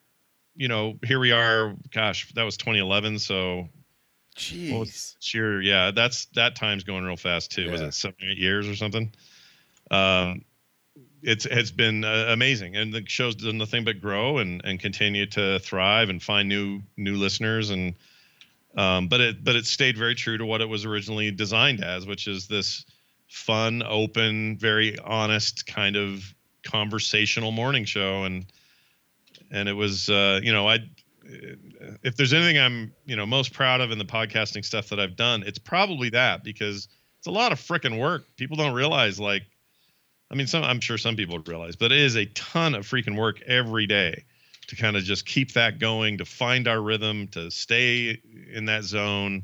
you 0.56 0.68
know, 0.68 0.98
here 1.06 1.20
we 1.20 1.32
are. 1.32 1.76
Gosh, 1.94 2.32
that 2.34 2.44
was 2.44 2.58
2011. 2.58 3.20
So 3.20 3.70
Jeez. 4.36 4.78
was- 4.78 5.16
sure, 5.20 5.62
yeah, 5.62 5.92
that's 5.92 6.26
that 6.36 6.56
time's 6.56 6.84
going 6.84 7.04
real 7.04 7.18
fast 7.18 7.52
too. 7.52 7.70
Was 7.72 7.82
it 7.82 7.94
seven, 7.94 8.18
eight 8.24 8.38
years 8.38 8.68
or 8.68 8.76
something? 8.76 9.12
Um, 9.92 10.44
it's 11.22 11.46
it's 11.46 11.72
been 11.72 12.04
uh, 12.04 12.28
amazing, 12.30 12.76
and 12.76 12.94
the 12.94 13.04
show's 13.06 13.36
done 13.36 13.58
nothing 13.58 13.84
but 13.84 14.02
grow 14.02 14.38
and 14.38 14.62
and 14.64 14.80
continue 14.80 15.26
to 15.28 15.60
thrive 15.60 16.10
and 16.10 16.22
find 16.24 16.50
new 16.50 16.82
new 16.98 17.16
listeners 17.16 17.70
and. 17.70 17.96
Um, 18.76 19.08
but 19.08 19.20
it 19.20 19.44
but 19.44 19.56
it 19.56 19.66
stayed 19.66 19.98
very 19.98 20.16
true 20.16 20.38
to 20.38 20.46
what 20.46 20.62
it 20.62 20.70
was 20.70 20.86
originally 20.86 21.32
designed 21.32 21.84
as, 21.84 22.06
which 22.06 22.28
is 22.28 22.48
this 22.48 22.86
fun, 23.28 23.84
open, 23.84 24.58
very 24.58 24.98
honest 25.00 25.66
kind 25.66 25.96
of 25.96 26.34
conversational 26.64 27.52
morning 27.52 27.86
show, 27.86 28.24
and 28.24 28.46
and 29.52 29.68
it 29.68 29.74
was 29.74 30.10
uh, 30.10 30.40
you 30.44 30.52
know 30.52 30.68
I 30.68 30.80
if 32.04 32.16
there's 32.16 32.34
anything 32.34 32.60
I'm 32.60 32.94
you 33.06 33.16
know 33.16 33.26
most 33.26 33.54
proud 33.54 33.82
of 33.82 33.92
in 33.92 33.98
the 33.98 34.06
podcasting 34.06 34.64
stuff 34.64 34.90
that 34.90 35.00
I've 35.00 35.16
done, 35.16 35.44
it's 35.46 35.60
probably 35.60 36.10
that 36.12 36.44
because 36.44 36.88
it's 37.18 37.28
a 37.28 37.32
lot 37.32 37.52
of 37.52 37.60
freaking 37.60 38.00
work. 38.00 38.26
People 38.38 38.56
don't 38.56 38.74
realize 38.74 39.20
like, 39.20 39.44
I 40.32 40.36
mean, 40.36 40.48
some 40.48 40.64
I'm 40.64 40.80
sure 40.80 40.98
some 40.98 41.16
people 41.16 41.40
realize, 41.40 41.76
but 41.76 41.92
it 41.92 42.00
is 42.00 42.16
a 42.16 42.26
ton 42.28 42.76
of 42.76 42.88
freaking 42.88 43.18
work 43.18 43.42
every 43.42 43.88
day 43.88 44.26
to 44.70 44.76
kind 44.76 44.96
of 44.98 45.04
just 45.04 45.26
keep 45.26 45.54
that 45.54 45.78
going, 45.80 46.18
to 46.18 46.26
find 46.26 46.68
our 46.68 46.82
rhythm, 46.82 47.28
to 47.30 47.52
stay 47.52 48.20
in 48.54 48.66
that 48.66 48.84
zone. 48.84 49.44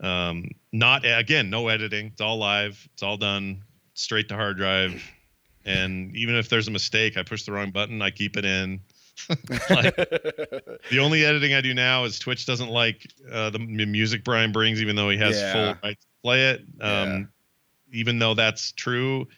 Um, 0.00 0.50
not 0.72 1.04
again, 1.04 1.50
no 1.50 1.68
editing. 1.68 2.06
It's 2.06 2.20
all 2.20 2.36
live. 2.38 2.86
It's 2.94 3.02
all 3.02 3.16
done 3.16 3.62
straight 3.94 4.28
to 4.28 4.34
hard 4.34 4.56
drive. 4.56 5.02
And 5.64 6.14
even 6.14 6.34
if 6.34 6.48
there's 6.48 6.68
a 6.68 6.70
mistake, 6.70 7.16
I 7.16 7.22
push 7.22 7.44
the 7.44 7.52
wrong 7.52 7.70
button, 7.70 8.02
I 8.02 8.10
keep 8.10 8.36
it 8.36 8.44
in. 8.44 8.80
like, 9.70 9.94
the 9.96 10.98
only 11.00 11.24
editing 11.24 11.54
I 11.54 11.60
do 11.60 11.72
now 11.72 12.04
is 12.04 12.18
Twitch 12.18 12.44
doesn't 12.46 12.68
like 12.68 13.06
uh, 13.30 13.48
the 13.50 13.60
m- 13.60 13.92
music 13.92 14.24
Brian 14.24 14.52
brings, 14.52 14.82
even 14.82 14.96
though 14.96 15.08
he 15.08 15.16
has 15.18 15.36
Yeah. 15.40 15.52
full 15.52 15.74
right 15.82 15.98
to 15.98 16.06
play 16.22 16.50
it. 16.50 16.64
Um, 16.80 17.28
Even 17.92 18.18
though 18.18 18.34
that's 18.34 18.72
true, 18.72 19.28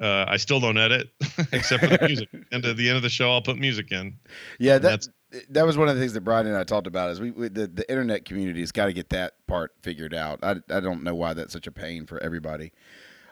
uh, 0.00 0.24
I 0.28 0.36
still 0.36 0.60
don't 0.60 0.78
edit 0.78 1.08
except 1.52 1.82
for 1.84 1.88
the 1.90 2.06
music. 2.06 2.28
and 2.52 2.64
at 2.64 2.76
the 2.76 2.88
end 2.88 2.96
of 2.96 3.02
the 3.02 3.08
show, 3.08 3.30
I'll 3.32 3.42
put 3.42 3.58
music 3.58 3.90
in. 3.92 4.16
Yeah, 4.58 4.74
that 4.74 4.82
That's- 4.82 5.08
that 5.50 5.66
was 5.66 5.76
one 5.76 5.88
of 5.88 5.94
the 5.94 6.00
things 6.00 6.14
that 6.14 6.22
Brian 6.22 6.46
and 6.46 6.56
I 6.56 6.64
talked 6.64 6.86
about. 6.86 7.10
Is 7.10 7.20
we, 7.20 7.32
we 7.32 7.48
the 7.48 7.66
the 7.66 7.86
internet 7.90 8.24
community 8.24 8.60
has 8.60 8.72
got 8.72 8.86
to 8.86 8.94
get 8.94 9.10
that 9.10 9.34
part 9.46 9.72
figured 9.82 10.14
out. 10.14 10.38
I 10.42 10.52
I 10.70 10.80
don't 10.80 11.02
know 11.02 11.14
why 11.14 11.34
that's 11.34 11.52
such 11.52 11.66
a 11.66 11.70
pain 11.72 12.06
for 12.06 12.18
everybody. 12.20 12.72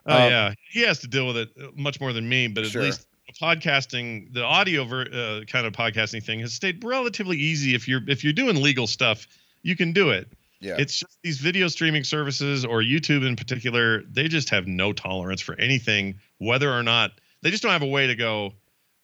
Oh 0.05 0.15
Um, 0.15 0.31
yeah, 0.31 0.53
he 0.71 0.83
has 0.83 0.99
to 1.01 1.09
deal 1.09 1.27
with 1.27 1.39
it 1.39 1.49
uh, 1.59 1.69
much 1.75 1.99
more 1.99 2.13
than 2.13 2.29
me. 2.29 2.49
But 2.49 2.65
at 2.65 2.71
Sure. 2.73 2.83
least 2.83 3.07
podcasting, 3.41 4.33
the 4.35 4.45
audio 4.45 4.85
ver- 4.85 5.09
uh, 5.13 5.45
kind 5.47 5.67
of 5.67 5.73
podcasting 5.73 6.23
thing 6.23 6.41
has 6.41 6.53
stayed 6.53 6.85
relatively 6.85 7.37
easy. 7.39 7.75
If 7.75 7.89
you're 7.89 8.03
if 8.09 8.23
you're 8.23 8.33
doing 8.35 8.61
legal 8.61 8.87
stuff, 8.87 9.27
you 9.63 9.75
can 9.75 9.93
do 9.93 10.11
it. 10.11 10.31
Yeah, 10.61 10.77
It's 10.79 10.99
just 10.99 11.19
these 11.23 11.38
video 11.38 11.69
streaming 11.69 12.05
services 12.05 12.64
or 12.64 12.81
YouTube 12.83 13.27
in 13.27 13.37
particular, 13.37 14.03
they 14.05 14.29
just 14.29 14.49
have 14.51 14.66
no 14.66 14.92
tolerance 14.92 15.40
for 15.40 15.55
anything, 15.61 16.19
whether 16.38 16.73
or 16.73 16.83
not 16.83 17.12
they 17.42 17.51
just 17.51 17.62
don't 17.62 17.73
have 17.73 17.83
a 17.83 17.87
way 17.87 18.07
to 18.07 18.14
go, 18.14 18.53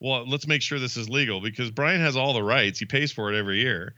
well, 0.00 0.26
let's 0.26 0.46
make 0.46 0.62
sure 0.62 0.78
this 0.78 0.96
is 0.96 1.08
legal 1.08 1.40
because 1.40 1.70
Brian 1.70 2.00
has 2.00 2.16
all 2.16 2.32
the 2.32 2.42
rights. 2.42 2.78
He 2.78 2.86
pays 2.86 3.12
for 3.12 3.32
it 3.32 3.38
every 3.38 3.60
year. 3.60 3.94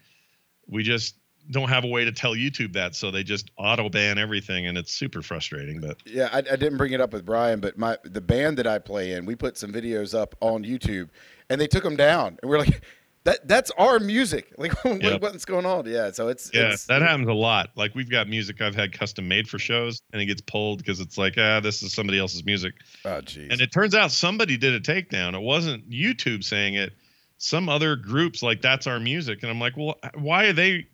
We 0.67 0.83
just 0.83 1.17
don't 1.51 1.69
have 1.69 1.85
a 1.85 1.89
way 1.89 2.05
to 2.05 2.13
tell 2.13 2.35
YouTube 2.35 2.73
that. 2.73 2.95
So 2.95 3.11
they 3.11 3.23
just 3.23 3.51
auto 3.57 3.89
ban 3.89 4.19
everything 4.19 4.67
and 4.67 4.77
it's 4.77 4.93
super 4.93 5.23
frustrating. 5.23 5.81
But 5.81 5.99
yeah. 6.05 6.29
I, 6.33 6.39
I 6.39 6.57
didn't 6.57 6.77
bring 6.77 6.93
it 6.93 7.01
up 7.01 7.13
with 7.13 7.25
Brian, 7.25 7.61
but 7.61 7.79
my 7.79 7.99
the 8.05 8.21
band 8.21 8.59
that 8.59 8.67
I 8.67 8.79
play 8.79 9.13
in, 9.13 9.27
we 9.27 9.37
put 9.37 9.57
some 9.57 9.73
videos 9.73 10.19
up 10.19 10.35
on 10.41 10.65
YouTube, 10.65 11.11
and 11.49 11.61
they 11.61 11.67
took 11.67 11.85
them 11.85 11.97
down, 11.97 12.39
and 12.43 12.51
we're 12.51 12.59
like, 12.59 12.83
that 13.25 13.47
that's 13.49 13.71
our 13.73 13.99
music. 13.99 14.53
Like, 14.59 14.73
Yep. 14.85 15.21
what's 15.23 15.45
going 15.45 15.67
on? 15.67 15.87
Yeah, 15.87 16.11
so 16.13 16.29
it's 16.29 16.51
yeah, 16.55 16.73
it's, 16.73 16.85
that 16.87 17.03
happens 17.03 17.29
a 17.29 17.33
lot. 17.33 17.71
Like 17.77 17.95
we've 17.95 18.11
got 18.11 18.29
music 18.29 18.61
I've 18.61 18.75
had 18.75 18.93
custom 18.93 19.27
made 19.29 19.49
for 19.49 19.59
shows 19.59 20.01
and 20.13 20.23
it 20.23 20.27
gets 20.27 20.41
pulled 20.43 20.79
because 20.79 21.01
it's 21.01 21.19
like, 21.19 21.35
ah, 21.39 21.61
this 21.61 21.83
is 21.83 21.93
somebody 21.93 22.19
else's 22.19 22.45
music. 22.45 22.75
Oh, 23.05 23.21
jeez. 23.21 23.51
And 23.51 23.61
it 23.61 23.73
turns 23.73 23.95
out 23.95 24.11
somebody 24.13 24.57
did 24.57 24.75
a 24.75 24.81
takedown. 24.81 25.35
It 25.35 25.43
wasn't 25.43 25.89
YouTube 25.91 26.45
saying 26.45 26.75
it. 26.75 26.93
Some 27.39 27.69
other 27.69 27.97
groups 27.97 28.43
like 28.43 28.63
that's 28.63 28.87
our 28.87 29.01
music, 29.01 29.43
and 29.43 29.51
I'm 29.51 29.59
like, 29.61 29.77
well, 29.77 29.97
why 30.15 30.45
are 30.47 30.53
they? 30.53 30.87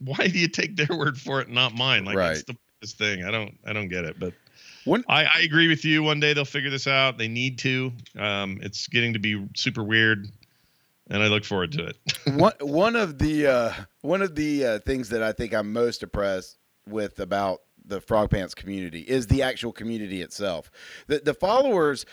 Why 0.00 0.26
do 0.28 0.38
you 0.38 0.48
take 0.48 0.76
their 0.76 0.88
word 0.98 1.18
for 1.18 1.40
it, 1.40 1.46
and 1.46 1.54
not 1.54 1.74
mine? 1.74 2.04
Like 2.04 2.16
Right. 2.16 2.32
it's 2.36 2.42
the 2.44 2.56
this 2.82 2.92
thing. 2.92 3.24
I 3.24 3.30
don't, 3.30 3.56
I 3.66 3.72
don't 3.72 3.88
get 3.88 4.04
it. 4.04 4.18
But 4.20 4.34
One- 4.84 5.04
I, 5.08 5.24
I 5.24 5.40
agree 5.42 5.68
with 5.68 5.84
you. 5.86 6.02
One 6.02 6.20
day 6.20 6.34
they'll 6.34 6.44
figure 6.44 6.68
this 6.68 6.86
out. 6.86 7.16
They 7.16 7.28
need 7.28 7.56
to. 7.60 7.92
Um, 8.18 8.58
it's 8.62 8.86
getting 8.88 9.14
to 9.14 9.18
be 9.18 9.46
super 9.54 9.82
weird, 9.82 10.28
and 11.10 11.22
I 11.22 11.28
look 11.28 11.44
forward 11.44 11.72
to 11.72 11.86
it. 11.86 11.98
one 12.34 12.54
one 12.60 12.96
of 12.96 13.18
the 13.18 13.46
uh, 13.46 13.72
one 14.02 14.22
of 14.22 14.34
the 14.34 14.64
uh, 14.64 14.78
things 14.80 15.08
that 15.10 15.22
I 15.22 15.32
think 15.32 15.54
I'm 15.54 15.72
most 15.72 16.02
impressed 16.02 16.58
with 16.88 17.18
about 17.20 17.60
the 17.84 18.00
Frog 18.00 18.30
Pants 18.30 18.54
community 18.54 19.00
is 19.00 19.26
the 19.26 19.42
actual 19.42 19.72
community 19.72 20.22
itself. 20.22 20.70
The 21.06 21.20
the 21.20 21.34
followers 21.34 22.06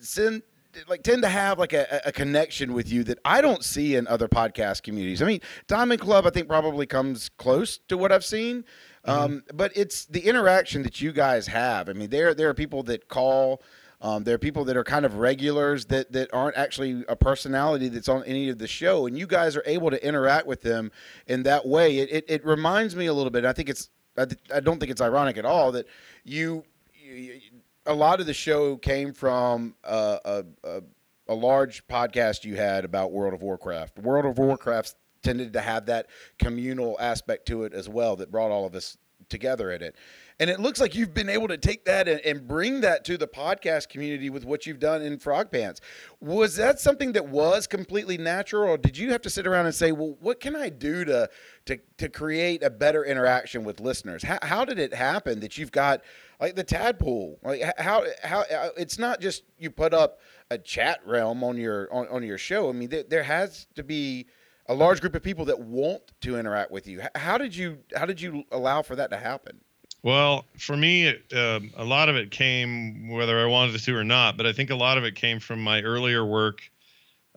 send 0.00 0.42
like 0.88 1.02
tend 1.02 1.22
to 1.22 1.28
have 1.28 1.58
like 1.58 1.72
a, 1.72 2.02
a 2.04 2.12
connection 2.12 2.72
with 2.72 2.90
you 2.90 3.04
that 3.04 3.18
I 3.24 3.40
don't 3.40 3.64
see 3.64 3.94
in 3.94 4.06
other 4.06 4.28
podcast 4.28 4.82
communities. 4.82 5.22
I 5.22 5.26
mean, 5.26 5.40
Diamond 5.66 6.00
Club 6.00 6.26
I 6.26 6.30
think 6.30 6.48
probably 6.48 6.86
comes 6.86 7.28
close 7.28 7.78
to 7.88 7.96
what 7.96 8.12
I've 8.12 8.24
seen. 8.24 8.64
Um, 9.06 9.42
but 9.52 9.70
it's 9.76 10.06
the 10.06 10.20
interaction 10.20 10.82
that 10.84 11.02
you 11.02 11.12
guys 11.12 11.46
have. 11.48 11.90
I 11.90 11.92
mean, 11.92 12.08
there 12.08 12.34
there 12.34 12.48
are 12.48 12.54
people 12.54 12.82
that 12.84 13.08
call 13.08 13.62
um, 14.04 14.22
there 14.22 14.34
are 14.34 14.38
people 14.38 14.66
that 14.66 14.76
are 14.76 14.84
kind 14.84 15.06
of 15.06 15.16
regulars 15.16 15.86
that, 15.86 16.12
that 16.12 16.28
aren't 16.34 16.58
actually 16.58 17.06
a 17.08 17.16
personality 17.16 17.88
that's 17.88 18.08
on 18.08 18.22
any 18.24 18.50
of 18.50 18.58
the 18.58 18.66
show, 18.66 19.06
and 19.06 19.18
you 19.18 19.26
guys 19.26 19.56
are 19.56 19.62
able 19.64 19.90
to 19.90 20.06
interact 20.06 20.46
with 20.46 20.60
them 20.60 20.92
in 21.26 21.42
that 21.44 21.66
way. 21.66 21.96
It, 21.96 22.12
it, 22.12 22.24
it 22.28 22.44
reminds 22.44 22.94
me 22.94 23.06
a 23.06 23.14
little 23.14 23.30
bit. 23.30 23.46
I 23.46 23.54
think 23.54 23.70
it's 23.70 23.88
I, 24.18 24.26
I 24.54 24.60
don't 24.60 24.78
think 24.78 24.92
it's 24.92 25.00
ironic 25.00 25.38
at 25.38 25.46
all 25.46 25.72
that 25.72 25.86
you, 26.22 26.64
you 26.94 27.40
a 27.86 27.94
lot 27.94 28.20
of 28.20 28.26
the 28.26 28.34
show 28.34 28.76
came 28.76 29.14
from 29.14 29.74
uh, 29.82 30.18
a, 30.24 30.44
a 30.62 30.82
a 31.28 31.34
large 31.34 31.86
podcast 31.86 32.44
you 32.44 32.56
had 32.56 32.84
about 32.84 33.10
World 33.10 33.32
of 33.32 33.40
Warcraft. 33.40 33.98
World 34.00 34.26
of 34.26 34.36
Warcraft 34.36 34.94
tended 35.22 35.54
to 35.54 35.62
have 35.62 35.86
that 35.86 36.08
communal 36.38 36.98
aspect 37.00 37.46
to 37.46 37.64
it 37.64 37.72
as 37.72 37.88
well 37.88 38.16
that 38.16 38.30
brought 38.30 38.50
all 38.50 38.66
of 38.66 38.74
us 38.74 38.98
together 39.30 39.70
in 39.70 39.82
it. 39.82 39.96
And 40.40 40.50
it 40.50 40.58
looks 40.58 40.80
like 40.80 40.96
you've 40.96 41.14
been 41.14 41.28
able 41.28 41.46
to 41.48 41.56
take 41.56 41.84
that 41.84 42.08
and, 42.08 42.20
and 42.20 42.46
bring 42.46 42.80
that 42.80 43.04
to 43.04 43.16
the 43.16 43.28
podcast 43.28 43.88
community 43.88 44.30
with 44.30 44.44
what 44.44 44.66
you've 44.66 44.80
done 44.80 45.00
in 45.00 45.18
Frog 45.18 45.52
Pants. 45.52 45.80
Was 46.20 46.56
that 46.56 46.80
something 46.80 47.12
that 47.12 47.28
was 47.28 47.68
completely 47.68 48.18
natural, 48.18 48.70
or 48.70 48.76
did 48.76 48.98
you 48.98 49.12
have 49.12 49.22
to 49.22 49.30
sit 49.30 49.46
around 49.46 49.66
and 49.66 49.74
say, 49.74 49.92
"Well, 49.92 50.16
what 50.20 50.40
can 50.40 50.56
I 50.56 50.70
do 50.70 51.04
to 51.04 51.28
to 51.66 51.78
to 51.98 52.08
create 52.08 52.64
a 52.64 52.70
better 52.70 53.04
interaction 53.04 53.62
with 53.62 53.78
listeners"? 53.78 54.24
How, 54.24 54.38
how 54.42 54.64
did 54.64 54.80
it 54.80 54.92
happen 54.92 55.38
that 55.40 55.56
you've 55.56 55.72
got 55.72 56.02
like 56.40 56.56
the 56.56 56.64
tadpole? 56.64 57.38
Like 57.44 57.62
how 57.78 58.04
how 58.24 58.40
uh, 58.40 58.70
it's 58.76 58.98
not 58.98 59.20
just 59.20 59.44
you 59.56 59.70
put 59.70 59.94
up 59.94 60.18
a 60.50 60.58
chat 60.58 61.00
realm 61.06 61.44
on 61.44 61.56
your 61.56 61.92
on, 61.92 62.08
on 62.08 62.22
your 62.24 62.38
show. 62.38 62.68
I 62.68 62.72
mean, 62.72 62.88
there, 62.88 63.04
there 63.04 63.22
has 63.22 63.68
to 63.76 63.84
be 63.84 64.26
a 64.66 64.74
large 64.74 65.00
group 65.00 65.14
of 65.14 65.22
people 65.22 65.44
that 65.44 65.60
want 65.60 66.12
to 66.22 66.38
interact 66.38 66.70
with 66.70 66.86
you. 66.86 67.02
How 67.14 67.38
did 67.38 67.54
you 67.54 67.78
how 67.94 68.06
did 68.06 68.20
you 68.20 68.44
allow 68.50 68.82
for 68.82 68.96
that 68.96 69.10
to 69.10 69.16
happen? 69.16 69.60
Well, 70.04 70.44
for 70.58 70.76
me, 70.76 71.08
um, 71.34 71.70
a 71.78 71.84
lot 71.84 72.10
of 72.10 72.16
it 72.16 72.30
came 72.30 73.08
whether 73.08 73.40
I 73.40 73.46
wanted 73.46 73.74
it 73.74 73.78
to 73.84 73.96
or 73.96 74.04
not, 74.04 74.36
but 74.36 74.44
I 74.44 74.52
think 74.52 74.68
a 74.68 74.74
lot 74.74 74.98
of 74.98 75.04
it 75.04 75.14
came 75.14 75.40
from 75.40 75.64
my 75.64 75.80
earlier 75.80 76.26
work. 76.26 76.60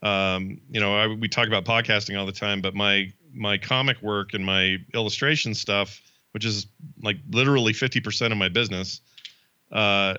Um, 0.03 0.59
you 0.69 0.81
know, 0.81 0.93
I, 0.93 1.07
we 1.07 1.29
talk 1.29 1.47
about 1.47 1.63
podcasting 1.63 2.19
all 2.19 2.25
the 2.25 2.33
time, 2.33 2.61
but 2.61 2.75
my 2.75 3.09
my 3.33 3.57
comic 3.57 4.01
work 4.01 4.33
and 4.33 4.45
my 4.45 4.79
illustration 4.93 5.53
stuff, 5.53 6.01
which 6.31 6.43
is 6.43 6.67
like 7.01 7.15
literally 7.31 7.71
50% 7.71 8.33
of 8.33 8.37
my 8.37 8.49
business, 8.49 8.99
uh, 9.71 10.15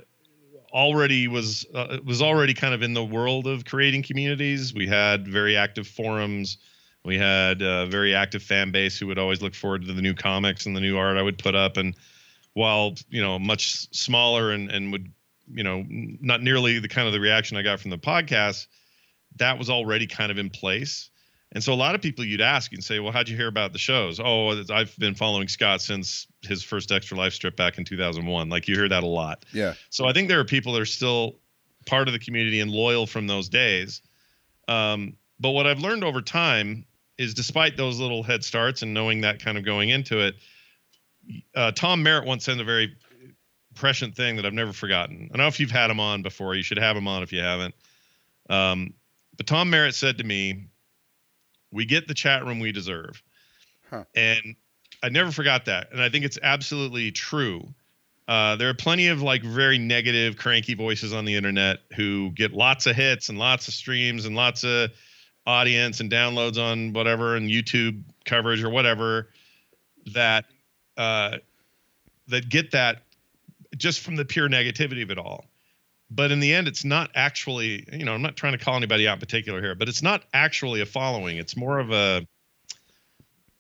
already 0.73 1.29
was 1.29 1.67
uh, 1.75 1.99
was 2.03 2.23
already 2.23 2.55
kind 2.55 2.73
of 2.73 2.83
in 2.83 2.95
the 2.95 3.05
world 3.05 3.47
of 3.47 3.67
creating 3.67 4.05
communities. 4.05 4.73
We 4.73 4.87
had 4.87 5.29
very 5.29 5.55
active 5.55 5.87
forums. 5.87 6.57
We 7.05 7.19
had 7.19 7.61
a 7.61 7.85
very 7.85 8.15
active 8.15 8.43
fan 8.43 8.71
base 8.71 8.99
who 8.99 9.07
would 9.09 9.19
always 9.19 9.43
look 9.43 9.55
forward 9.55 9.85
to 9.85 9.93
the 9.93 10.01
new 10.01 10.15
comics 10.15 10.65
and 10.65 10.75
the 10.75 10.81
new 10.81 10.97
art 10.97 11.19
I 11.19 11.23
would 11.23 11.37
put 11.37 11.55
up. 11.55 11.77
And 11.77 11.95
while 12.59 12.95
you 13.09 13.23
know 13.23 13.39
much 13.39 13.89
smaller 13.95 14.51
and 14.51 14.69
and 14.71 14.91
would 14.91 15.13
you 15.51 15.63
know 15.63 15.85
not 15.89 16.43
nearly 16.43 16.81
the 16.81 16.89
kind 16.89 17.07
of 17.07 17.13
the 17.13 17.21
reaction 17.21 17.57
I 17.57 17.63
got 17.63 17.79
from 17.79 17.91
the 17.93 17.99
podcast, 17.99 18.67
that 19.37 19.59
was 19.59 19.71
already 19.71 20.07
kind 20.07 20.33
of 20.33 20.39
in 20.39 20.51
place. 20.51 21.11
And 21.53 21.65
so 21.65 21.73
a 21.73 21.77
lot 21.77 21.95
of 21.95 22.03
people 22.03 22.27
you'd 22.27 22.43
ask 22.43 22.73
and 22.73 22.85
say, 22.85 22.99
"Well, 22.99 23.13
how'd 23.13 23.29
you 23.29 23.37
hear 23.37 23.47
about 23.47 23.73
the 23.73 23.79
shows?" 23.79 24.21
"Oh, 24.21 24.63
I've 24.71 24.95
been 24.99 25.15
following 25.15 25.47
Scott 25.47 25.81
since 25.81 26.27
his 26.43 26.65
first 26.65 26.91
Extra 26.91 27.17
Life 27.17 27.33
strip 27.33 27.57
back 27.57 27.79
in 27.79 27.85
2001." 27.85 28.49
Like 28.49 28.67
you 28.67 28.75
hear 28.75 28.89
that 28.89 29.05
a 29.05 29.07
lot. 29.07 29.47
Yeah. 29.53 29.75
So 29.89 30.07
I 30.07 30.13
think 30.13 30.29
there 30.29 30.41
are 30.41 30.45
people 30.45 30.73
that 30.73 30.83
are 30.83 30.87
still 30.87 31.39
part 31.87 32.09
of 32.09 32.13
the 32.13 32.19
community 32.19 32.61
and 32.61 32.71
loyal 32.71 33.07
from 33.07 33.29
those 33.29 33.49
days. 33.49 34.03
Um, 34.67 35.17
but 35.41 35.51
what 35.51 35.67
I've 35.67 35.79
learned 35.79 36.03
over 36.05 36.21
time 36.21 36.85
is, 37.17 37.35
despite 37.35 37.77
those 37.77 38.01
little 38.01 38.25
head 38.25 38.45
starts 38.45 38.83
and 38.83 38.93
knowing 38.93 39.23
that 39.23 39.43
kind 39.43 39.57
of 39.57 39.65
going 39.65 39.89
into 39.89 40.19
it, 40.19 40.35
uh, 41.55 41.73
Tom 41.73 42.03
Merritt 42.03 42.27
once 42.27 42.45
said 42.45 42.61
a 42.61 42.65
very 42.65 42.97
prescient 43.75 44.17
thing 44.17 44.37
that 44.37 44.47
I've 44.47 44.55
never 44.55 44.73
forgotten. 44.73 45.29
I 45.33 45.37
don't 45.37 45.39
know 45.39 45.47
if 45.47 45.61
you've 45.61 45.71
had 45.71 45.91
him 45.91 46.01
on 46.01 46.23
before. 46.23 46.55
You 46.55 46.63
should 46.63 46.79
have 46.79 46.97
him 46.97 47.07
on 47.07 47.23
if 47.23 47.33
you 47.33 47.41
haven't. 47.41 47.75
Um, 48.51 48.95
but 49.37 49.47
Tom 49.47 49.71
Merritt 49.71 49.95
said 49.95 50.19
to 50.19 50.25
me, 50.25 50.67
"We 51.71 51.85
get 51.85 52.09
the 52.09 52.15
chat 52.15 52.45
room 52.45 52.61
we 52.61 52.73
deserve," 52.73 53.23
Huh. 53.91 54.05
and 54.15 54.57
I 55.03 55.11
never 55.11 55.31
forgot 55.31 55.67
that. 55.67 55.93
And 55.93 56.03
I 56.03 56.09
think 56.09 56.25
it's 56.25 56.39
absolutely 56.43 57.13
true. 57.13 57.73
Uh, 58.27 58.57
there 58.57 58.69
are 58.69 58.75
plenty 58.75 59.09
of 59.09 59.23
like 59.23 59.43
very 59.43 59.79
negative, 59.79 60.37
cranky 60.37 60.75
voices 60.75 61.15
on 61.15 61.25
the 61.25 61.35
internet 61.35 61.79
who 61.95 62.31
get 62.33 62.53
lots 62.53 62.87
of 62.87 62.95
hits 62.97 63.29
and 63.29 63.39
lots 63.39 63.69
of 63.69 63.75
streams 63.75 64.27
and 64.27 64.37
lots 64.37 64.65
of 64.65 64.91
audience 65.47 66.01
and 66.01 66.11
downloads 66.11 66.63
on 66.63 66.93
whatever 66.93 67.37
and 67.37 67.49
YouTube 67.49 68.03
coverage 68.27 68.63
or 68.63 68.69
whatever 68.69 69.31
that 70.13 70.45
uh, 70.99 71.39
that 72.29 72.49
get 72.49 72.73
that 72.73 73.03
just 73.77 74.01
from 74.01 74.17
the 74.17 74.25
pure 74.25 74.49
negativity 74.49 75.03
of 75.03 75.11
it 75.11 75.19
all. 75.19 75.47
But 76.11 76.31
in 76.31 76.41
the 76.41 76.55
end, 76.55 76.69
it's 76.69 76.85
not 76.85 77.11
actually, 77.15 77.87
you 77.93 78.05
know, 78.05 78.15
I'm 78.15 78.23
not 78.23 78.37
trying 78.37 78.53
to 78.53 78.59
call 78.59 78.77
anybody 78.77 79.07
out 79.07 79.15
in 79.15 79.21
particular 79.21 79.61
here, 79.61 79.75
but 79.75 79.89
it's 79.89 80.03
not 80.03 80.25
actually 80.33 80.81
a 80.81 80.87
following. 80.87 81.37
It's 81.37 81.57
more 81.57 81.79
of 81.79 81.91
a, 81.91 82.27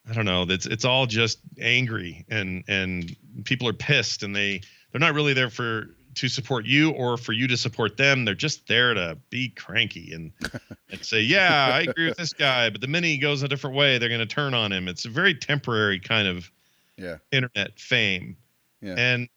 I 0.09 0.14
don't 0.14 0.24
know. 0.24 0.47
It's 0.49 0.64
it's 0.64 0.86
all 0.86 1.05
just 1.05 1.39
angry 1.61 2.24
and 2.30 2.64
and 2.66 3.14
people 3.45 3.68
are 3.68 3.74
pissed 3.74 4.22
and 4.22 4.34
they 4.34 4.62
they're 4.91 5.01
not 5.01 5.12
really 5.12 5.34
there 5.34 5.51
for 5.51 5.89
to 6.14 6.28
support 6.28 6.64
you 6.64 6.91
or 6.93 7.18
for 7.18 7.32
you 7.32 7.47
to 7.49 7.57
support 7.57 7.99
them. 7.99 8.24
They're 8.24 8.34
just 8.34 8.66
there 8.66 8.95
to 8.95 9.18
be 9.28 9.51
cranky 9.51 10.14
and 10.14 10.32
and 10.91 11.05
say, 11.05 11.20
yeah, 11.20 11.70
I 11.72 11.82
agree 11.82 12.09
with 12.09 12.16
this 12.16 12.32
guy, 12.32 12.70
but 12.70 12.80
the 12.80 12.89
minute 12.89 13.09
he 13.09 13.18
goes 13.18 13.43
a 13.43 13.49
different 13.49 13.76
way, 13.76 13.99
they're 13.99 14.09
going 14.09 14.20
to 14.20 14.26
turn 14.26 14.55
on 14.55 14.72
him. 14.72 14.89
It's 14.89 15.05
a 15.05 15.11
very 15.11 15.34
temporary 15.34 16.01
kind 16.01 16.26
of 16.26 16.51
Yeah. 16.99 17.18
internet 17.32 17.78
fame. 17.78 18.36
Yeah. 18.80 18.94
And 18.96 19.28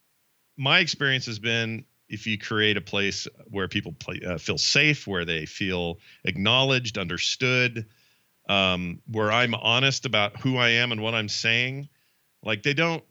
my 0.57 0.79
experience 0.79 1.25
has 1.27 1.39
been 1.39 1.85
if 2.09 2.27
you 2.27 2.37
create 2.37 2.75
a 2.75 2.81
place 2.81 3.27
where 3.49 3.67
people 3.67 3.93
play, 3.93 4.19
uh, 4.25 4.37
feel 4.37 4.57
safe, 4.57 5.07
where 5.07 5.23
they 5.23 5.45
feel 5.45 5.99
acknowledged, 6.25 6.97
understood, 6.97 7.87
um, 8.49 9.01
where 9.07 9.31
I'm 9.31 9.55
honest 9.55 10.05
about 10.05 10.37
who 10.37 10.57
I 10.57 10.69
am 10.69 10.91
and 10.91 11.01
what 11.01 11.15
I'm 11.15 11.29
saying, 11.29 11.87
like 12.43 12.63
they 12.63 12.73
don't. 12.73 13.03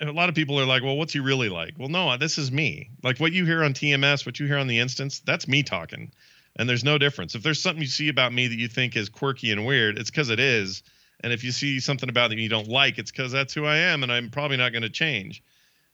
A 0.00 0.10
lot 0.10 0.28
of 0.28 0.34
people 0.34 0.58
are 0.58 0.66
like, 0.66 0.82
"Well, 0.82 0.96
what's 0.96 1.12
he 1.12 1.20
really 1.20 1.48
like?" 1.48 1.78
Well, 1.78 1.88
no, 1.88 2.16
this 2.16 2.38
is 2.38 2.50
me. 2.50 2.90
Like 3.02 3.18
what 3.18 3.32
you 3.32 3.44
hear 3.44 3.62
on 3.62 3.72
TMS, 3.72 4.26
what 4.26 4.40
you 4.40 4.46
hear 4.46 4.58
on 4.58 4.66
the 4.66 4.78
instance, 4.78 5.20
that's 5.20 5.46
me 5.46 5.62
talking, 5.62 6.12
and 6.56 6.68
there's 6.68 6.84
no 6.84 6.98
difference. 6.98 7.34
If 7.34 7.42
there's 7.42 7.60
something 7.60 7.82
you 7.82 7.88
see 7.88 8.08
about 8.08 8.32
me 8.32 8.48
that 8.48 8.58
you 8.58 8.68
think 8.68 8.96
is 8.96 9.08
quirky 9.08 9.52
and 9.52 9.64
weird, 9.66 9.98
it's 9.98 10.10
because 10.10 10.30
it 10.30 10.40
is. 10.40 10.82
And 11.20 11.32
if 11.32 11.42
you 11.44 11.52
see 11.52 11.80
something 11.80 12.08
about 12.08 12.32
it 12.32 12.38
you 12.38 12.48
don't 12.48 12.68
like, 12.68 12.98
it's 12.98 13.10
because 13.10 13.32
that's 13.32 13.54
who 13.54 13.64
I 13.64 13.76
am, 13.76 14.02
and 14.02 14.12
I'm 14.12 14.30
probably 14.30 14.56
not 14.56 14.72
going 14.72 14.82
to 14.82 14.90
change. 14.90 15.42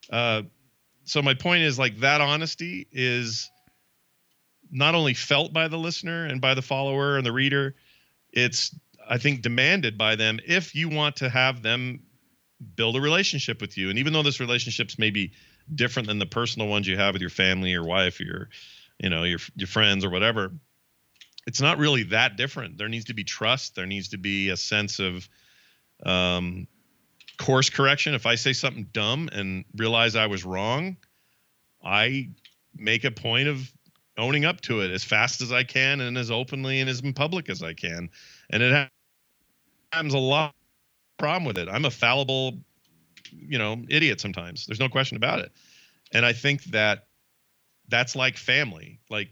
Uh, 0.09 0.43
so 1.05 1.21
my 1.21 1.33
point 1.33 1.63
is 1.63 1.79
like 1.79 1.97
that 1.99 2.21
honesty 2.21 2.87
is 2.91 3.49
not 4.71 4.95
only 4.95 5.13
felt 5.13 5.53
by 5.53 5.67
the 5.67 5.77
listener 5.77 6.25
and 6.25 6.41
by 6.41 6.53
the 6.53 6.61
follower 6.61 7.17
and 7.17 7.25
the 7.25 7.31
reader, 7.31 7.75
it's 8.31 8.75
I 9.07 9.17
think 9.17 9.41
demanded 9.41 9.97
by 9.97 10.15
them 10.15 10.39
if 10.45 10.75
you 10.75 10.89
want 10.89 11.17
to 11.17 11.29
have 11.29 11.61
them 11.61 12.03
build 12.75 12.95
a 12.95 13.01
relationship 13.01 13.61
with 13.61 13.77
you. 13.77 13.89
And 13.89 13.99
even 13.99 14.13
though 14.13 14.23
this 14.23 14.39
relationships 14.39 14.97
may 14.97 15.09
be 15.09 15.33
different 15.73 16.07
than 16.07 16.19
the 16.19 16.25
personal 16.25 16.67
ones 16.67 16.87
you 16.87 16.97
have 16.97 17.13
with 17.13 17.21
your 17.21 17.29
family, 17.29 17.71
your 17.71 17.83
wife, 17.83 18.19
your 18.19 18.49
you 18.99 19.09
know 19.09 19.23
your 19.23 19.39
your 19.55 19.67
friends 19.67 20.05
or 20.05 20.09
whatever, 20.09 20.51
it's 21.45 21.61
not 21.61 21.77
really 21.77 22.03
that 22.03 22.37
different. 22.37 22.77
There 22.77 22.89
needs 22.89 23.05
to 23.05 23.13
be 23.13 23.23
trust. 23.23 23.75
There 23.75 23.85
needs 23.85 24.09
to 24.09 24.17
be 24.17 24.49
a 24.49 24.57
sense 24.57 24.99
of 24.99 25.27
um, 26.05 26.67
course 27.37 27.69
correction. 27.69 28.13
If 28.13 28.25
I 28.25 28.35
say 28.35 28.53
something 28.53 28.87
dumb 28.93 29.29
and 29.31 29.65
realize 29.75 30.15
I 30.15 30.27
was 30.27 30.45
wrong, 30.45 30.97
I 31.83 32.29
make 32.75 33.03
a 33.03 33.11
point 33.11 33.47
of 33.47 33.71
owning 34.17 34.45
up 34.45 34.61
to 34.61 34.81
it 34.81 34.91
as 34.91 35.03
fast 35.03 35.41
as 35.41 35.51
I 35.51 35.63
can 35.63 35.99
and 36.01 36.17
as 36.17 36.31
openly 36.31 36.79
and 36.79 36.89
as 36.89 37.01
in 37.01 37.13
public 37.13 37.49
as 37.49 37.63
I 37.63 37.73
can. 37.73 38.09
And 38.49 38.63
it 38.63 38.71
ha- 38.71 38.89
happens 39.91 40.13
a 40.13 40.19
lot 40.19 40.53
problem 41.17 41.45
with 41.45 41.57
it. 41.57 41.67
I'm 41.69 41.85
a 41.85 41.91
fallible, 41.91 42.59
you 43.31 43.57
know, 43.57 43.81
idiot 43.89 44.19
sometimes. 44.19 44.65
There's 44.65 44.79
no 44.79 44.89
question 44.89 45.17
about 45.17 45.39
it. 45.39 45.51
And 46.11 46.25
I 46.25 46.33
think 46.33 46.63
that 46.65 47.07
that's 47.89 48.15
like 48.15 48.37
family. 48.37 48.99
Like 49.09 49.29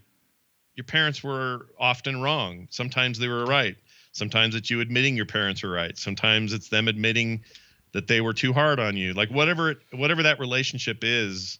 your 0.74 0.84
parents 0.84 1.22
were 1.22 1.66
often 1.78 2.20
wrong. 2.20 2.66
Sometimes 2.70 3.18
they 3.18 3.28
were 3.28 3.44
right. 3.44 3.76
Sometimes 4.12 4.54
it's 4.54 4.70
you 4.70 4.80
admitting 4.80 5.16
your 5.16 5.26
parents 5.26 5.62
were 5.62 5.70
right. 5.70 5.96
Sometimes 5.96 6.52
it's 6.52 6.68
them 6.68 6.88
admitting 6.88 7.44
that 7.92 8.06
they 8.08 8.20
were 8.20 8.32
too 8.32 8.52
hard 8.52 8.80
on 8.80 8.96
you. 8.96 9.12
Like 9.12 9.30
whatever 9.30 9.76
whatever 9.92 10.22
that 10.24 10.38
relationship 10.38 10.98
is, 11.02 11.58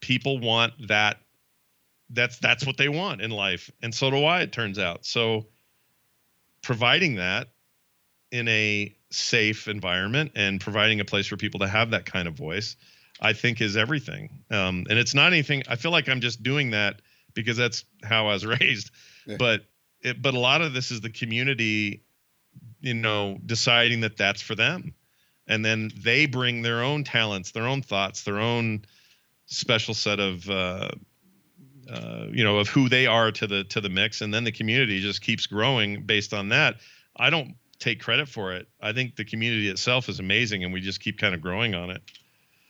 people 0.00 0.38
want 0.38 0.72
that 0.88 1.18
that's 2.10 2.38
that's 2.38 2.66
what 2.66 2.76
they 2.76 2.88
want 2.88 3.20
in 3.20 3.30
life. 3.30 3.70
And 3.82 3.94
so 3.94 4.10
do 4.10 4.24
I, 4.24 4.42
it 4.42 4.52
turns 4.52 4.78
out. 4.78 5.04
So 5.06 5.46
providing 6.62 7.16
that 7.16 7.48
in 8.30 8.48
a 8.48 8.94
safe 9.10 9.68
environment 9.68 10.32
and 10.34 10.60
providing 10.60 11.00
a 11.00 11.04
place 11.04 11.26
for 11.26 11.36
people 11.36 11.60
to 11.60 11.68
have 11.68 11.90
that 11.90 12.06
kind 12.06 12.26
of 12.26 12.34
voice, 12.34 12.76
I 13.20 13.32
think 13.32 13.60
is 13.60 13.76
everything. 13.76 14.30
Um, 14.50 14.86
and 14.88 14.98
it's 14.98 15.14
not 15.14 15.32
anything. 15.32 15.62
I 15.68 15.76
feel 15.76 15.90
like 15.90 16.08
I'm 16.08 16.20
just 16.20 16.42
doing 16.42 16.70
that 16.70 17.00
because 17.34 17.56
that's 17.56 17.84
how 18.02 18.28
I 18.28 18.34
was 18.34 18.46
raised. 18.60 18.90
Yeah. 19.26 19.36
But 19.38 19.64
it, 20.00 20.20
but 20.20 20.34
a 20.34 20.38
lot 20.38 20.62
of 20.62 20.72
this 20.72 20.90
is 20.90 21.00
the 21.00 21.10
community, 21.10 22.02
you 22.80 22.94
know, 22.94 23.38
deciding 23.44 24.00
that 24.00 24.16
that's 24.16 24.42
for 24.42 24.54
them, 24.54 24.94
and 25.46 25.64
then 25.64 25.90
they 25.96 26.26
bring 26.26 26.62
their 26.62 26.82
own 26.82 27.04
talents, 27.04 27.52
their 27.52 27.66
own 27.66 27.82
thoughts, 27.82 28.24
their 28.24 28.38
own 28.38 28.84
special 29.46 29.94
set 29.94 30.20
of. 30.20 30.48
Uh, 30.48 30.90
uh, 31.90 32.26
you 32.30 32.44
know 32.44 32.58
of 32.58 32.68
who 32.68 32.88
they 32.88 33.06
are 33.06 33.32
to 33.32 33.46
the 33.46 33.64
to 33.64 33.80
the 33.80 33.88
mix 33.88 34.20
and 34.20 34.32
then 34.32 34.44
the 34.44 34.52
community 34.52 35.00
just 35.00 35.20
keeps 35.20 35.46
growing 35.46 36.04
based 36.04 36.32
on 36.32 36.48
that 36.48 36.76
i 37.16 37.28
don't 37.28 37.56
take 37.80 38.00
credit 38.00 38.28
for 38.28 38.52
it 38.52 38.68
i 38.80 38.92
think 38.92 39.16
the 39.16 39.24
community 39.24 39.68
itself 39.68 40.08
is 40.08 40.20
amazing 40.20 40.62
and 40.62 40.72
we 40.72 40.80
just 40.80 41.00
keep 41.00 41.18
kind 41.18 41.34
of 41.34 41.40
growing 41.40 41.74
on 41.74 41.90
it 41.90 42.00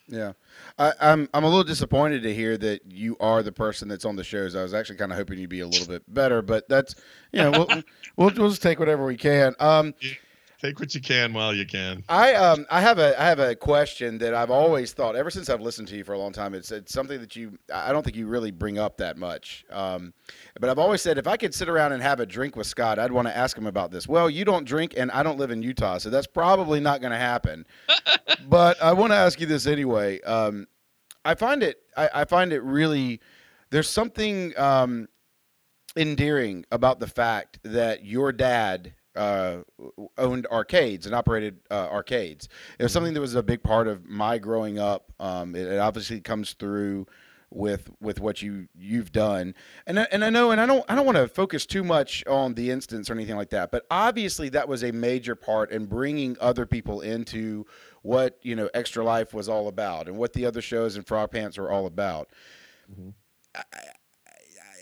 Yeah, 0.07 0.33
I, 0.77 0.93
I'm 0.99 1.29
I'm 1.33 1.43
a 1.43 1.47
little 1.47 1.63
disappointed 1.63 2.23
to 2.23 2.33
hear 2.33 2.57
that 2.57 2.91
you 2.91 3.17
are 3.19 3.43
the 3.43 3.51
person 3.51 3.87
that's 3.87 4.05
on 4.05 4.15
the 4.15 4.23
shows. 4.23 4.55
I 4.55 4.63
was 4.63 4.73
actually 4.73 4.97
kind 4.97 5.11
of 5.11 5.17
hoping 5.17 5.39
you'd 5.39 5.49
be 5.49 5.59
a 5.61 5.67
little 5.67 5.87
bit 5.87 6.03
better, 6.11 6.41
but 6.41 6.67
that's 6.67 6.95
you 7.31 7.39
know 7.39 7.51
we'll 7.51 7.67
we'll, 8.17 8.31
we'll 8.35 8.49
just 8.49 8.61
take 8.61 8.79
whatever 8.79 9.05
we 9.05 9.17
can. 9.17 9.55
Um, 9.59 9.93
take 10.63 10.79
what 10.79 10.95
you 10.95 11.01
can 11.01 11.33
while 11.33 11.53
you 11.53 11.65
can 11.65 12.03
I 12.07 12.35
um 12.35 12.65
I 12.69 12.79
have 12.81 12.97
a 12.97 13.19
I 13.21 13.25
have 13.25 13.39
a 13.39 13.55
question 13.55 14.17
that 14.19 14.33
I've 14.33 14.51
always 14.51 14.93
thought 14.93 15.15
ever 15.15 15.29
since 15.29 15.49
I've 15.49 15.61
listened 15.61 15.89
to 15.89 15.97
you 15.97 16.03
for 16.03 16.13
a 16.13 16.17
long 16.17 16.31
time. 16.31 16.53
It's 16.53 16.71
it's 16.71 16.93
something 16.93 17.19
that 17.19 17.35
you 17.35 17.57
I 17.73 17.91
don't 17.91 18.03
think 18.03 18.15
you 18.15 18.27
really 18.27 18.51
bring 18.51 18.77
up 18.77 18.97
that 18.97 19.17
much. 19.17 19.65
Um, 19.69 20.13
but 20.59 20.69
I've 20.69 20.79
always 20.79 21.01
said 21.01 21.17
if 21.17 21.27
I 21.27 21.35
could 21.35 21.53
sit 21.53 21.67
around 21.67 21.91
and 21.91 22.01
have 22.01 22.19
a 22.19 22.25
drink 22.25 22.55
with 22.55 22.67
Scott, 22.67 22.97
I'd 22.97 23.11
want 23.11 23.27
to 23.27 23.35
ask 23.35 23.57
him 23.57 23.67
about 23.67 23.91
this. 23.91 24.07
Well, 24.07 24.29
you 24.29 24.45
don't 24.45 24.65
drink, 24.65 24.93
and 24.95 25.11
I 25.11 25.23
don't 25.23 25.37
live 25.37 25.51
in 25.51 25.61
Utah, 25.61 25.97
so 25.97 26.09
that's 26.09 26.27
probably 26.27 26.79
not 26.79 27.01
going 27.01 27.11
to 27.11 27.17
happen. 27.17 27.65
but 28.47 28.81
I 28.81 28.93
want 28.93 29.11
to 29.11 29.17
ask 29.17 29.39
you 29.39 29.47
this 29.47 29.67
anyway. 29.67 30.21
Um, 30.21 30.67
I 31.25 31.35
find 31.35 31.63
it 31.63 31.79
I, 31.97 32.09
I 32.13 32.25
find 32.25 32.53
it 32.53 32.61
really 32.63 33.19
there's 33.69 33.89
something 33.89 34.57
um, 34.57 35.07
endearing 35.97 36.65
about 36.71 36.99
the 36.99 37.07
fact 37.07 37.59
that 37.63 38.05
your 38.05 38.31
dad 38.31 38.93
uh, 39.15 39.57
owned 40.17 40.47
arcades 40.47 41.05
and 41.05 41.15
operated 41.15 41.59
uh, 41.69 41.87
arcades. 41.91 42.49
It 42.79 42.83
was 42.83 42.91
something 42.91 43.13
that 43.13 43.21
was 43.21 43.35
a 43.35 43.43
big 43.43 43.63
part 43.63 43.87
of 43.87 44.05
my 44.05 44.37
growing 44.37 44.79
up. 44.79 45.11
Um, 45.19 45.55
it, 45.55 45.67
it 45.67 45.79
obviously 45.79 46.21
comes 46.21 46.53
through 46.53 47.07
with 47.53 47.91
with 48.01 48.19
what 48.19 48.41
you 48.41 48.67
you've 48.75 49.11
done. 49.11 49.53
And 49.85 49.99
I, 49.99 50.07
and 50.11 50.25
I 50.25 50.29
know 50.29 50.51
and 50.51 50.59
I 50.59 50.65
don't 50.65 50.83
I 50.89 50.95
don't 50.95 51.05
want 51.05 51.17
to 51.17 51.27
focus 51.27 51.65
too 51.65 51.83
much 51.83 52.25
on 52.25 52.55
the 52.55 52.71
instance 52.71 53.09
or 53.09 53.13
anything 53.13 53.35
like 53.35 53.51
that, 53.51 53.71
but 53.71 53.85
obviously 53.91 54.49
that 54.49 54.67
was 54.67 54.83
a 54.83 54.91
major 54.91 55.35
part 55.35 55.71
in 55.71 55.85
bringing 55.85 56.35
other 56.41 56.65
people 56.65 57.01
into 57.01 57.65
what, 58.01 58.37
you 58.41 58.55
know, 58.55 58.69
Extra 58.73 59.03
Life 59.03 59.33
was 59.33 59.47
all 59.47 59.67
about 59.67 60.07
and 60.07 60.17
what 60.17 60.33
the 60.33 60.45
other 60.45 60.61
shows 60.61 60.95
and 60.95 61.07
Frog 61.07 61.31
Pants 61.31 61.57
were 61.57 61.71
all 61.71 61.85
about. 61.85 62.29
I, 63.55 63.63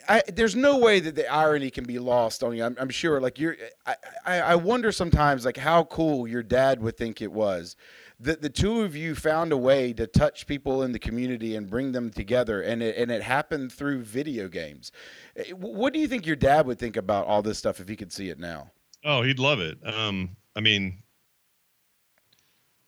I, 0.07 0.23
there's 0.33 0.55
no 0.55 0.77
way 0.77 0.99
that 0.99 1.15
the 1.15 1.31
irony 1.31 1.69
can 1.69 1.83
be 1.85 1.99
lost 1.99 2.43
on 2.43 2.55
you. 2.55 2.63
I'm, 2.63 2.75
I'm 2.79 2.89
sure. 2.89 3.19
Like 3.21 3.39
you're, 3.39 3.55
I, 3.85 3.95
I, 4.25 4.39
I 4.39 4.55
wonder 4.55 4.91
sometimes 4.91 5.45
like 5.45 5.57
how 5.57 5.83
cool 5.85 6.27
your 6.27 6.43
dad 6.43 6.81
would 6.81 6.97
think 6.97 7.21
it 7.21 7.31
was 7.31 7.75
that 8.19 8.41
the 8.43 8.49
two 8.49 8.81
of 8.81 8.95
you 8.95 9.15
found 9.15 9.51
a 9.51 9.57
way 9.57 9.91
to 9.93 10.05
touch 10.05 10.45
people 10.45 10.83
in 10.83 10.91
the 10.91 10.99
community 10.99 11.55
and 11.55 11.67
bring 11.67 11.91
them 11.91 12.11
together, 12.11 12.61
and 12.61 12.83
it, 12.83 12.95
and 12.95 13.09
it 13.09 13.23
happened 13.23 13.71
through 13.71 14.03
video 14.03 14.47
games. 14.47 14.91
Eh, 15.35 15.51
What 15.53 15.91
do 15.91 15.97
you 15.99 16.07
think 16.07 16.27
your 16.27 16.35
dad 16.35 16.67
would 16.67 16.77
think 16.77 16.97
about 16.97 17.25
all 17.25 17.41
this 17.41 17.57
stuff 17.57 17.79
if 17.79 17.89
he 17.89 17.95
could 17.95 18.13
see 18.13 18.29
it 18.29 18.37
now? 18.37 18.69
Oh, 19.03 19.23
he'd 19.23 19.39
love 19.39 19.59
it. 19.59 19.79
Um, 19.83 20.35
I 20.55 20.59
mean, 20.59 21.01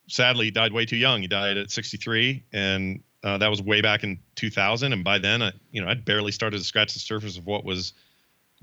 sadly, 0.08 0.44
he 0.46 0.50
died 0.52 0.72
way 0.72 0.86
too 0.86 0.96
young. 0.96 1.20
He 1.22 1.26
died 1.26 1.56
at 1.56 1.70
63, 1.70 2.44
and 2.52 3.02
uh, 3.24 3.38
that 3.38 3.48
was 3.48 3.62
way 3.62 3.80
back 3.80 4.04
in 4.04 4.18
2000. 4.36 4.92
And 4.92 5.02
by 5.02 5.18
then, 5.18 5.42
I, 5.42 5.52
you 5.72 5.80
know, 5.80 5.88
I'd 5.88 6.04
barely 6.04 6.30
started 6.30 6.58
to 6.58 6.64
scratch 6.64 6.92
the 6.92 7.00
surface 7.00 7.38
of 7.38 7.46
what 7.46 7.64
was 7.64 7.94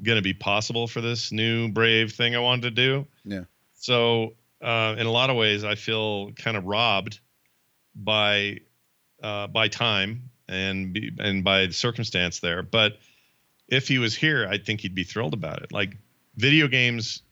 going 0.01 0.18
to 0.18 0.22
be 0.22 0.34
possible 0.34 0.88
for 0.88 1.01
this 1.01 1.32
new 1.32 1.70
brave 1.70 2.14
thing 2.14 2.36
I 2.36 2.39
wanted 2.39 2.62
to 2.62 2.72
do. 2.72 3.07
Yeah. 3.26 3.43
So, 3.74 4.36
uh, 4.62 4.95
in 4.99 5.07
a 5.07 5.12
lot 5.12 5.32
of 5.32 5.36
ways, 5.36 5.64
I 5.64 5.74
feel 5.74 6.32
kind 6.34 6.55
of 6.55 6.66
robbed 6.66 7.20
by 7.95 8.59
uh, 9.22 9.47
by 9.47 9.68
time 9.68 10.30
and 10.47 10.93
be, 10.93 11.12
and 11.18 11.43
by 11.43 11.66
the 11.66 11.74
circumstance 11.74 12.39
there. 12.39 12.62
But 12.62 12.99
if 13.68 13.88
he 13.88 13.97
was 13.97 14.16
here, 14.16 14.47
I 14.47 14.59
think 14.59 14.82
he'd 14.82 14.93
be 14.93 15.03
thrilled 15.03 15.34
about 15.34 15.64
it. 15.64 15.72
Like 15.72 15.97
video 16.36 16.68
games 16.68 17.24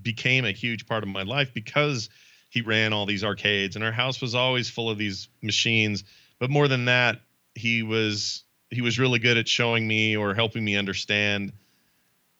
became 0.00 0.46
a 0.46 0.52
huge 0.52 0.86
part 0.86 1.02
of 1.02 1.10
my 1.10 1.22
life 1.22 1.52
because 1.52 2.08
he 2.48 2.62
ran 2.62 2.94
all 2.94 3.04
these 3.04 3.24
arcades 3.24 3.76
and 3.76 3.84
our 3.84 3.92
house 3.92 4.22
was 4.22 4.34
always 4.34 4.70
full 4.70 4.88
of 4.88 4.96
these 4.96 5.28
machines 5.42 6.04
but 6.42 6.50
more 6.50 6.66
than 6.66 6.86
that 6.86 7.20
he 7.54 7.84
was 7.84 8.42
he 8.68 8.80
was 8.80 8.98
really 8.98 9.20
good 9.20 9.38
at 9.38 9.46
showing 9.46 9.86
me 9.86 10.16
or 10.16 10.34
helping 10.34 10.64
me 10.64 10.74
understand 10.74 11.52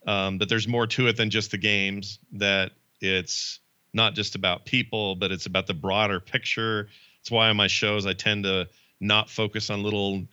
um, 0.09 0.39
that 0.39 0.49
there's 0.49 0.67
more 0.67 0.89
to 0.89 1.07
it 1.07 1.17
than 1.17 1.31
just 1.31 1.53
the 1.53 1.57
games 1.57 2.19
that 2.33 2.73
it's 3.01 3.61
not 3.95 4.15
just 4.15 4.35
about 4.35 4.65
people 4.65 5.15
but 5.15 5.31
it's 5.31 5.47
about 5.47 5.69
the 5.69 5.75
broader 5.75 6.19
picture. 6.19 6.89
It's 7.21 7.31
why 7.31 7.49
on 7.49 7.57
my 7.57 7.69
shows 7.69 8.05
i 8.05 8.13
tend 8.13 8.43
to 8.43 8.67
not 8.99 9.31
focus 9.31 9.71
on 9.71 9.85
little 9.85 10.25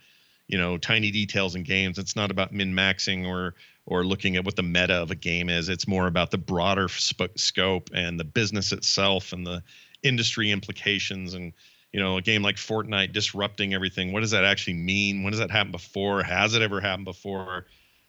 you 0.47 0.57
know 0.57 0.79
tiny 0.79 1.11
details 1.11 1.53
in 1.53 1.61
games. 1.61 1.99
It's 1.99 2.15
not 2.15 2.31
about 2.31 2.51
min 2.51 2.73
maxing 2.73 3.27
or 3.27 3.53
or 3.85 4.03
looking 4.03 4.35
at 4.35 4.45
what 4.45 4.55
the 4.55 4.63
meta 4.63 4.95
of 4.95 5.11
a 5.11 5.15
game 5.15 5.47
is. 5.47 5.69
It's 5.69 5.87
more 5.87 6.07
about 6.07 6.31
the 6.31 6.39
broader 6.39 6.87
sp- 6.89 7.37
scope 7.37 7.91
and 7.93 8.19
the 8.19 8.23
business 8.23 8.71
itself 8.71 9.31
and 9.31 9.45
the 9.45 9.61
industry 10.01 10.49
implications 10.49 11.35
and 11.35 11.53
you 11.91 11.99
know 11.99 12.17
a 12.17 12.21
game 12.21 12.41
like 12.41 12.55
fortnite 12.55 13.13
disrupting 13.13 13.73
everything. 13.73 14.11
What 14.11 14.21
does 14.21 14.31
that 14.31 14.43
actually 14.43 14.75
mean? 14.75 15.23
When 15.23 15.31
does 15.31 15.39
that 15.39 15.51
happen 15.51 15.71
before? 15.71 16.23
Has 16.23 16.55
it 16.55 16.61
ever 16.61 16.81
happened 16.81 17.05
before? 17.05 17.65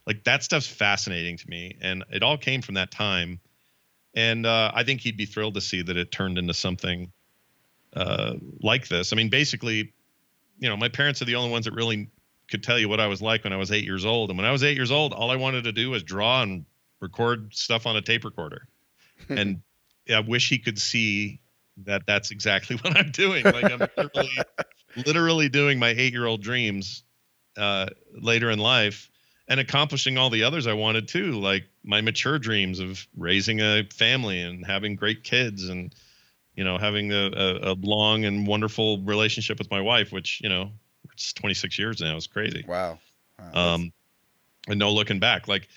Like 0.07 0.25
that 0.25 0.43
stuff's 0.43 0.67
fascinating 0.67 1.37
to 1.39 1.49
me 1.49 1.77
and 1.81 2.05
it 2.11 2.23
all 2.23 2.37
came 2.37 2.63
from 2.63 2.75
that 2.75 2.91
time. 2.91 3.41
And 4.15 4.45
uh, 4.45 4.73
i 4.75 4.83
think 4.83 5.01
he'd 5.01 5.17
be 5.17 5.27
thrilled 5.27 5.55
to 5.55 5.61
see 5.61 5.83
that 5.83 5.97
it 5.97 6.11
turned 6.11 6.37
into 6.37 6.55
something 6.55 7.13
uh, 7.95 8.35
like 8.61 8.89
this. 8.89 9.13
I 9.13 9.17
mean 9.17 9.29
basically 9.29 9.93
you 10.59 10.69
know 10.69 10.77
my 10.77 10.89
parents 10.89 11.23
are 11.23 11.27
the 11.27 11.37
only 11.37 11.51
ones 11.51 11.65
that 11.65 11.75
really 11.75 12.11
could 12.51 12.63
tell 12.63 12.79
you 12.79 12.89
what 12.89 13.01
I 13.01 13.07
was 13.07 13.23
like 13.23 13.45
when 13.45 13.53
I 13.53 13.57
was 13.57 13.73
eight 13.73 13.85
years 13.85 14.05
old. 14.05 14.31
And 14.31 14.39
when 14.39 14.47
I 14.47 14.51
was 14.51 14.65
eight 14.65 14.77
years 14.77 14.91
old, 14.91 15.13
all 15.13 15.31
I 15.31 15.37
wanted 15.37 15.65
to 15.65 15.73
do 15.73 15.91
was 15.91 16.03
draw 16.03 16.43
and 16.43 16.67
record 16.99 17.55
stuff 17.55 17.87
on 17.87 17.97
a 17.97 18.03
tape 18.03 18.25
recorder. 18.25 18.67
and 19.29 19.63
I 20.13 20.21
wish 20.21 20.49
he 20.49 20.59
could 20.59 20.79
see 20.79 21.41
that 21.79 22.03
that's 22.07 22.31
exactly 22.31 22.77
what 22.83 22.97
I'm 22.97 23.11
doing. 23.11 23.45
Like 23.45 23.71
I'm 23.71 23.81
literally, 23.97 24.31
literally 24.97 25.49
doing 25.49 25.79
my 25.79 25.89
eight 25.89 26.13
year 26.13 26.27
old 26.27 26.43
dreams 26.43 27.05
uh, 27.57 27.87
later 28.13 28.51
in 28.51 28.59
life 28.59 29.11
and 29.49 29.59
accomplishing 29.59 30.17
all 30.17 30.31
the 30.31 30.45
others 30.45 30.67
I 30.69 30.75
wanted 30.75 31.09
too, 31.09 31.33
like 31.33 31.65
my 31.83 32.01
mature 32.01 32.39
dreams 32.39 32.79
of 32.79 33.07
raising 33.17 33.61
a 33.61 33.83
family 33.93 34.41
and 34.41 34.65
having 34.65 34.95
great 34.95 35.25
kids 35.25 35.69
and, 35.69 35.93
you 36.55 36.63
know, 36.63 36.79
having 36.79 37.13
a, 37.13 37.31
a, 37.35 37.73
a 37.73 37.75
long 37.81 38.25
and 38.25 38.47
wonderful 38.47 39.03
relationship 39.03 39.59
with 39.59 39.71
my 39.71 39.81
wife, 39.81 40.13
which, 40.13 40.41
you 40.41 40.49
know, 40.49 40.71
it's 41.13 41.33
26 41.33 41.79
years 41.81 42.01
now. 42.01 42.17
It's 42.17 42.29
crazy. 42.29 42.65
Wow. 42.67 43.01
Wow, 43.39 43.75
Um, 43.75 43.93
and 44.69 44.79
no 44.79 44.93
looking 44.93 45.19
back. 45.19 45.49
Like 45.49 45.69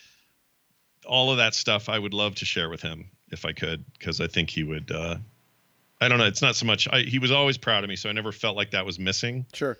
all 1.06 1.32
of 1.32 1.38
that 1.38 1.56
stuff, 1.56 1.90
I 1.90 1.98
would 1.98 2.14
love 2.14 2.36
to 2.36 2.46
share 2.46 2.70
with 2.70 2.82
him 2.82 3.10
if 3.32 3.44
I 3.44 3.54
could, 3.54 3.84
because 3.98 4.22
I 4.22 4.28
think 4.28 4.52
he 4.52 4.64
would. 4.64 4.92
Uh, 4.92 5.18
I 6.04 6.10
don't 6.10 6.18
know. 6.18 6.26
It's 6.26 6.42
not 6.42 6.56
so 6.56 6.66
much. 6.66 6.88
I, 6.92 7.02
he 7.02 7.20
was 7.20 7.32
always 7.32 7.58
proud 7.58 7.84
of 7.84 7.90
me, 7.90 7.96
so 7.96 8.10
I 8.10 8.12
never 8.12 8.32
felt 8.32 8.56
like 8.56 8.72
that 8.72 8.86
was 8.86 9.00
missing. 9.00 9.46
sure. 9.54 9.78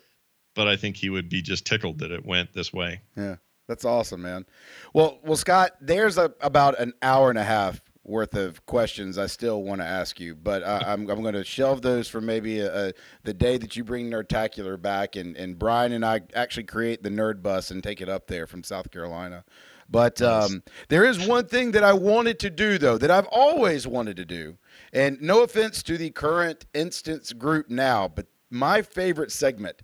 But 0.54 0.68
I 0.68 0.76
think 0.76 0.96
he 0.96 1.10
would 1.10 1.28
be 1.28 1.42
just 1.42 1.66
tickled 1.66 1.98
that 1.98 2.12
it 2.12 2.24
went 2.24 2.52
this 2.52 2.72
way. 2.72 3.00
Yeah, 3.16 3.36
that's 3.66 3.84
awesome, 3.84 4.22
man. 4.22 4.46
Well, 4.92 5.18
well, 5.24 5.36
Scott, 5.36 5.72
there's 5.80 6.16
a, 6.16 6.32
about 6.40 6.78
an 6.78 6.92
hour 7.02 7.28
and 7.28 7.38
a 7.38 7.44
half 7.44 7.80
worth 8.04 8.34
of 8.34 8.64
questions 8.66 9.18
I 9.18 9.26
still 9.26 9.62
want 9.62 9.80
to 9.80 9.86
ask 9.86 10.20
you, 10.20 10.34
but 10.36 10.62
I, 10.62 10.92
I'm 10.92 11.10
I'm 11.10 11.22
going 11.22 11.34
to 11.34 11.44
shelve 11.44 11.82
those 11.82 12.06
for 12.06 12.20
maybe 12.20 12.60
a, 12.60 12.88
a, 12.88 12.92
the 13.24 13.34
day 13.34 13.58
that 13.58 13.74
you 13.76 13.82
bring 13.82 14.10
Nerdtacular 14.10 14.80
back, 14.80 15.16
and 15.16 15.36
and 15.36 15.58
Brian 15.58 15.92
and 15.92 16.04
I 16.04 16.20
actually 16.34 16.64
create 16.64 17.02
the 17.02 17.10
Nerd 17.10 17.42
Bus 17.42 17.70
and 17.70 17.82
take 17.82 18.00
it 18.00 18.08
up 18.08 18.28
there 18.28 18.46
from 18.46 18.62
South 18.62 18.90
Carolina. 18.90 19.44
But 19.88 20.22
um, 20.22 20.62
there 20.88 21.04
is 21.04 21.26
one 21.26 21.46
thing 21.46 21.72
that 21.72 21.84
I 21.84 21.92
wanted 21.92 22.38
to 22.40 22.50
do, 22.50 22.78
though, 22.78 22.96
that 22.98 23.10
I've 23.10 23.26
always 23.26 23.86
wanted 23.86 24.16
to 24.16 24.24
do. 24.24 24.56
And 24.94 25.20
no 25.20 25.42
offense 25.42 25.82
to 25.82 25.98
the 25.98 26.10
current 26.10 26.66
instance 26.72 27.32
group 27.32 27.68
now, 27.68 28.06
but 28.06 28.26
my 28.48 28.80
favorite 28.80 29.32
segment 29.32 29.82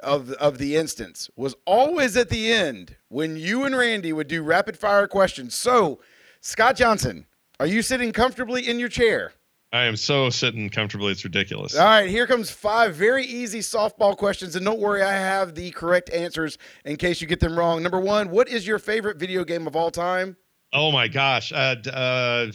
of 0.00 0.32
of 0.32 0.58
the 0.58 0.76
instance 0.76 1.30
was 1.34 1.54
always 1.66 2.16
at 2.16 2.28
the 2.28 2.52
end 2.52 2.96
when 3.08 3.36
you 3.36 3.64
and 3.64 3.76
Randy 3.76 4.12
would 4.12 4.28
do 4.28 4.42
rapid 4.42 4.78
fire 4.78 5.06
questions. 5.06 5.54
So, 5.54 6.00
Scott 6.40 6.76
Johnson, 6.76 7.26
are 7.58 7.66
you 7.66 7.80
sitting 7.80 8.12
comfortably 8.12 8.68
in 8.68 8.78
your 8.78 8.88
chair? 8.90 9.32
I 9.72 9.84
am 9.84 9.96
so 9.96 10.30
sitting 10.30 10.68
comfortably. 10.68 11.12
It's 11.12 11.24
ridiculous. 11.24 11.76
All 11.76 11.84
right, 11.84 12.10
here 12.10 12.26
comes 12.26 12.50
five 12.50 12.94
very 12.94 13.24
easy 13.24 13.60
softball 13.60 14.16
questions, 14.16 14.56
and 14.56 14.64
don't 14.64 14.80
worry, 14.80 15.02
I 15.02 15.12
have 15.12 15.54
the 15.54 15.70
correct 15.70 16.10
answers 16.10 16.58
in 16.84 16.96
case 16.96 17.20
you 17.20 17.28
get 17.28 17.40
them 17.40 17.56
wrong. 17.56 17.82
Number 17.82 18.00
one, 18.00 18.30
what 18.30 18.48
is 18.48 18.66
your 18.66 18.80
favorite 18.80 19.16
video 19.16 19.44
game 19.44 19.66
of 19.66 19.76
all 19.76 19.90
time? 19.90 20.36
Oh 20.72 20.90
my 20.90 21.06
gosh. 21.06 21.52
Uh, 21.52 21.76
uh, 21.92 22.46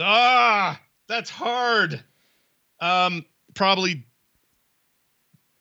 ah, 0.00 0.78
that's 1.08 1.30
hard. 1.30 2.02
Um, 2.80 3.24
probably 3.54 4.06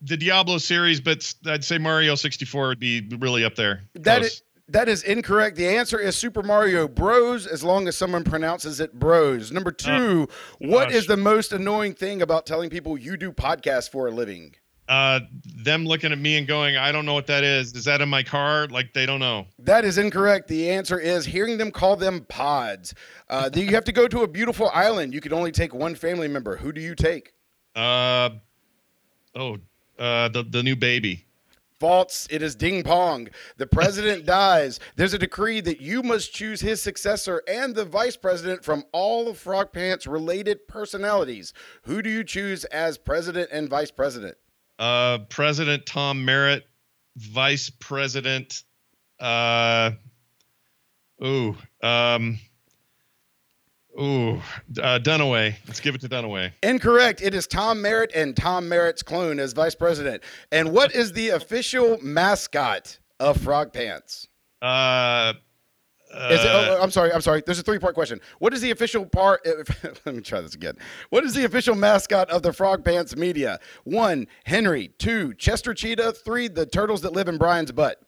the 0.01 0.17
Diablo 0.17 0.57
series, 0.57 1.01
but 1.01 1.33
I'd 1.45 1.63
say 1.63 1.77
Mario 1.77 2.15
64 2.15 2.67
would 2.67 2.79
be 2.79 3.07
really 3.19 3.43
up 3.43 3.55
there. 3.55 3.83
That 3.95 4.29
that 4.69 4.89
is 4.89 5.03
incorrect. 5.03 5.55
The 5.55 5.67
answer 5.67 5.97
is 5.97 6.15
Super 6.15 6.43
Mario 6.43 6.87
Bros. 6.87 7.47
As 7.47 7.63
long 7.63 7.87
as 7.87 7.95
someone 7.95 8.23
pronounces 8.23 8.79
it 8.79 8.93
Bros. 8.93 9.51
Number 9.51 9.71
two, 9.71 10.27
what 10.59 10.89
gosh. 10.89 10.95
is 10.97 11.07
the 11.07 11.17
most 11.17 11.53
annoying 11.53 11.93
thing 11.93 12.21
about 12.21 12.45
telling 12.45 12.69
people 12.69 12.97
you 12.97 13.15
do 13.17 13.31
podcasts 13.31 13.89
for 13.89 14.07
a 14.07 14.11
living? 14.11 14.55
Uh, 14.87 15.19
them 15.43 15.85
looking 15.85 16.11
at 16.11 16.17
me 16.17 16.37
and 16.37 16.47
going, 16.47 16.77
I 16.77 16.91
don't 16.91 17.05
know 17.05 17.13
what 17.13 17.27
that 17.27 17.43
is. 17.43 17.73
Is 17.73 17.85
that 17.85 18.01
in 18.01 18.09
my 18.09 18.23
car? 18.23 18.67
Like 18.67 18.93
they 18.93 19.05
don't 19.05 19.19
know. 19.19 19.47
That 19.59 19.83
is 19.83 19.97
incorrect. 19.97 20.47
The 20.47 20.69
answer 20.69 20.99
is 20.99 21.25
hearing 21.25 21.57
them 21.57 21.71
call 21.71 21.95
them 21.95 22.21
pods. 22.21 22.93
Uh, 23.29 23.49
you 23.53 23.67
have 23.67 23.83
to 23.85 23.91
go 23.91 24.07
to 24.07 24.21
a 24.21 24.27
beautiful 24.27 24.69
island. 24.73 25.13
You 25.13 25.21
can 25.21 25.33
only 25.33 25.51
take 25.51 25.73
one 25.73 25.95
family 25.95 26.27
member. 26.27 26.57
Who 26.57 26.71
do 26.71 26.79
you 26.79 26.95
take? 26.95 27.33
Uh, 27.75 28.29
oh, 29.35 29.57
uh, 29.99 30.29
the 30.29 30.45
the 30.49 30.63
new 30.63 30.75
baby. 30.75 31.25
False. 31.79 32.27
It 32.31 32.41
is 32.41 32.55
ding 32.55 32.81
pong. 32.81 33.27
The 33.57 33.67
president 33.67 34.25
dies. 34.25 34.79
There's 34.95 35.13
a 35.13 35.19
decree 35.19 35.61
that 35.61 35.79
you 35.79 36.01
must 36.01 36.33
choose 36.33 36.61
his 36.61 36.81
successor 36.81 37.43
and 37.47 37.75
the 37.75 37.85
vice 37.85 38.17
president 38.17 38.63
from 38.63 38.83
all 38.91 39.27
of 39.27 39.37
Frog 39.37 39.71
Pants 39.71 40.07
related 40.07 40.67
personalities. 40.67 41.53
Who 41.83 42.01
do 42.01 42.09
you 42.09 42.23
choose 42.23 42.65
as 42.65 42.97
president 42.97 43.49
and 43.51 43.69
vice 43.69 43.91
president? 43.91 44.37
Uh, 44.79 45.19
President 45.29 45.85
Tom 45.85 46.23
Merritt, 46.25 46.63
Vice 47.15 47.69
President. 47.69 48.63
Uh, 49.19 49.91
ooh, 51.23 51.55
um, 51.81 52.39
ooh, 53.99 54.41
uh, 54.81 54.99
Dunaway. 54.99 55.55
Let's 55.67 55.79
give 55.79 55.95
it 55.95 56.01
to 56.01 56.09
Dunaway. 56.09 56.51
Incorrect. 56.61 57.21
It 57.21 57.33
is 57.33 57.47
Tom 57.47 57.81
Merritt 57.81 58.11
and 58.13 58.35
Tom 58.37 58.69
Merritt's 58.69 59.01
clone 59.01 59.39
as 59.39 59.53
vice 59.53 59.75
president. 59.75 60.23
And 60.51 60.71
what 60.71 60.93
is 60.93 61.13
the 61.13 61.29
official 61.29 61.97
mascot 62.01 62.99
of 63.19 63.37
Frog 63.41 63.73
Pants? 63.73 64.27
Uh, 64.61 65.33
it, 66.09 66.39
oh, 66.45 66.79
I'm 66.81 66.91
sorry. 66.91 67.11
I'm 67.11 67.21
sorry. 67.21 67.43
There's 67.45 67.59
a 67.59 67.63
three 67.63 67.79
part 67.79 67.93
question. 67.93 68.19
What 68.39 68.53
is 68.53 68.61
the 68.61 68.71
official 68.71 69.05
part? 69.05 69.45
let 70.05 70.15
me 70.15 70.21
try 70.21 70.41
this 70.41 70.55
again. 70.55 70.75
What 71.09 71.23
is 71.23 71.33
the 71.33 71.45
official 71.45 71.75
mascot 71.75 72.29
of 72.29 72.43
the 72.43 72.53
Frog 72.53 72.83
Pants 72.83 73.15
Media? 73.15 73.59
One, 73.83 74.27
Henry. 74.45 74.89
Two, 74.97 75.33
Chester 75.33 75.73
Cheetah. 75.73 76.13
Three, 76.13 76.47
the 76.47 76.65
turtles 76.65 77.01
that 77.01 77.13
live 77.13 77.27
in 77.27 77.37
Brian's 77.37 77.71
butt. 77.71 78.01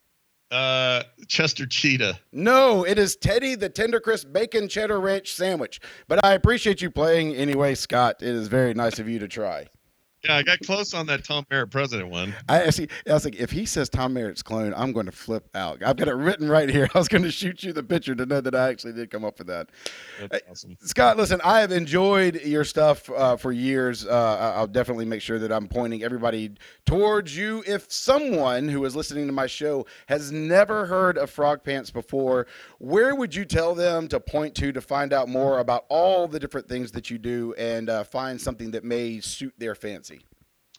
Uh, 0.52 1.04
Chester 1.28 1.68
Cheetah. 1.68 2.20
No, 2.32 2.84
it 2.84 2.98
is 2.98 3.16
Teddy 3.16 3.56
the 3.56 3.70
Tender 3.70 4.00
Crisp 4.00 4.32
Bacon 4.32 4.68
Cheddar 4.68 5.00
Ranch 5.00 5.34
Sandwich. 5.34 5.80
But 6.08 6.26
I 6.26 6.34
appreciate 6.34 6.82
you 6.82 6.90
playing 6.90 7.36
anyway, 7.36 7.76
Scott. 7.76 8.18
It 8.22 8.30
is 8.30 8.48
very 8.48 8.74
nice 8.74 8.98
of 8.98 9.08
you 9.08 9.20
to 9.20 9.28
try. 9.28 9.68
Yeah, 10.26 10.36
I 10.36 10.44
got 10.44 10.60
close 10.60 10.94
on 10.94 11.06
that 11.06 11.24
Tom 11.24 11.46
Merritt 11.50 11.72
president 11.72 12.10
one. 12.10 12.36
I 12.50 12.72
see. 12.72 12.90
I 13.08 13.14
was 13.14 13.24
like, 13.24 13.36
if 13.36 13.52
he 13.52 13.66
says 13.66 13.88
Tom 13.88 14.14
Merritt's 14.14 14.44
clone, 14.44 14.74
I'm 14.76 14.92
going 14.92 15.06
to 15.06 15.14
flip 15.14 15.48
out. 15.56 15.82
I've 15.82 15.96
got 15.96 16.10
it 16.10 16.14
written 16.14 16.50
right 16.50 16.70
here. 16.70 16.90
I 16.96 16.98
was 16.98 17.08
going 17.08 17.24
to 17.24 17.32
shoot 17.32 17.64
you 17.64 17.72
the 17.72 17.84
picture 17.84 18.14
to 18.16 18.26
know 18.26 18.42
that 18.42 18.54
I 18.54 18.68
actually 18.68 18.94
did 18.94 19.12
come 19.12 19.24
up 19.24 19.38
with 19.38 19.48
that. 19.48 19.70
That's 20.30 20.44
awesome. 20.52 20.78
Scott, 20.82 21.16
listen, 21.16 21.40
I 21.46 21.62
have 21.62 21.72
enjoyed 21.72 22.42
your 22.42 22.66
stuff 22.66 23.10
uh, 23.12 23.38
for 23.38 23.54
years. 23.54 24.06
Uh, 24.06 24.54
I'll 24.58 24.68
definitely 24.68 25.06
make 25.06 25.22
sure 25.22 25.40
that 25.40 25.54
I'm 25.54 25.70
pointing 25.70 26.04
everybody 26.04 26.52
towards 26.86 27.38
you. 27.38 27.64
If 27.66 27.90
someone 27.90 28.68
who 28.68 28.84
is 28.84 28.98
listening 28.98 29.26
to 29.28 29.34
my 29.34 29.48
show 29.48 29.86
has 30.08 30.34
never 30.34 30.86
heard 30.86 31.18
of 31.18 31.30
Frog 31.30 31.64
Pants 31.64 31.92
before, 31.92 32.46
where 32.80 33.14
would 33.14 33.36
you 33.36 33.46
tell 33.46 33.76
them 33.76 34.08
to 34.08 34.20
point 34.20 34.56
to 34.56 34.72
to 34.72 34.82
find 34.82 35.14
out 35.14 35.30
more 35.30 35.60
about 35.60 35.86
all 35.90 36.28
the 36.28 36.40
different 36.40 36.68
things 36.68 36.92
that 36.94 37.10
you 37.10 37.18
do 37.18 37.54
and 37.58 37.90
uh, 37.90 38.04
find 38.04 38.40
something 38.40 38.72
that 38.72 38.84
may 38.84 39.20
suit 39.20 39.54
their 39.58 39.76
fancy? 39.76 40.22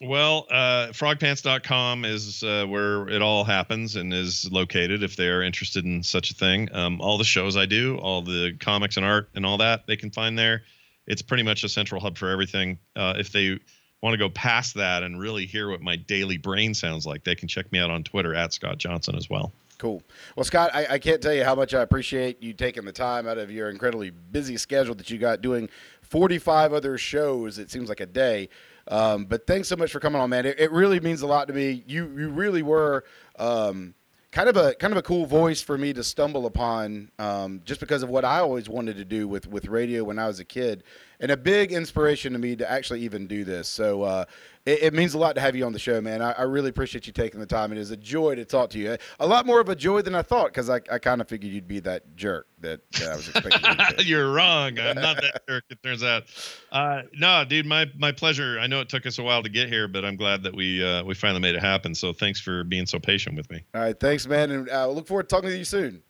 Well, 0.02 0.46
uh, 0.50 0.88
frogpants.com 0.88 2.06
is 2.06 2.42
uh, 2.42 2.64
where 2.66 3.06
it 3.08 3.20
all 3.20 3.44
happens 3.44 3.96
and 3.96 4.14
is 4.14 4.50
located 4.50 5.02
if 5.02 5.14
they 5.14 5.28
are 5.28 5.42
interested 5.42 5.84
in 5.84 6.02
such 6.02 6.30
a 6.30 6.34
thing. 6.34 6.70
Um, 6.72 7.02
all 7.02 7.18
the 7.18 7.24
shows 7.24 7.54
I 7.54 7.66
do, 7.66 7.98
all 7.98 8.22
the 8.22 8.56
comics 8.58 8.96
and 8.96 9.04
art 9.04 9.28
and 9.34 9.44
all 9.44 9.58
that, 9.58 9.86
they 9.86 9.96
can 9.96 10.10
find 10.10 10.38
there. 10.38 10.62
It's 11.06 11.20
pretty 11.20 11.42
much 11.42 11.64
a 11.64 11.68
central 11.68 12.00
hub 12.00 12.16
for 12.16 12.30
everything. 12.30 12.78
Uh, 12.96 13.14
if 13.18 13.30
they 13.30 13.58
want 14.02 14.14
to 14.14 14.18
go 14.18 14.30
past 14.30 14.76
that 14.76 15.02
and 15.02 15.20
really 15.20 15.44
hear 15.44 15.68
what 15.68 15.82
my 15.82 15.96
daily 15.96 16.38
brain 16.38 16.72
sounds 16.72 17.04
like, 17.04 17.24
they 17.24 17.34
can 17.34 17.46
check 17.46 17.70
me 17.70 17.78
out 17.78 17.90
on 17.90 18.02
Twitter 18.02 18.34
at 18.34 18.54
Scott 18.54 18.78
Johnson 18.78 19.16
as 19.16 19.28
well. 19.28 19.52
Cool. 19.80 20.02
Well, 20.36 20.44
Scott, 20.44 20.72
I, 20.74 20.86
I, 20.90 20.98
can't 20.98 21.22
tell 21.22 21.32
you 21.32 21.42
how 21.42 21.54
much 21.54 21.72
I 21.72 21.80
appreciate 21.80 22.42
you 22.42 22.52
taking 22.52 22.84
the 22.84 22.92
time 22.92 23.26
out 23.26 23.38
of 23.38 23.50
your 23.50 23.70
incredibly 23.70 24.10
busy 24.10 24.58
schedule 24.58 24.94
that 24.96 25.08
you 25.08 25.16
got 25.16 25.40
doing 25.40 25.70
45 26.02 26.74
other 26.74 26.98
shows, 26.98 27.58
it 27.58 27.70
seems 27.70 27.88
like 27.88 28.00
a 28.00 28.06
day. 28.06 28.50
Um, 28.88 29.24
but 29.24 29.46
thanks 29.46 29.68
so 29.68 29.76
much 29.76 29.90
for 29.90 29.98
coming 29.98 30.20
on, 30.20 30.28
man. 30.28 30.44
It, 30.44 30.60
it, 30.60 30.70
really 30.70 31.00
means 31.00 31.22
a 31.22 31.26
lot 31.26 31.48
to 31.48 31.54
me. 31.54 31.82
You 31.86 32.12
you 32.14 32.28
really 32.28 32.60
were 32.60 33.04
um, 33.38 33.94
kind 34.32 34.50
of 34.50 34.58
a 34.58 34.74
kind 34.74 34.92
of 34.92 34.98
a 34.98 35.02
cool 35.02 35.24
voice 35.24 35.62
for 35.62 35.78
me 35.78 35.94
to 35.94 36.04
stumble 36.04 36.44
upon, 36.44 37.10
um, 37.18 37.62
just 37.64 37.80
because 37.80 38.02
of 38.02 38.10
what 38.10 38.26
I 38.26 38.40
always 38.40 38.68
wanted 38.68 38.98
to 38.98 39.04
do 39.06 39.28
with 39.28 39.46
with 39.46 39.64
radio 39.64 40.04
when 40.04 40.18
I 40.18 40.26
was 40.26 40.40
a 40.40 40.44
kid, 40.44 40.84
and 41.20 41.30
a 41.30 41.36
big 41.36 41.72
inspiration 41.72 42.32
to 42.32 42.38
me 42.38 42.56
to 42.56 42.70
actually 42.70 43.00
even 43.00 43.26
do 43.26 43.44
this. 43.44 43.68
So 43.68 44.02
uh, 44.02 44.24
it, 44.66 44.82
it, 44.84 44.94
means 44.94 45.14
a 45.14 45.18
lot 45.18 45.34
to 45.34 45.40
have 45.40 45.54
you 45.54 45.64
on 45.64 45.72
the 45.72 45.78
show, 45.78 46.00
man. 46.00 46.22
I, 46.22 46.32
I, 46.32 46.42
really 46.42 46.68
appreciate 46.68 47.06
you 47.06 47.12
taking 47.12 47.40
the 47.40 47.46
time. 47.46 47.72
It 47.72 47.78
is 47.78 47.90
a 47.90 47.96
joy 47.96 48.34
to 48.34 48.44
talk 48.44 48.70
to 48.70 48.78
you. 48.78 48.96
A 49.18 49.26
lot 49.26 49.46
more 49.46 49.60
of 49.60 49.68
a 49.68 49.74
joy 49.74 50.02
than 50.02 50.14
I 50.14 50.22
thought 50.22 50.46
because 50.46 50.68
I, 50.68 50.80
I 50.90 50.98
kind 50.98 51.20
of 51.20 51.28
figured 51.28 51.52
you'd 51.52 51.68
be 51.68 51.80
that 51.80 52.16
jerk 52.16 52.46
that, 52.60 52.80
I 53.02 53.16
was 53.16 53.28
expecting. 53.28 54.06
you 54.06 54.18
are 54.18 54.32
wrong. 54.32 54.78
I'm 54.78 54.96
not 54.96 55.16
that 55.16 55.42
jerk. 55.48 55.64
It 55.70 55.82
turns 55.82 56.02
out. 56.02 56.24
Uh, 56.72 57.02
no, 57.14 57.44
dude, 57.44 57.66
my 57.66 57.86
my 57.98 58.12
pleasure. 58.12 58.58
I 58.58 58.66
know 58.66 58.80
it 58.80 58.88
took 58.88 59.06
us 59.06 59.18
a 59.18 59.22
while 59.22 59.42
to 59.42 59.48
get 59.48 59.68
here, 59.68 59.88
but 59.88 60.04
I'm 60.04 60.16
glad 60.16 60.42
that 60.42 60.54
we 60.54 60.84
uh, 60.84 61.04
we 61.04 61.14
finally 61.14 61.40
made 61.40 61.54
it 61.54 61.62
happen. 61.62 61.94
So 61.94 62.12
thanks 62.12 62.40
for 62.40 62.64
being 62.64 62.86
so 62.86 62.98
patient 62.98 63.36
with 63.36 63.50
me. 63.50 63.64
All 63.74 63.80
right, 63.80 63.98
thanks, 63.98 64.26
man, 64.26 64.50
and 64.50 64.70
I 64.70 64.82
uh, 64.82 64.86
look 64.88 65.06
forward 65.06 65.28
to 65.28 65.34
talking 65.34 65.50
to 65.50 65.56
you 65.56 65.64
soon. 65.64 66.02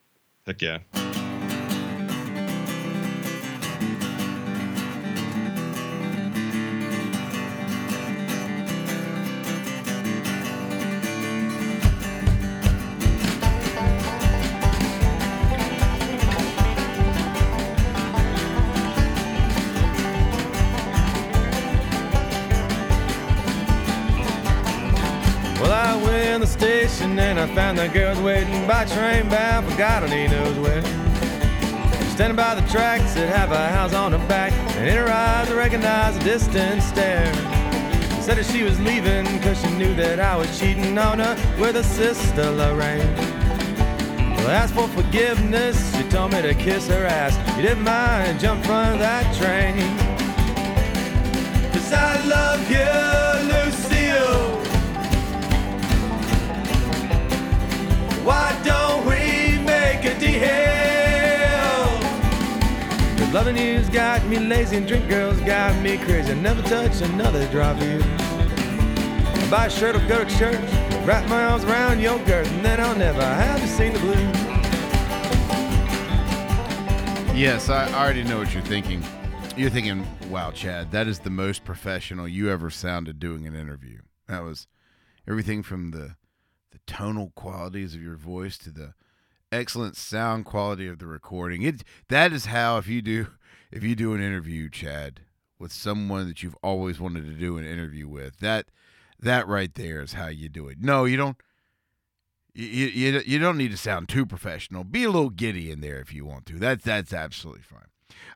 Heck 0.46 0.62
yeah. 0.62 0.78
Found 27.54 27.78
the 27.78 27.88
girls 27.88 28.18
waiting 28.20 28.66
by 28.66 28.84
train 28.84 29.28
bound 29.28 29.68
for 29.68 29.76
God 29.76 30.04
only 30.04 30.28
knows 30.28 30.56
where. 30.58 30.82
Standing 32.12 32.36
by 32.36 32.54
the 32.54 32.66
tracks 32.68 33.14
that 33.14 33.28
have 33.28 33.50
a 33.50 33.68
house 33.68 33.92
on 33.92 34.12
her 34.12 34.28
back, 34.28 34.52
and 34.76 34.88
in 34.88 34.96
her 34.96 35.08
eyes 35.08 35.50
I 35.50 35.54
recognized 35.54 36.20
a 36.20 36.24
distant 36.24 36.82
stare. 36.82 37.32
Said 38.22 38.36
that 38.36 38.46
she 38.46 38.62
was 38.62 38.78
leaving 38.80 39.26
cause 39.40 39.60
she 39.60 39.70
knew 39.72 39.94
that 39.96 40.20
I 40.20 40.36
was 40.36 40.58
cheating 40.58 40.96
on 40.98 41.18
her 41.18 41.34
with 41.58 41.74
her 41.74 41.82
sister 41.82 42.50
Lorraine. 42.50 43.14
Well, 44.36 44.50
asked 44.50 44.74
for 44.74 44.88
forgiveness, 44.88 45.96
she 45.96 46.02
told 46.08 46.32
me 46.32 46.42
to 46.42 46.54
kiss 46.54 46.88
her 46.88 47.04
ass. 47.04 47.36
You 47.56 47.62
didn't 47.62 47.84
mind, 47.84 48.38
jump 48.38 48.64
from 48.64 48.98
that 48.98 49.24
train. 49.36 49.76
Cause 51.72 51.92
I 51.92 52.24
love 52.26 52.70
you, 52.70 53.50
Lucille. 53.52 53.99
Why 58.30 58.56
don't 58.62 59.04
we 59.06 59.58
make 59.64 60.04
a 60.04 60.16
deal? 60.20 60.38
Cause 63.18 63.34
loving 63.34 63.56
you's 63.56 63.88
got 63.88 64.24
me 64.26 64.38
lazy 64.38 64.76
and 64.76 64.86
drink 64.86 65.08
girls 65.08 65.40
got 65.40 65.82
me 65.82 65.98
crazy. 65.98 66.30
I 66.30 66.34
never 66.36 66.62
touch 66.62 67.00
another 67.00 67.44
drop 67.48 67.78
of 67.78 67.82
you. 67.82 67.98
Buy 69.50 69.66
a 69.66 69.70
shirt 69.70 69.96
or 69.96 70.06
go 70.06 70.22
to 70.22 70.38
church, 70.38 70.60
wrap 71.04 71.28
my 71.28 71.42
arms 71.42 71.64
around 71.64 71.98
your 71.98 72.24
girth, 72.24 72.48
and 72.52 72.64
then 72.64 72.78
I'll 72.78 72.96
never 72.96 73.20
have 73.20 73.60
to 73.60 73.66
sing 73.66 73.94
the 73.94 73.98
blues. 73.98 74.16
Yes, 77.36 77.68
I 77.68 77.92
already 77.92 78.22
know 78.22 78.38
what 78.38 78.54
you're 78.54 78.62
thinking. 78.62 79.02
You're 79.56 79.70
thinking, 79.70 80.06
wow, 80.30 80.52
Chad, 80.52 80.92
that 80.92 81.08
is 81.08 81.18
the 81.18 81.30
most 81.30 81.64
professional 81.64 82.28
you 82.28 82.48
ever 82.48 82.70
sounded 82.70 83.18
doing 83.18 83.48
an 83.48 83.56
interview. 83.56 84.02
That 84.28 84.44
was 84.44 84.68
everything 85.26 85.64
from 85.64 85.90
the 85.90 86.14
tonal 86.90 87.30
qualities 87.36 87.94
of 87.94 88.02
your 88.02 88.16
voice 88.16 88.58
to 88.58 88.68
the 88.68 88.94
excellent 89.52 89.96
sound 89.96 90.44
quality 90.44 90.88
of 90.88 90.98
the 90.98 91.06
recording. 91.06 91.62
It 91.62 91.84
that 92.08 92.32
is 92.32 92.46
how 92.46 92.78
if 92.78 92.88
you 92.88 93.00
do 93.00 93.28
if 93.70 93.84
you 93.84 93.94
do 93.94 94.12
an 94.12 94.20
interview, 94.20 94.68
Chad, 94.68 95.20
with 95.56 95.72
someone 95.72 96.26
that 96.26 96.42
you've 96.42 96.56
always 96.64 96.98
wanted 96.98 97.26
to 97.26 97.32
do 97.32 97.56
an 97.58 97.64
interview 97.64 98.08
with, 98.08 98.38
that 98.40 98.66
that 99.20 99.46
right 99.46 99.72
there 99.72 100.00
is 100.02 100.14
how 100.14 100.26
you 100.26 100.48
do 100.48 100.66
it. 100.66 100.78
No, 100.80 101.04
you 101.04 101.16
don't. 101.16 101.36
You, 102.52 102.86
you, 102.86 103.22
you 103.24 103.38
don't 103.38 103.56
need 103.56 103.70
to 103.70 103.76
sound 103.76 104.08
too 104.08 104.26
professional. 104.26 104.82
Be 104.82 105.04
a 105.04 105.10
little 105.10 105.30
giddy 105.30 105.70
in 105.70 105.80
there 105.80 106.00
if 106.00 106.12
you 106.12 106.24
want 106.24 106.46
to. 106.46 106.58
That's 106.58 106.82
that's 106.82 107.12
absolutely 107.12 107.62
fine. 107.62 107.86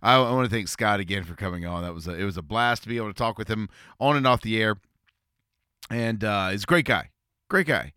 I, 0.00 0.14
I 0.14 0.30
want 0.30 0.48
to 0.48 0.55
thank 0.55 0.68
Scott 0.68 1.00
again 1.00 1.24
for 1.24 1.34
coming 1.34 1.66
on. 1.66 1.82
That 1.82 1.92
was 1.92 2.07
a, 2.07 2.14
it 2.14 2.22
was 2.24 2.36
a 2.36 2.42
blast 2.42 2.84
to 2.84 2.88
be 2.88 2.98
able 2.98 3.09
to 3.09 3.14
talk 3.14 3.36
with 3.36 3.48
him 3.48 3.68
on 3.98 4.16
and 4.16 4.28
off 4.28 4.42
the 4.42 4.62
air. 4.62 4.76
And 5.90 6.22
uh, 6.22 6.50
he's 6.50 6.62
a 6.62 6.66
great 6.66 6.86
guy, 6.86 7.11
great 7.48 7.66
guy 7.66 7.92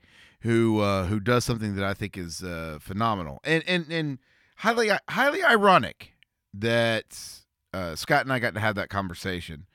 who 0.47 0.79
uh, 0.79 1.05
who 1.07 1.19
does 1.19 1.43
something 1.43 1.75
that 1.75 1.83
I 1.83 1.93
think 1.93 2.17
is 2.17 2.41
uh, 2.41 2.79
phenomenal 2.79 3.39
and 3.43 3.63
and 3.67 3.91
and 3.91 4.17
highly 4.57 4.89
highly 5.09 5.43
ironic 5.43 6.13
that 6.53 7.19
uh, 7.73 7.95
Scott 7.95 8.21
and 8.21 8.31
I 8.31 8.39
got 8.39 8.53
to 8.53 8.61
have 8.61 8.75
that 8.75 8.89
conversation 8.89 9.65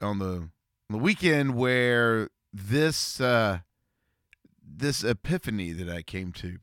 on 0.00 0.20
the 0.20 0.26
on 0.26 0.50
the 0.90 0.98
weekend 0.98 1.56
where 1.56 2.30
this 2.52 3.20
uh, 3.20 3.58
this 4.64 5.02
epiphany 5.02 5.72
that 5.72 5.88
I 5.88 6.02
came 6.02 6.32
to 6.34 6.58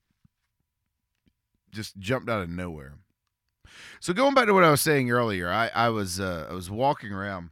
just 1.69 1.97
jumped 1.97 2.29
out 2.29 2.41
of 2.41 2.49
nowhere. 2.49 2.93
So 3.99 4.13
going 4.13 4.35
back 4.35 4.45
to 4.45 4.53
what 4.53 4.63
I 4.63 4.71
was 4.71 4.79
saying 4.79 5.11
earlier, 5.11 5.49
I 5.49 5.69
I 5.75 5.89
was 5.89 6.21
uh, 6.21 6.47
I 6.49 6.53
was 6.53 6.71
walking 6.71 7.11
around 7.11 7.49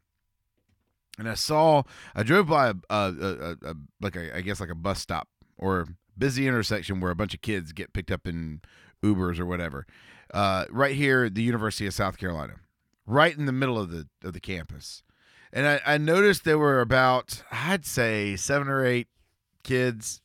and 1.20 1.28
I 1.28 1.34
saw 1.34 1.84
I 2.16 2.24
drove 2.24 2.48
by 2.48 2.70
a, 2.70 2.76
a, 2.90 2.96
a, 2.96 3.52
a 3.72 3.76
like 4.00 4.16
a, 4.16 4.38
I 4.38 4.40
guess 4.40 4.62
like 4.62 4.70
a 4.70 4.76
bus 4.76 5.02
stop 5.02 5.28
or 5.58 5.88
busy 6.18 6.48
intersection 6.48 7.00
where 7.00 7.12
a 7.12 7.16
bunch 7.16 7.34
of 7.34 7.42
kids 7.42 7.72
get 7.72 7.94
picked 7.94 8.12
up 8.12 8.28
in 8.28 8.62
Ubers 9.04 9.40
or 9.40 9.46
whatever. 9.46 9.86
Uh, 10.34 10.66
right 10.70 10.96
here 10.96 11.30
the 11.30 11.44
University 11.44 11.86
of 11.86 11.94
South 11.94 12.18
Carolina, 12.18 12.56
right 13.06 13.38
in 13.38 13.46
the 13.46 13.52
middle 13.52 13.78
of 13.78 13.90
the 13.90 14.08
of 14.24 14.34
the 14.34 14.40
campus. 14.40 15.04
And 15.54 15.68
I, 15.68 15.82
I 15.86 15.98
noticed 15.98 16.44
there 16.44 16.58
were 16.58 16.82
about 16.82 17.44
I'd 17.52 17.86
say 17.86 18.36
seven 18.36 18.68
or 18.68 18.86
eight 18.86 19.08
kids 19.64 20.22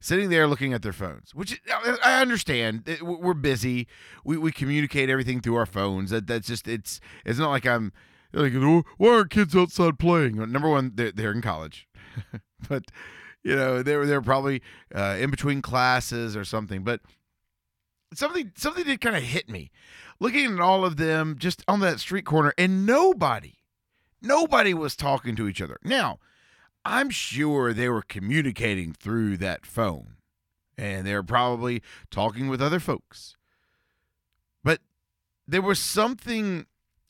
sitting 0.00 0.28
there 0.28 0.46
looking 0.46 0.72
at 0.72 0.82
their 0.82 0.92
phones, 0.92 1.34
which 1.34 1.60
I 2.04 2.20
understand. 2.20 2.98
We're 3.00 3.34
busy. 3.34 3.88
We, 4.24 4.36
we 4.36 4.52
communicate 4.52 5.08
everything 5.08 5.40
through 5.40 5.56
our 5.56 5.66
phones. 5.66 6.10
That 6.10 6.26
that's 6.26 6.46
just 6.46 6.68
it's 6.68 7.00
it's 7.24 7.38
not 7.38 7.50
like 7.50 7.66
I'm 7.66 7.92
like 8.32 8.52
why 8.98 9.08
aren't 9.08 9.30
kids 9.30 9.56
outside 9.56 9.98
playing? 9.98 10.36
Number 10.36 10.68
one, 10.68 10.92
they're, 10.94 11.12
they're 11.12 11.32
in 11.32 11.42
college, 11.42 11.88
but 12.68 12.84
you 13.44 13.54
know, 13.54 13.82
they 13.82 13.96
were 13.96 14.06
they 14.06 14.14
were 14.14 14.22
probably 14.22 14.62
uh, 14.94 15.16
in 15.20 15.30
between 15.30 15.62
classes 15.62 16.36
or 16.36 16.44
something. 16.44 16.82
But 16.82 17.00
something 18.14 18.52
something 18.56 18.84
did 18.84 19.00
kind 19.00 19.16
of 19.16 19.22
hit 19.22 19.48
me 19.48 19.70
looking 20.20 20.54
at 20.54 20.60
all 20.60 20.84
of 20.84 20.96
them 20.96 21.36
just 21.38 21.62
on 21.68 21.80
that 21.80 22.00
street 22.00 22.24
corner 22.24 22.52
and 22.56 22.86
nobody 22.86 23.54
nobody 24.22 24.72
was 24.72 24.96
talking 24.96 25.36
to 25.36 25.48
each 25.48 25.60
other 25.60 25.78
now 25.84 26.18
i'm 26.84 27.10
sure 27.10 27.72
they 27.72 27.88
were 27.88 28.02
communicating 28.02 28.92
through 28.92 29.36
that 29.36 29.66
phone 29.66 30.14
and 30.78 31.06
they 31.06 31.14
were 31.14 31.22
probably 31.22 31.82
talking 32.10 32.48
with 32.48 32.62
other 32.62 32.80
folks 32.80 33.36
but 34.62 34.80
there 35.46 35.62
was 35.62 35.78
something 35.78 36.66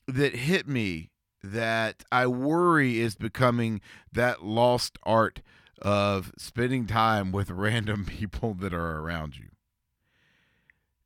that 0.07 0.35
hit 0.35 0.67
me 0.67 1.09
that 1.43 2.03
i 2.11 2.25
worry 2.25 2.99
is 2.99 3.15
becoming 3.15 3.79
that 4.11 4.43
lost 4.43 4.97
art 5.03 5.41
of 5.81 6.31
spending 6.37 6.87
time 6.87 7.31
with 7.31 7.49
random 7.49 8.05
people 8.09 8.53
that 8.53 8.73
are 8.73 8.99
around 8.99 9.37
you 9.37 9.49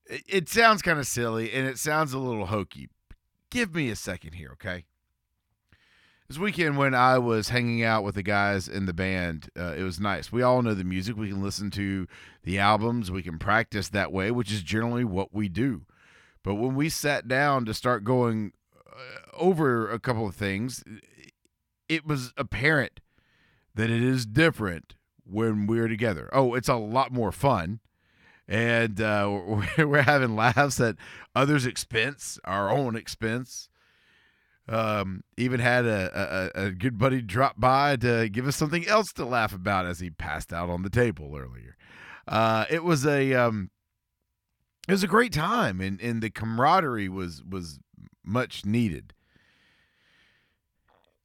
it, 0.10 0.24
it 0.28 0.50
sounds 0.50 0.82
kind 0.82 1.00
of 1.00 1.08
silly 1.08 1.54
and 1.54 1.68
it 1.68 1.80
sounds 1.80 2.12
a 2.14 2.20
little 2.20 2.48
hokey. 2.48 2.90
Give 3.50 3.74
me 3.74 3.90
a 3.90 3.96
second 3.96 4.34
here, 4.34 4.52
okay? 4.54 4.86
This 6.28 6.38
weekend, 6.38 6.78
when 6.78 6.94
I 6.94 7.18
was 7.18 7.50
hanging 7.50 7.84
out 7.84 8.04
with 8.04 8.14
the 8.14 8.22
guys 8.22 8.68
in 8.68 8.86
the 8.86 8.94
band, 8.94 9.50
uh, 9.58 9.74
it 9.76 9.82
was 9.82 10.00
nice. 10.00 10.32
We 10.32 10.44
all 10.44 10.62
know 10.62 10.76
the 10.76 10.84
music. 10.84 11.18
We 11.18 11.30
can 11.30 11.42
listen 11.42 11.72
to 11.72 12.08
the 12.44 12.60
albums. 12.60 13.10
We 13.10 13.24
can 13.24 13.40
practice 13.40 13.90
that 13.90 14.12
way, 14.12 14.30
which 14.30 14.52
is 14.52 14.62
generally 14.62 15.04
what 15.04 15.34
we 15.34 15.50
do. 15.50 15.86
But 16.44 16.56
when 16.56 16.76
we 16.76 16.88
sat 16.90 17.28
down 17.28 17.66
to 17.66 17.74
start 17.74 18.04
going 18.04 18.54
uh, 18.78 19.36
over 19.36 19.90
a 19.90 20.00
couple 20.00 20.28
of 20.28 20.36
things, 20.36 20.84
it 21.88 22.06
was 22.06 22.32
apparent 22.38 23.00
that 23.76 23.90
it 23.90 24.04
is 24.04 24.26
different 24.26 24.96
when 25.24 25.68
we're 25.68 25.88
together. 25.88 26.30
Oh, 26.34 26.54
it's 26.56 26.70
a 26.70 26.76
lot 26.76 27.12
more 27.12 27.32
fun 27.32 27.80
and 28.50 29.00
uh, 29.00 29.30
we're, 29.78 30.02
having 30.02 30.36
laughs 30.36 30.80
at 30.82 30.96
others' 31.36 31.66
expense, 31.66 32.40
our 32.44 32.70
own 32.70 32.96
expense. 32.96 33.70
Um, 34.68 35.24
even 35.36 35.60
had 35.60 35.86
a, 35.86 36.52
a, 36.56 36.66
a 36.66 36.72
good 36.72 37.00
buddy 37.00 37.24
drop 37.24 37.60
by 37.60 37.96
to 37.98 38.30
give 38.30 38.48
us 38.48 38.56
something 38.56 38.88
else 38.88 39.12
to 39.14 39.26
laugh 39.26 39.52
about 39.52 39.88
as 39.88 40.00
he 40.00 40.12
passed 40.12 40.54
out 40.54 40.70
on 40.70 40.84
the 40.84 40.92
table 40.92 41.36
earlier. 41.36 41.76
Uh, 42.28 42.66
it 42.70 42.84
was 42.84 43.04
a 43.04 43.34
um, 43.34 43.72
it 44.88 44.92
was 44.92 45.02
a 45.02 45.08
great 45.08 45.34
time, 45.34 45.82
and, 45.82 46.00
and 46.02 46.22
the 46.22 46.30
camaraderie 46.30 47.10
was 47.10 47.44
was 47.44 47.80
much 48.24 48.64
needed. 48.64 49.14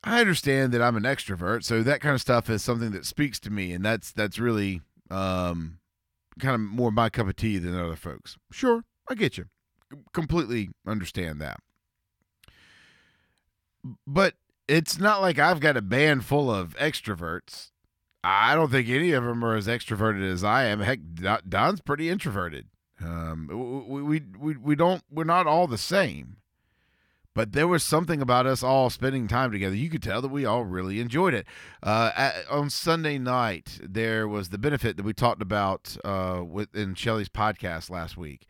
I 0.05 0.21
understand 0.21 0.73
that 0.73 0.83
I'm 0.83 0.97
an 0.97 1.05
extrovert, 1.05 1.65
so 1.65 1.83
that 1.83 2.01
kind 2.01 2.15
of 2.15 2.21
stuff 2.21 2.51
is 2.51 2.63
something 2.63 2.91
that 2.93 3.07
speaks 3.07 3.41
to 3.41 3.51
me, 3.51 3.73
and 3.73 3.85
that's 3.85 4.13
that's 4.13 4.39
really 4.39 4.83
um, 5.11 5.79
kind 6.39 6.55
of 6.55 6.61
more 6.61 6.93
my 6.93 7.09
cup 7.09 7.27
of 7.27 7.37
tea 7.37 7.59
than 7.59 7.79
other 7.79 7.97
folks. 7.97 8.37
Sure, 8.53 8.85
I 9.09 9.15
get 9.15 9.39
you. 9.39 9.47
Completely 10.13 10.71
understand 10.87 11.41
that. 11.41 11.59
But 14.07 14.35
it's 14.69 14.99
not 14.99 15.21
like 15.21 15.39
I've 15.39 15.61
got 15.61 15.77
a 15.77 15.83
band 15.83 16.25
full 16.25 16.51
of 16.51 16.77
extroverts. 16.77 17.71
I 18.23 18.55
don't 18.55 18.71
think 18.71 18.89
any 18.89 19.13
of 19.13 19.25
them 19.25 19.45
are 19.45 19.55
as 19.55 19.67
extroverted 19.67 20.31
as 20.31 20.43
I 20.43 20.65
am. 20.65 20.81
Heck, 20.81 21.01
Don's 21.47 21.83
pretty 21.83 22.09
introverted. 22.09 22.67
Um, 23.01 23.49
we, 23.87 24.03
we, 24.03 24.23
we, 24.39 24.57
we 24.57 24.75
don't, 24.75 25.03
we're 25.11 25.25
not 25.25 25.47
all 25.47 25.67
the 25.67 25.77
same. 25.77 26.37
But 27.35 27.53
there 27.53 27.67
was 27.67 27.83
something 27.83 28.23
about 28.23 28.47
us 28.47 28.63
all 28.63 28.91
spending 28.91 29.27
time 29.27 29.51
together. 29.51 29.75
You 29.75 29.91
could 29.91 30.03
tell 30.03 30.23
that 30.23 30.29
we 30.29 30.45
all 30.45 30.65
really 30.65 31.01
enjoyed 31.01 31.35
it. 31.35 31.47
Uh, 31.83 32.13
at, 32.17 32.49
on 32.49 32.71
Sunday 32.71 33.19
night, 33.19 33.81
there 33.83 34.29
was 34.29 34.51
the 34.51 34.59
benefit 34.59 34.97
that 34.97 35.05
we 35.05 35.13
talked 35.13 35.43
about 35.43 35.97
uh, 36.05 36.43
with, 36.47 36.75
in 36.77 36.95
Shelly's 36.95 37.29
podcast 37.29 37.91
last 37.91 38.17
week. 38.17 38.47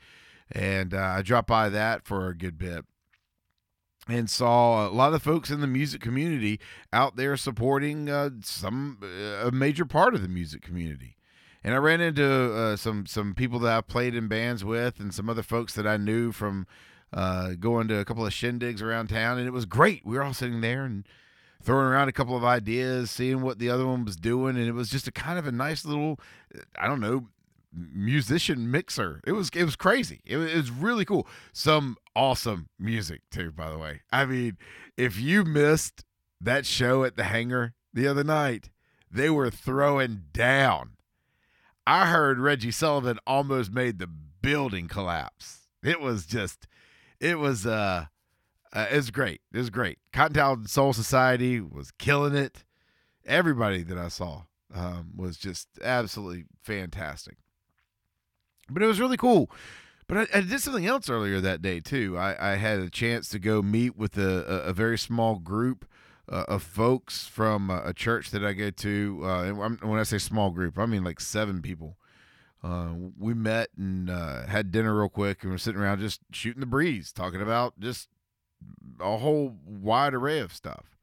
And 0.52 0.92
uh, 0.92 0.98
I 0.98 1.22
dropped 1.22 1.48
by 1.48 1.70
that 1.70 2.04
for 2.04 2.28
a 2.28 2.36
good 2.36 2.58
bit 2.58 2.84
and 4.06 4.28
saw 4.28 4.86
a 4.86 4.90
lot 4.90 5.14
of 5.14 5.22
folks 5.22 5.50
in 5.50 5.60
the 5.60 5.66
music 5.66 6.00
community 6.00 6.60
out 6.92 7.16
there 7.16 7.36
supporting 7.36 8.10
uh, 8.10 8.30
some 8.42 8.98
a 9.42 9.50
major 9.50 9.86
part 9.86 10.14
of 10.14 10.22
the 10.22 10.28
music 10.28 10.60
community. 10.60 11.16
And 11.62 11.72
I 11.72 11.78
ran 11.78 12.02
into 12.02 12.26
uh, 12.52 12.76
some 12.76 13.06
some 13.06 13.34
people 13.34 13.58
that 13.60 13.74
I've 13.74 13.88
played 13.88 14.14
in 14.14 14.28
bands 14.28 14.62
with, 14.62 15.00
and 15.00 15.14
some 15.14 15.30
other 15.30 15.42
folks 15.42 15.72
that 15.74 15.86
I 15.86 15.96
knew 15.96 16.30
from 16.30 16.66
uh, 17.14 17.50
going 17.54 17.86
to 17.88 17.98
a 17.98 18.04
couple 18.04 18.26
of 18.26 18.32
shindigs 18.32 18.82
around 18.82 19.08
town, 19.08 19.38
and 19.38 19.46
it 19.46 19.52
was 19.52 19.64
great. 19.64 20.04
We 20.04 20.16
were 20.16 20.22
all 20.22 20.34
sitting 20.34 20.60
there 20.60 20.84
and 20.84 21.06
throwing 21.62 21.86
around 21.86 22.08
a 22.08 22.12
couple 22.12 22.36
of 22.36 22.44
ideas, 22.44 23.10
seeing 23.10 23.40
what 23.40 23.58
the 23.58 23.70
other 23.70 23.86
one 23.86 24.04
was 24.04 24.16
doing, 24.16 24.56
and 24.56 24.66
it 24.66 24.72
was 24.72 24.90
just 24.90 25.06
a 25.06 25.12
kind 25.12 25.38
of 25.38 25.46
a 25.46 25.52
nice 25.52 25.84
little, 25.84 26.18
I 26.78 26.88
don't 26.88 27.00
know, 27.00 27.28
musician 27.72 28.70
mixer. 28.70 29.20
It 29.24 29.32
was 29.32 29.48
it 29.54 29.64
was 29.64 29.76
crazy. 29.76 30.20
It 30.24 30.36
was, 30.36 30.52
it 30.52 30.56
was 30.56 30.70
really 30.70 31.04
cool. 31.04 31.26
Some 31.52 31.96
awesome 32.16 32.68
music 32.78 33.22
too, 33.30 33.52
by 33.52 33.70
the 33.70 33.78
way. 33.78 34.02
I 34.12 34.26
mean, 34.26 34.58
if 34.96 35.18
you 35.18 35.44
missed 35.44 36.04
that 36.40 36.66
show 36.66 37.04
at 37.04 37.16
the 37.16 37.24
hangar 37.24 37.74
the 37.92 38.08
other 38.08 38.24
night, 38.24 38.70
they 39.10 39.30
were 39.30 39.50
throwing 39.50 40.24
down. 40.32 40.90
I 41.86 42.06
heard 42.06 42.40
Reggie 42.40 42.70
Sullivan 42.70 43.18
almost 43.26 43.72
made 43.72 43.98
the 43.98 44.06
building 44.06 44.88
collapse. 44.88 45.68
It 45.82 46.00
was 46.00 46.26
just 46.26 46.66
it 47.24 47.38
was 47.38 47.66
uh, 47.66 48.06
uh 48.72 48.86
it 48.90 48.96
was 48.96 49.10
great. 49.10 49.40
It 49.52 49.58
was 49.58 49.70
great. 49.70 49.98
Cottontail 50.12 50.66
Soul 50.66 50.92
Society 50.92 51.60
was 51.60 51.90
killing 51.92 52.34
it. 52.36 52.64
Everybody 53.24 53.82
that 53.84 53.96
I 53.96 54.08
saw 54.08 54.42
um, 54.74 55.12
was 55.16 55.38
just 55.38 55.68
absolutely 55.82 56.44
fantastic. 56.62 57.38
But 58.68 58.82
it 58.82 58.86
was 58.86 59.00
really 59.00 59.16
cool. 59.16 59.50
But 60.06 60.18
I, 60.18 60.38
I, 60.38 60.40
did 60.42 60.60
something 60.60 60.84
else 60.84 61.08
earlier 61.08 61.40
that 61.40 61.62
day 61.62 61.80
too. 61.80 62.18
I, 62.18 62.52
I 62.52 62.56
had 62.56 62.78
a 62.80 62.90
chance 62.90 63.30
to 63.30 63.38
go 63.38 63.62
meet 63.62 63.96
with 63.96 64.18
a, 64.18 64.44
a, 64.66 64.68
a 64.68 64.72
very 64.74 64.98
small 64.98 65.36
group 65.36 65.86
uh, 66.28 66.44
of 66.46 66.62
folks 66.62 67.26
from 67.26 67.70
a, 67.70 67.82
a, 67.86 67.94
church 67.94 68.30
that 68.32 68.44
I 68.44 68.52
go 68.52 68.70
to. 68.70 69.20
Uh, 69.24 69.50
when 69.52 69.98
I 69.98 70.02
say 70.02 70.18
small 70.18 70.50
group, 70.50 70.78
I 70.78 70.84
mean 70.84 71.04
like 71.04 71.20
seven 71.20 71.62
people 71.62 71.96
uh, 72.64 72.94
we 73.18 73.34
met 73.34 73.68
and 73.76 74.08
uh, 74.08 74.46
had 74.46 74.72
dinner 74.72 74.96
real 74.96 75.10
quick, 75.10 75.42
and 75.42 75.52
we're 75.52 75.58
sitting 75.58 75.80
around 75.80 76.00
just 76.00 76.20
shooting 76.32 76.60
the 76.60 76.66
breeze, 76.66 77.12
talking 77.12 77.42
about 77.42 77.78
just 77.78 78.08
a 78.98 79.18
whole 79.18 79.54
wide 79.66 80.14
array 80.14 80.38
of 80.38 80.54
stuff. 80.54 80.96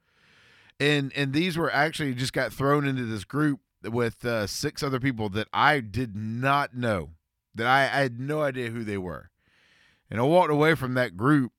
And 0.80 1.14
and 1.16 1.34
these 1.34 1.58
were 1.58 1.72
actually 1.72 2.16
just 2.16 2.34
got 2.34 2.52
thrown 2.52 2.88
into 2.88 3.06
this 3.06 3.26
group 3.26 3.60
with 3.84 4.26
uh, 4.26 4.48
six 4.48 4.82
other 4.82 5.00
people 5.00 5.30
that 5.30 5.48
I 5.54 5.82
did 5.82 6.16
not 6.16 6.76
know, 6.76 7.12
that 7.54 7.68
I, 7.68 7.84
I 7.84 8.02
had 8.02 8.20
no 8.20 8.42
idea 8.42 8.72
who 8.72 8.84
they 8.84 8.98
were. 8.98 9.30
And 10.10 10.20
I 10.20 10.24
walked 10.24 10.52
away 10.52 10.74
from 10.74 10.96
that 10.96 11.16
group 11.16 11.52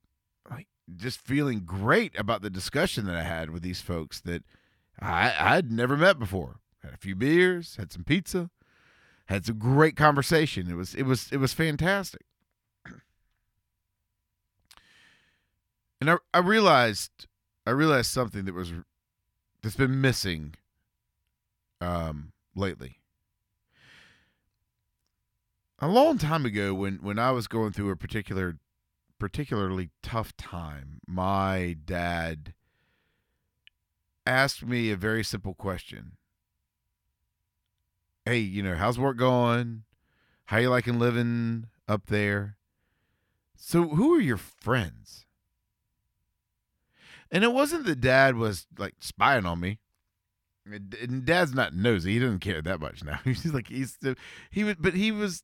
like 0.50 0.66
just 0.96 1.20
feeling 1.20 1.60
great 1.60 2.18
about 2.18 2.42
the 2.42 2.50
discussion 2.50 3.06
that 3.06 3.14
I 3.14 3.22
had 3.22 3.50
with 3.50 3.62
these 3.62 3.80
folks 3.80 4.20
that 4.22 4.42
I 5.00 5.26
I 5.26 5.54
had 5.54 5.70
never 5.70 5.96
met 5.96 6.18
before. 6.18 6.56
Had 6.82 6.94
a 6.94 6.98
few 6.98 7.14
beers, 7.14 7.76
had 7.76 7.92
some 7.92 8.02
pizza 8.02 8.50
had 9.26 9.46
some 9.46 9.58
great 9.58 9.96
conversation. 9.96 10.70
It 10.70 10.74
was 10.74 10.94
it 10.94 11.04
was 11.04 11.30
it 11.32 11.38
was 11.38 11.52
fantastic. 11.52 12.22
And 16.00 16.10
I, 16.10 16.16
I 16.34 16.38
realized 16.38 17.26
I 17.66 17.70
realized 17.70 18.10
something 18.10 18.44
that 18.44 18.54
was 18.54 18.72
that's 19.62 19.76
been 19.76 20.00
missing 20.00 20.54
um 21.80 22.32
lately. 22.54 22.98
A 25.78 25.88
long 25.88 26.18
time 26.18 26.44
ago 26.44 26.74
when 26.74 26.96
when 26.96 27.18
I 27.18 27.30
was 27.30 27.48
going 27.48 27.72
through 27.72 27.90
a 27.90 27.96
particular 27.96 28.58
particularly 29.18 29.90
tough 30.02 30.36
time, 30.36 31.00
my 31.06 31.76
dad 31.84 32.54
asked 34.26 34.64
me 34.64 34.90
a 34.90 34.96
very 34.96 35.22
simple 35.22 35.54
question 35.54 36.16
hey, 38.24 38.38
you 38.38 38.62
know, 38.62 38.76
how's 38.76 38.98
work 38.98 39.16
going? 39.16 39.84
How 40.46 40.58
you 40.58 40.70
liking 40.70 40.98
living 40.98 41.66
up 41.88 42.06
there? 42.06 42.56
So, 43.56 43.88
who 43.88 44.14
are 44.14 44.20
your 44.20 44.36
friends? 44.36 45.26
And 47.30 47.44
it 47.44 47.52
wasn't 47.52 47.86
that 47.86 48.00
dad 48.00 48.36
was 48.36 48.66
like 48.78 48.94
spying 49.00 49.46
on 49.46 49.60
me. 49.60 49.78
And 50.64 51.24
dad's 51.24 51.54
not 51.54 51.74
nosy. 51.74 52.12
He 52.12 52.18
doesn't 52.18 52.40
care 52.40 52.62
that 52.62 52.80
much 52.80 53.02
now. 53.02 53.18
He's 53.24 53.52
like 53.52 53.68
he's 53.68 53.94
still 53.94 54.14
he 54.50 54.62
was, 54.62 54.76
but 54.78 54.94
he 54.94 55.10
was. 55.10 55.42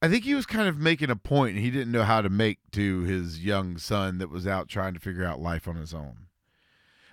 I 0.00 0.08
think 0.08 0.24
he 0.24 0.34
was 0.34 0.46
kind 0.46 0.68
of 0.68 0.78
making 0.78 1.10
a 1.10 1.16
point, 1.16 1.58
he 1.58 1.70
didn't 1.70 1.92
know 1.92 2.02
how 2.02 2.22
to 2.22 2.28
make 2.28 2.58
to 2.72 3.02
his 3.02 3.44
young 3.44 3.78
son 3.78 4.18
that 4.18 4.30
was 4.30 4.48
out 4.48 4.68
trying 4.68 4.94
to 4.94 5.00
figure 5.00 5.24
out 5.24 5.40
life 5.40 5.68
on 5.68 5.76
his 5.76 5.94
own. 5.94 6.26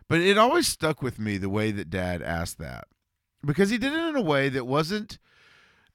But 0.08 0.22
it 0.22 0.40
always 0.40 0.68
stuck 0.68 1.04
with 1.04 1.20
me 1.20 1.38
the 1.38 1.50
way 1.50 1.70
that 1.70 1.92
dad 1.92 2.24
asked 2.24 2.58
that 2.58 2.88
because 3.46 3.70
he 3.70 3.78
did 3.78 3.94
it 3.94 4.10
in 4.10 4.16
a 4.16 4.22
way 4.22 4.50
that 4.50 4.66
wasn't 4.66 5.20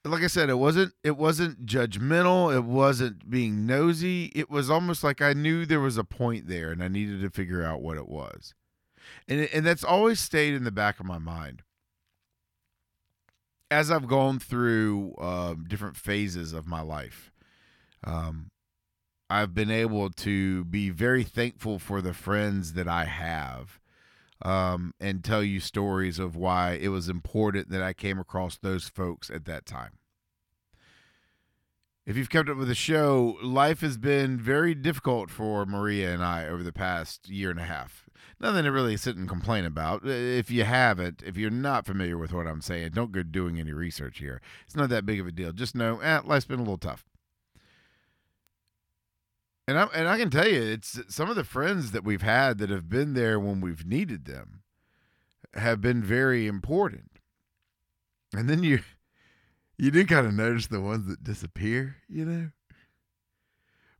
like 0.07 0.23
I 0.23 0.27
said, 0.27 0.51
it 0.51 0.59
wasn't 0.59 0.93
it 1.03 1.17
wasn't 1.17 1.65
judgmental, 1.65 2.55
it 2.55 2.65
wasn't 2.65 3.31
being 3.31 3.67
nosy. 3.67 4.27
It 4.35 4.51
was 4.51 4.71
almost 4.71 5.03
like 5.03 5.23
I 5.23 5.33
knew 5.33 5.65
there 5.65 5.81
was 5.81 5.97
a 5.97 6.05
point 6.05 6.47
there 6.47 6.71
and 6.71 6.83
I 6.83 6.89
needed 6.89 7.23
to 7.23 7.31
figure 7.31 7.63
out 7.63 7.83
what 7.83 7.97
it 7.97 8.09
was. 8.09 8.55
And 9.27 9.49
and 9.53 9.67
that's 9.67 9.85
always 9.85 10.21
stayed 10.21 10.55
in 10.55 10.65
the 10.65 10.71
back 10.71 11.01
of 11.01 11.07
my 11.07 11.19
mind. 11.19 11.63
As 13.71 13.91
I've 13.91 14.07
gone 14.07 14.39
through 14.39 15.15
um, 15.19 15.65
different 15.67 15.97
phases 15.97 16.53
of 16.53 16.67
my 16.67 16.81
life. 16.81 17.33
Um, 18.07 18.51
I've 19.31 19.55
been 19.55 19.71
able 19.71 20.11
to 20.11 20.65
be 20.67 20.91
very 20.91 21.25
thankful 21.25 21.79
for 21.79 22.03
the 22.03 22.13
friends 22.13 22.75
that 22.75 22.87
I 22.87 23.07
have 23.07 23.81
um, 24.45 24.93
and 25.01 25.25
tell 25.25 25.43
you 25.43 25.59
stories 25.61 26.19
of 26.19 26.37
why 26.37 26.73
it 26.73 26.89
was 26.89 27.09
important 27.09 27.71
that 27.71 27.83
I 27.83 27.93
came 27.93 28.19
across 28.19 28.59
those 28.59 28.89
folks 28.89 29.31
at 29.31 29.47
that 29.47 29.67
time. 29.67 29.99
If 32.07 32.19
you've 32.19 32.29
kept 32.29 32.51
up 32.51 32.59
with 32.59 32.69
the 32.69 32.75
show, 32.75 33.39
life 33.43 33.81
has 33.81 33.97
been 33.97 34.39
very 34.39 34.75
difficult 34.75 35.31
for 35.31 35.65
Maria 35.65 36.13
and 36.13 36.23
I 36.23 36.47
over 36.47 36.63
the 36.63 36.73
past 36.73 37.31
year 37.31 37.51
and 37.51 37.59
a 37.59 37.65
half. 37.65 38.05
Nothing 38.39 38.65
to 38.65 38.73
really 38.73 38.99
sit 38.99 39.17
and 39.17 39.27
complain 39.27 39.65
about. 39.65 40.07
If 40.07 40.51
you 40.51 40.65
haven't, 40.65 41.23
if 41.25 41.39
you're 41.39 41.51
not 41.51 41.87
familiar 41.87 42.19
with 42.19 42.35
what 42.35 42.47
I'm 42.47 42.61
saying, 42.61 42.91
don't 42.93 43.13
go 43.13 43.23
doing 43.23 43.59
any 43.59 43.73
research 43.73 44.19
here. 44.19 44.43
It's 44.67 44.77
not 44.77 44.91
that 44.91 45.07
big 45.07 45.19
of 45.19 45.27
a 45.27 45.33
deal. 45.33 45.53
Just 45.53 45.75
know, 45.75 46.01
eh, 46.01 46.21
life's 46.23 46.45
been 46.45 46.59
a 46.59 46.63
little 46.63 46.77
tough. 46.77 47.07
And 49.67 49.79
I 49.79 49.85
and 49.95 50.09
I 50.09 50.19
can 50.19 50.31
tell 50.31 50.47
you, 50.47 50.61
it's 50.61 51.01
some 51.09 51.31
of 51.31 51.37
the 51.37 51.45
friends 51.45 51.93
that 51.93 52.05
we've 52.05 52.23
had 52.23 52.59
that 52.59 52.71
have 52.71 52.89
been 52.89 53.15
there 53.15 53.41
when 53.41 53.61
we've 53.61 53.87
needed 53.87 54.27
them 54.27 54.63
have 55.55 55.81
been 55.81 56.03
very 56.03 56.47
important. 56.47 57.13
And 58.35 58.49
then 58.49 58.63
you 58.63 58.81
you 59.79 59.91
do 59.91 60.05
kind 60.05 60.27
of 60.27 60.35
notice 60.35 60.67
the 60.67 60.81
ones 60.81 61.07
that 61.07 61.25
disappear, 61.25 61.97
you 62.09 62.25
know. 62.25 62.51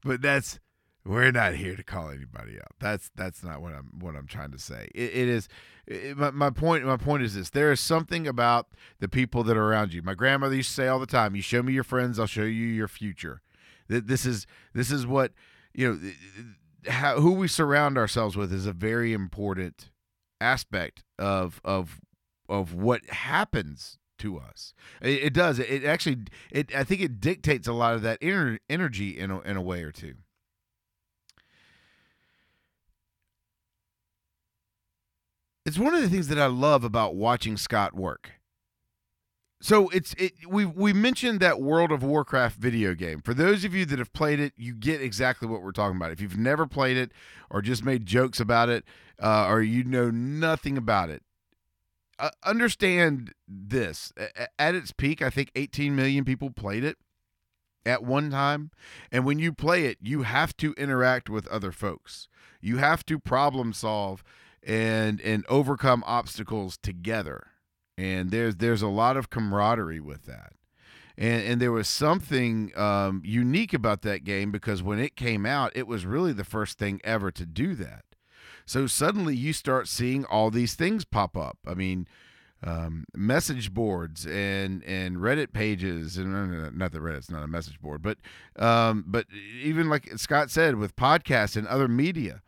But 0.03 0.21
that's 0.21 0.61
we're 1.07 1.31
not 1.31 1.55
here 1.55 1.77
to 1.77 1.83
call 1.83 2.11
anybody 2.11 2.57
out. 2.59 2.73
That's 2.79 3.11
that's 3.15 3.43
not 3.43 3.63
what 3.63 3.73
I'm 3.73 3.91
what 4.01 4.17
I'm 4.17 4.27
trying 4.27 4.53
to 4.53 4.59
say. 4.59 4.91
it, 4.95 5.11
it 5.15 5.29
is 5.29 5.49
it, 5.87 6.17
my, 6.17 6.31
my 6.31 6.51
point. 6.51 6.85
My 6.85 6.97
point 6.97 7.23
is 7.23 7.35
this: 7.35 7.51
there 7.51 7.73
is 7.73 7.81
something 7.81 8.27
about 8.27 8.69
the 9.01 9.09
people 9.09 9.43
that 9.45 9.57
are 9.57 9.65
around 9.65 9.95
you. 9.95 10.03
My 10.03 10.15
grandmother 10.15 10.57
used 10.57 10.71
to 10.71 10.75
say 10.75 10.89
all 10.89 10.99
the 10.99 11.07
time, 11.07 11.35
"You 11.35 11.43
show 11.43 11.63
me 11.63 11.73
your 11.73 11.85
friends, 11.85 12.19
I'll 12.19 12.27
show 12.27 12.43
you 12.43 12.67
your 12.67 12.89
future." 12.89 13.41
That 13.89 14.07
This 14.07 14.25
is 14.25 14.47
this 14.73 14.91
is 14.91 15.07
what 15.07 15.33
you 15.75 15.93
know. 15.93 16.11
How, 16.87 17.19
who 17.19 17.33
we 17.33 17.49
surround 17.49 17.97
ourselves 17.97 18.37
with 18.37 18.53
is 18.53 18.67
a 18.67 18.73
very 18.75 19.15
important 19.15 19.91
aspect 20.39 21.03
of 21.19 21.61
of 21.65 22.01
of 22.47 22.75
what 22.75 23.07
happens 23.07 23.99
to 24.19 24.39
us. 24.39 24.75
It, 25.01 25.25
it 25.25 25.33
does. 25.33 25.59
It, 25.59 25.85
actually. 25.85 26.25
It. 26.51 26.75
I 26.75 26.85
think 26.85 27.01
it 27.01 27.21
dictates 27.21 27.67
a 27.67 27.73
lot 27.73 27.95
of 27.95 28.03
that 28.03 28.19
inner 28.21 28.59
energy 28.69 29.19
in 29.19 29.31
a, 29.31 29.41
in 29.41 29.57
a 29.57 29.63
way 29.63 29.83
or 29.83 29.93
two. 29.93 30.17
It's 35.65 35.79
one 35.79 35.95
of 35.95 36.03
the 36.03 36.11
things 36.11 36.29
that 36.29 36.39
I 36.39 36.47
love 36.47 36.85
about 36.85 37.17
watching 37.17 37.57
Scott 37.57 37.95
work. 37.95 38.33
So 39.65 39.89
it's 39.89 40.13
it 40.19 40.35
we 40.47 40.67
we 40.67 40.93
mentioned 40.93 41.41
that 41.41 41.59
World 41.59 41.91
of 41.91 42.03
Warcraft 42.03 42.59
video 42.59 42.93
game. 42.95 43.23
For 43.23 43.33
those 43.33 43.65
of 43.65 43.75
you 43.75 43.87
that 43.87 43.99
have 43.99 44.13
played 44.13 44.39
it, 44.39 44.53
you 44.59 44.75
get 44.75 45.01
exactly 45.01 45.49
what 45.49 45.63
we're 45.63 45.73
talking 45.73 45.97
about. 45.97 46.13
If 46.13 46.21
you've 46.21 46.37
never 46.37 46.67
played 46.67 46.99
it 46.99 47.13
or 47.49 47.63
just 47.63 47.83
made 47.83 48.05
jokes 48.05 48.41
about 48.41 48.69
it, 48.69 48.85
uh, 49.23 49.47
or 49.49 49.63
you 49.63 49.83
know 49.83 50.11
nothing 50.11 50.77
about 50.77 51.09
it, 51.09 51.23
uh, 52.19 52.29
understand 52.45 53.33
this. 53.49 54.13
At 54.59 54.75
its 54.75 54.93
peak, 54.93 55.23
I 55.23 55.31
think 55.31 55.51
18 55.55 55.97
million 55.97 56.27
people 56.27 56.51
played 56.51 56.85
it 56.85 56.99
at 57.87 58.05
one 58.05 58.31
time. 58.31 58.71
And 59.11 59.25
when 59.25 59.39
you 59.39 59.55
play 59.55 59.87
it, 59.87 59.97
you 60.03 60.25
have 60.25 60.55
to 60.59 60.75
interact 60.75 61.31
with 61.31 61.47
other 61.47 61.73
folks. 61.73 62.29
You 62.61 62.77
have 62.77 63.07
to 63.07 63.19
problem 63.19 63.73
solve 63.73 64.23
and 64.63 65.23
and 65.23 65.47
overcome 65.49 66.05
obstacles 66.07 66.77
together 66.77 67.54
and 67.97 68.31
there's 68.31 68.57
there's 68.57 68.83
a 68.83 68.89
lot 68.89 69.17
of 69.17 69.31
camaraderie 69.31 70.01
with 70.01 70.27
that. 70.27 70.53
And, 71.17 71.43
and 71.45 71.63
there 71.63 71.71
was 71.71 71.87
something 71.89 72.77
um, 72.77 73.23
unique 73.25 73.73
about 73.73 74.03
that 74.03 74.25
game 74.25 74.51
because 74.51 74.83
when 74.83 74.99
it 74.99 75.15
came 75.15 75.47
out, 75.47 75.71
it 75.77 75.87
was 75.87 76.05
really 76.05 76.33
the 76.33 76.43
first 76.43 76.77
thing 76.77 77.01
ever 77.05 77.31
to 77.31 77.47
do 77.47 77.77
that. 77.77 78.05
So 78.67 78.87
suddenly 78.87 79.37
you 79.37 79.53
start 79.53 79.87
seeing 79.87 80.25
all 80.25 80.51
these 80.51 80.75
things 80.75 81.05
pop 81.05 81.37
up. 81.37 81.59
I 81.67 81.75
mean, 81.75 82.09
um, 82.67 83.05
message 83.15 83.75
boards 83.75 84.27
and 84.27 84.83
and 84.85 85.19
Reddit 85.19 85.53
pages, 85.53 86.17
and 86.17 86.77
not 86.77 86.93
that 86.93 87.03
Reddit's 87.03 87.31
not 87.31 87.45
a 87.45 87.49
message 87.49 87.81
board, 87.81 88.03
but 88.03 88.19
um, 88.57 89.05
but 89.07 89.27
even 89.63 89.91
like 89.91 90.19
Scott 90.19 90.51
said, 90.51 90.77
with 90.77 90.97
podcasts 90.97 91.57
and 91.57 91.67
other 91.67 91.89
media, 91.89 92.41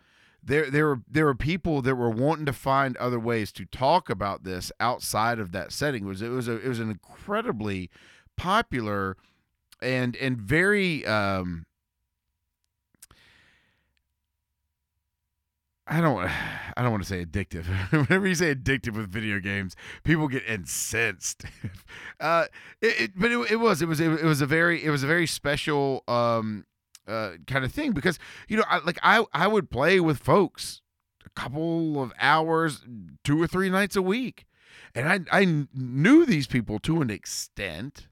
there 0.47 0.71
there 0.71 0.87
were 0.87 1.01
there 1.11 1.25
were 1.27 1.35
people 1.35 1.83
that 1.83 1.97
were 1.97 2.11
wanting 2.11 2.47
to 2.47 2.53
find 2.53 2.97
other 2.97 3.19
ways 3.19 3.53
to 3.53 3.65
talk 3.67 4.09
about 4.09 4.45
this 4.45 4.71
outside 4.81 5.39
of 5.39 5.53
that 5.53 5.73
setting. 5.73 6.05
It 6.05 6.09
was 6.09 6.23
it 6.23 6.29
was 6.29 6.49
a, 6.49 6.57
it 6.61 6.69
was 6.69 6.81
an 6.81 6.91
incredibly 6.91 7.91
popular 8.37 9.17
and 9.83 10.17
and 10.17 10.39
very 10.39 11.05
um 11.05 11.67
I 15.87 16.01
don't 16.01 16.19
I 16.77 16.83
don't 16.83 16.91
want 16.91 17.03
to 17.03 17.09
say 17.09 17.25
addictive. 17.25 17.65
Whenever 17.91 18.27
you 18.27 18.35
say 18.35 18.55
addictive 18.55 18.97
with 18.97 19.11
video 19.11 19.41
games, 19.41 19.75
people 20.05 20.29
get 20.29 20.45
incensed. 20.47 21.45
uh, 22.21 22.47
it, 22.81 23.01
it, 23.01 23.11
but 23.17 23.33
it, 23.33 23.53
it 23.53 23.57
was 23.57 23.83
it 23.83 23.89
was 23.89 23.99
it, 23.99 24.23
was 24.23 24.41
a 24.41 24.47
very 24.47 24.85
it 24.85 24.91
was 24.91 25.03
a 25.03 25.07
very 25.07 25.27
special 25.27 26.05
um 26.07 26.67
uh, 27.07 27.33
kind 27.47 27.65
of 27.65 27.73
thing 27.73 27.93
because 27.93 28.19
you 28.49 28.57
know 28.57 28.65
I, 28.69 28.79
like 28.79 28.99
I 29.03 29.25
I 29.33 29.47
would 29.47 29.71
play 29.71 30.01
with 30.01 30.19
folks 30.19 30.83
a 31.25 31.31
couple 31.31 32.03
of 32.03 32.13
hours 32.21 32.85
two 33.25 33.41
or 33.41 33.47
three 33.47 33.71
nights 33.71 33.97
a 33.97 34.03
week 34.03 34.47
and 34.95 35.09
I 35.09 35.21
I 35.41 35.67
knew 35.75 36.27
these 36.27 36.47
people 36.47 36.79
to 36.81 37.01
an 37.01 37.11
extent 37.11 38.09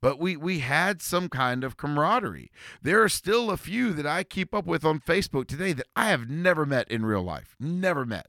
but 0.00 0.18
we 0.18 0.36
we 0.36 0.60
had 0.60 1.02
some 1.02 1.28
kind 1.28 1.64
of 1.64 1.76
camaraderie. 1.76 2.50
There 2.82 3.02
are 3.02 3.08
still 3.08 3.50
a 3.50 3.56
few 3.56 3.92
that 3.94 4.06
I 4.06 4.22
keep 4.22 4.54
up 4.54 4.66
with 4.66 4.84
on 4.84 5.00
Facebook 5.00 5.48
today 5.48 5.72
that 5.72 5.86
I 5.96 6.08
have 6.10 6.28
never 6.28 6.64
met 6.64 6.90
in 6.90 7.04
real 7.04 7.22
life, 7.22 7.56
never 7.58 8.04
met, 8.04 8.28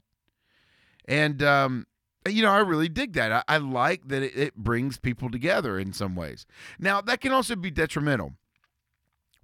and 1.06 1.42
um, 1.42 1.86
you 2.28 2.42
know 2.42 2.50
I 2.50 2.58
really 2.58 2.88
dig 2.88 3.12
that. 3.14 3.32
I, 3.32 3.42
I 3.46 3.58
like 3.58 4.08
that 4.08 4.22
it, 4.22 4.36
it 4.36 4.56
brings 4.56 4.98
people 4.98 5.30
together 5.30 5.78
in 5.78 5.92
some 5.92 6.16
ways. 6.16 6.46
Now 6.78 7.00
that 7.00 7.20
can 7.20 7.32
also 7.32 7.54
be 7.54 7.70
detrimental 7.70 8.34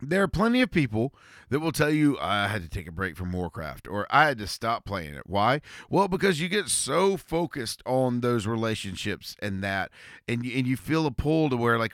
there 0.01 0.22
are 0.22 0.28
plenty 0.28 0.61
of 0.61 0.70
people 0.70 1.14
that 1.49 1.61
will 1.61 1.72
tell 1.72 1.90
you 1.90 2.18
I 2.20 2.49
had 2.49 2.62
to 2.62 2.68
take 2.68 2.86
a 2.86 2.92
break 2.92 3.16
from 3.16 3.32
Warcraft 3.32 3.88
or 3.88 4.07
I 4.11 4.26
had 4.26 4.38
to 4.38 4.47
stop 4.47 4.84
playing 4.84 5.14
it. 5.14 5.26
Why? 5.26 5.61
Well, 5.88 6.09
because 6.09 6.40
you 6.40 6.49
get 6.49 6.68
so 6.68 7.16
focused 7.16 7.82
on 7.86 8.20
those 8.20 8.47
relationships 8.47 9.36
and 9.40 9.62
that, 9.64 9.90
and 10.28 10.44
you, 10.44 10.59
and 10.59 10.66
you 10.66 10.76
feel 10.76 11.07
a 11.07 11.11
pull 11.11 11.49
to 11.51 11.57
where 11.57 11.78
like 11.78 11.92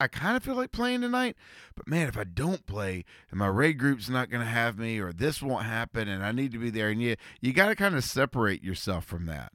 I 0.00 0.08
kind 0.08 0.36
of 0.36 0.42
feel 0.42 0.56
like 0.56 0.72
playing 0.72 1.02
tonight, 1.02 1.36
but 1.76 1.86
man, 1.86 2.08
if 2.08 2.18
I 2.18 2.24
don't 2.24 2.66
play 2.66 3.04
and 3.30 3.38
my 3.38 3.46
raid 3.46 3.78
group's 3.78 4.08
not 4.08 4.28
going 4.28 4.42
to 4.42 4.50
have 4.50 4.76
me 4.76 4.98
or 4.98 5.12
this 5.12 5.40
won't 5.40 5.64
happen 5.64 6.08
and 6.08 6.24
I 6.24 6.32
need 6.32 6.52
to 6.52 6.58
be 6.58 6.70
there, 6.70 6.90
and 6.90 7.00
you 7.00 7.16
you 7.40 7.52
got 7.52 7.68
to 7.68 7.76
kind 7.76 7.94
of 7.94 8.02
separate 8.02 8.64
yourself 8.64 9.04
from 9.04 9.26
that. 9.26 9.52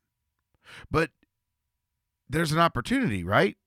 But 0.90 1.12
there's 2.30 2.52
an 2.52 2.60
opportunity, 2.60 3.24
right? 3.24 3.58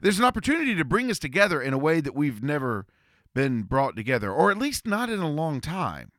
There's 0.00 0.18
an 0.18 0.24
opportunity 0.24 0.74
to 0.74 0.84
bring 0.84 1.10
us 1.10 1.18
together 1.18 1.60
in 1.60 1.74
a 1.74 1.78
way 1.78 2.00
that 2.00 2.14
we've 2.14 2.42
never 2.42 2.86
been 3.34 3.62
brought 3.62 3.96
together, 3.96 4.32
or 4.32 4.50
at 4.50 4.58
least 4.58 4.86
not 4.86 5.10
in 5.10 5.20
a 5.20 5.30
long 5.30 5.60
time. 5.60 6.12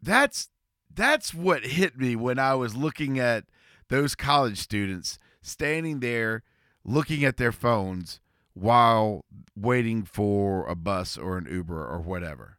That's 0.00 0.48
that's 0.92 1.34
what 1.34 1.64
hit 1.64 1.98
me 1.98 2.16
when 2.16 2.38
I 2.38 2.54
was 2.54 2.74
looking 2.74 3.18
at 3.18 3.44
those 3.88 4.14
college 4.14 4.58
students 4.58 5.18
standing 5.42 6.00
there 6.00 6.42
looking 6.84 7.24
at 7.24 7.36
their 7.36 7.52
phones 7.52 8.20
while 8.54 9.24
waiting 9.54 10.04
for 10.04 10.66
a 10.66 10.74
bus 10.74 11.18
or 11.18 11.36
an 11.36 11.46
Uber 11.50 11.86
or 11.86 12.00
whatever. 12.00 12.58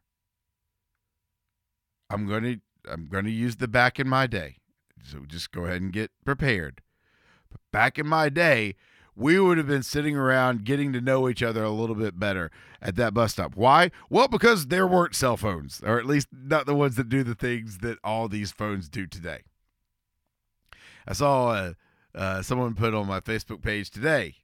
I'm 2.10 2.28
going 2.28 2.44
to 2.44 2.60
I'm 2.90 3.08
going 3.08 3.26
to 3.26 3.32
use 3.32 3.58
the 3.58 3.68
back 3.68 4.00
in 4.00 4.08
my 4.08 4.28
day. 4.28 4.58
So 5.04 5.20
just 5.28 5.52
go 5.52 5.66
ahead 5.66 5.82
and 5.82 5.92
get 5.92 6.12
prepared. 6.26 6.82
But 7.50 7.62
back 7.72 7.98
in 7.98 8.08
my 8.08 8.30
day, 8.30 8.76
we 9.18 9.40
would 9.40 9.58
have 9.58 9.68
been 9.68 9.84
sitting 9.84 10.16
around 10.16 10.64
getting 10.64 10.94
to 10.94 11.02
know 11.02 11.28
each 11.28 11.42
other 11.42 11.64
a 11.64 11.72
little 11.72 11.96
bit 11.96 12.20
better 12.20 12.52
at 12.82 12.96
that 12.98 13.16
bus 13.16 13.32
stop. 13.32 13.56
Why? 13.56 13.90
Well, 14.10 14.28
because 14.28 14.68
there 14.68 14.86
weren't 14.86 15.16
cell 15.16 15.38
phones, 15.38 15.82
or 15.84 15.98
at 15.98 16.06
least 16.06 16.28
not 16.32 16.68
the 16.68 16.76
ones 16.76 16.96
that 16.96 17.10
do 17.10 17.24
the 17.24 17.34
things 17.34 17.80
that 17.80 17.98
all 18.04 18.28
these 18.28 18.52
phones 18.52 18.88
do 18.88 19.08
today. 19.08 19.40
I 21.08 21.14
saw 21.14 21.50
uh, 21.50 21.74
uh, 22.14 22.42
someone 22.44 22.76
put 22.76 22.94
on 22.94 23.08
my 23.08 23.20
Facebook 23.20 23.64
page 23.64 23.90
today. 23.90 24.36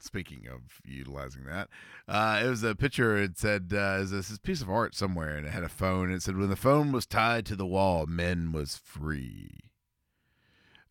Speaking 0.00 0.46
of 0.46 0.60
utilizing 0.84 1.44
that, 1.44 1.68
uh, 2.06 2.42
it 2.44 2.48
was 2.48 2.62
a 2.62 2.74
picture. 2.74 3.16
It 3.16 3.36
said, 3.36 3.72
uh, 3.72 3.98
"Is 4.00 4.10
this 4.12 4.38
piece 4.38 4.62
of 4.62 4.70
art 4.70 4.94
somewhere?" 4.94 5.36
And 5.36 5.44
it 5.46 5.50
had 5.50 5.64
a 5.64 5.68
phone. 5.68 6.12
It 6.12 6.22
said, 6.22 6.36
"When 6.36 6.50
the 6.50 6.54
phone 6.54 6.92
was 6.92 7.04
tied 7.04 7.46
to 7.46 7.56
the 7.56 7.66
wall, 7.66 8.06
men 8.06 8.52
was 8.52 8.76
free." 8.76 9.58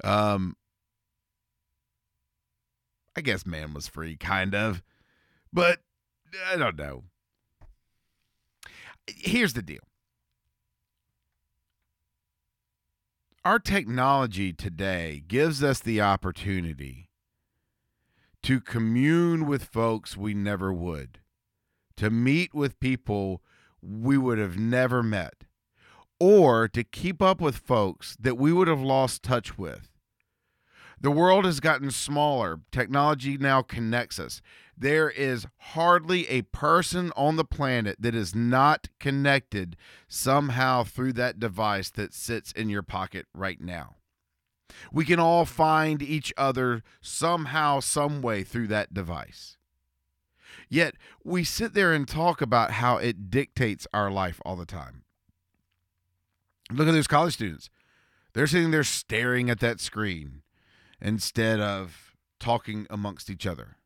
Um, 0.04 0.58
I 3.18 3.22
guess 3.22 3.48
man 3.48 3.74
was 3.74 3.88
free, 3.88 4.16
kind 4.16 4.54
of. 4.54 4.84
But 5.52 5.80
I 6.46 6.56
don't 6.56 6.78
know. 6.78 7.06
Here's 9.08 9.54
the 9.54 9.64
deal 9.64 9.80
our 13.44 13.58
technology 13.58 14.54
today 14.54 15.24
gives 15.28 15.64
us 15.64 15.80
the 15.80 16.00
opportunity 16.00 17.10
to 18.44 18.62
commune 18.62 19.48
with 19.48 19.64
folks 19.64 20.16
we 20.16 20.34
never 20.34 20.72
would, 20.72 21.20
to 21.96 22.12
meet 22.12 22.54
with 22.54 22.80
people 22.80 23.42
we 23.82 24.18
would 24.18 24.38
have 24.38 24.60
never 24.60 25.02
met, 25.02 25.46
or 26.20 26.68
to 26.68 26.84
keep 26.84 27.22
up 27.22 27.42
with 27.42 27.58
folks 27.58 28.16
that 28.20 28.38
we 28.38 28.54
would 28.54 28.68
have 28.68 28.82
lost 28.82 29.24
touch 29.24 29.58
with. 29.58 29.97
The 31.00 31.12
world 31.12 31.46
has 31.46 31.60
gotten 31.60 31.92
smaller. 31.92 32.60
Technology 32.72 33.38
now 33.38 33.62
connects 33.62 34.20
us. 34.20 34.42
There 34.76 35.10
is 35.10 35.46
hardly 35.58 36.28
a 36.28 36.42
person 36.44 37.12
on 37.16 37.36
the 37.36 37.46
planet 37.46 37.98
that 38.00 38.16
is 38.16 38.34
not 38.34 38.90
connected 39.00 39.76
somehow 40.08 40.84
through 40.84 41.14
that 41.14 41.40
device 41.40 41.90
that 41.92 42.14
sits 42.14 42.52
in 42.52 42.70
your 42.70 42.84
pocket 42.84 43.28
right 43.34 43.62
now. 43.62 43.96
We 44.92 45.06
can 45.06 45.20
all 45.20 45.46
find 45.46 46.02
each 46.02 46.34
other 46.38 46.84
somehow, 47.02 47.80
some 47.80 48.22
way 48.22 48.44
through 48.44 48.68
that 48.68 48.94
device. 48.94 49.58
Yet 50.70 50.96
we 51.24 51.44
sit 51.44 51.74
there 51.74 51.94
and 51.94 52.08
talk 52.08 52.42
about 52.42 52.72
how 52.72 52.98
it 52.98 53.30
dictates 53.30 53.88
our 53.94 54.12
life 54.12 54.42
all 54.46 54.56
the 54.56 54.66
time. 54.66 55.04
Look 56.72 56.88
at 56.88 56.92
those 56.92 57.08
college 57.08 57.36
students. 57.36 57.70
They're 58.34 58.48
sitting 58.48 58.72
there 58.72 58.84
staring 58.84 59.50
at 59.50 59.60
that 59.62 59.80
screen 59.80 60.42
instead 61.02 61.60
of 61.60 62.16
talking 62.40 62.88
amongst 62.90 63.30
each 63.30 63.46
other. 63.46 63.78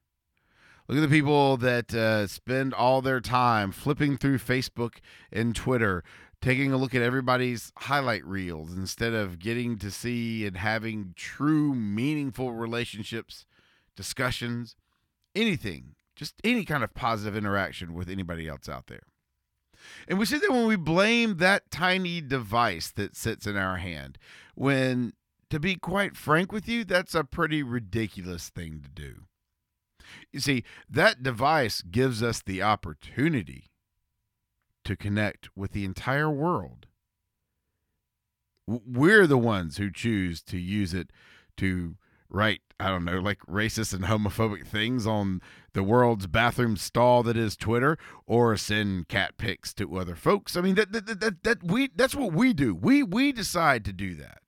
Look 0.88 0.98
at 0.98 1.10
the 1.10 1.16
people 1.16 1.58
that 1.58 1.94
uh, 1.94 2.28
spend 2.28 2.74
all 2.74 3.02
their 3.02 3.22
time 3.22 3.72
flipping 3.72 4.18
through 4.18 4.40
Facebook 4.40 4.96
and 5.32 5.56
Twitter, 5.56 6.04
taking 6.42 6.74
a 6.74 6.78
look 6.78 6.94
at 6.94 7.02
everybody's 7.02 7.72
highlight 7.78 8.26
reels 8.26 8.74
instead 8.74 9.14
of 9.14 9.40
getting 9.40 9.78
to 9.78 9.92
see 9.92 10.46
and 10.46 10.58
having 10.58 11.14
true, 11.16 11.74
meaningful 11.74 12.52
relationships, 12.52 13.46
discussions, 13.96 14.76
anything, 15.36 15.96
just 16.16 16.36
any 16.44 16.66
kind 16.66 16.84
of 16.84 16.94
positive 16.94 17.38
interaction 17.38 17.94
with 17.94 18.10
anybody 18.10 18.48
else 18.48 18.68
out 18.68 18.88
there. 18.88 19.04
And 20.08 20.20
we 20.20 20.26
see 20.26 20.40
that 20.40 20.52
when 20.52 20.68
we 20.68 20.76
blame 20.76 21.38
that 21.38 21.72
tiny 21.72 22.22
device 22.22 22.92
that 22.92 23.16
sits 23.16 23.48
in 23.48 23.56
our 23.56 23.78
hand, 23.78 24.18
when, 24.56 25.14
to 25.52 25.60
be 25.60 25.76
quite 25.76 26.18
frank 26.18 26.52
with 26.52 26.68
you, 26.68 26.84
that's 26.84 27.14
a 27.14 27.24
pretty 27.24 27.62
ridiculous 27.62 28.50
thing 28.50 28.82
to 28.82 28.90
do. 28.90 29.24
You 30.32 30.40
see, 30.40 30.64
that 30.90 31.22
device 31.22 31.82
gives 31.82 32.24
us 32.24 32.42
the 32.42 32.64
opportunity 32.64 33.66
to 34.86 34.96
connect 34.96 35.50
with 35.56 35.74
the 35.74 35.86
entire 35.86 36.30
world. 36.30 36.88
We're 38.66 39.28
the 39.28 39.38
ones 39.38 39.78
who 39.78 39.92
choose 39.92 40.42
to 40.44 40.58
use 40.58 40.94
it 40.94 41.12
to 41.58 41.96
write, 42.30 42.62
I 42.80 42.88
don't 42.88 43.04
know, 43.04 43.20
like 43.20 43.40
racist 43.42 43.94
and 43.94 44.06
homophobic 44.06 44.66
things 44.66 45.06
on 45.06 45.42
the 45.74 45.84
world's 45.84 46.28
bathroom 46.28 46.78
stall 46.78 47.24
that 47.24 47.36
is 47.36 47.58
Twitter 47.58 47.98
or 48.26 48.56
send 48.56 49.10
cat 49.10 49.38
pics 49.38 49.74
to 49.76 49.98
other 49.98 50.16
folks. 50.16 50.56
I 50.56 50.62
mean 50.62 50.76
that 50.76 50.94
that, 50.94 51.20
that, 51.20 51.44
that 51.44 51.64
we 51.64 51.90
that's 51.94 52.16
what 52.16 52.34
we 52.34 52.54
do. 52.54 52.74
We 52.74 53.04
we 53.04 53.34
decide 53.34 53.84
to 53.86 53.94
do 53.94 54.16
that. 54.16 54.41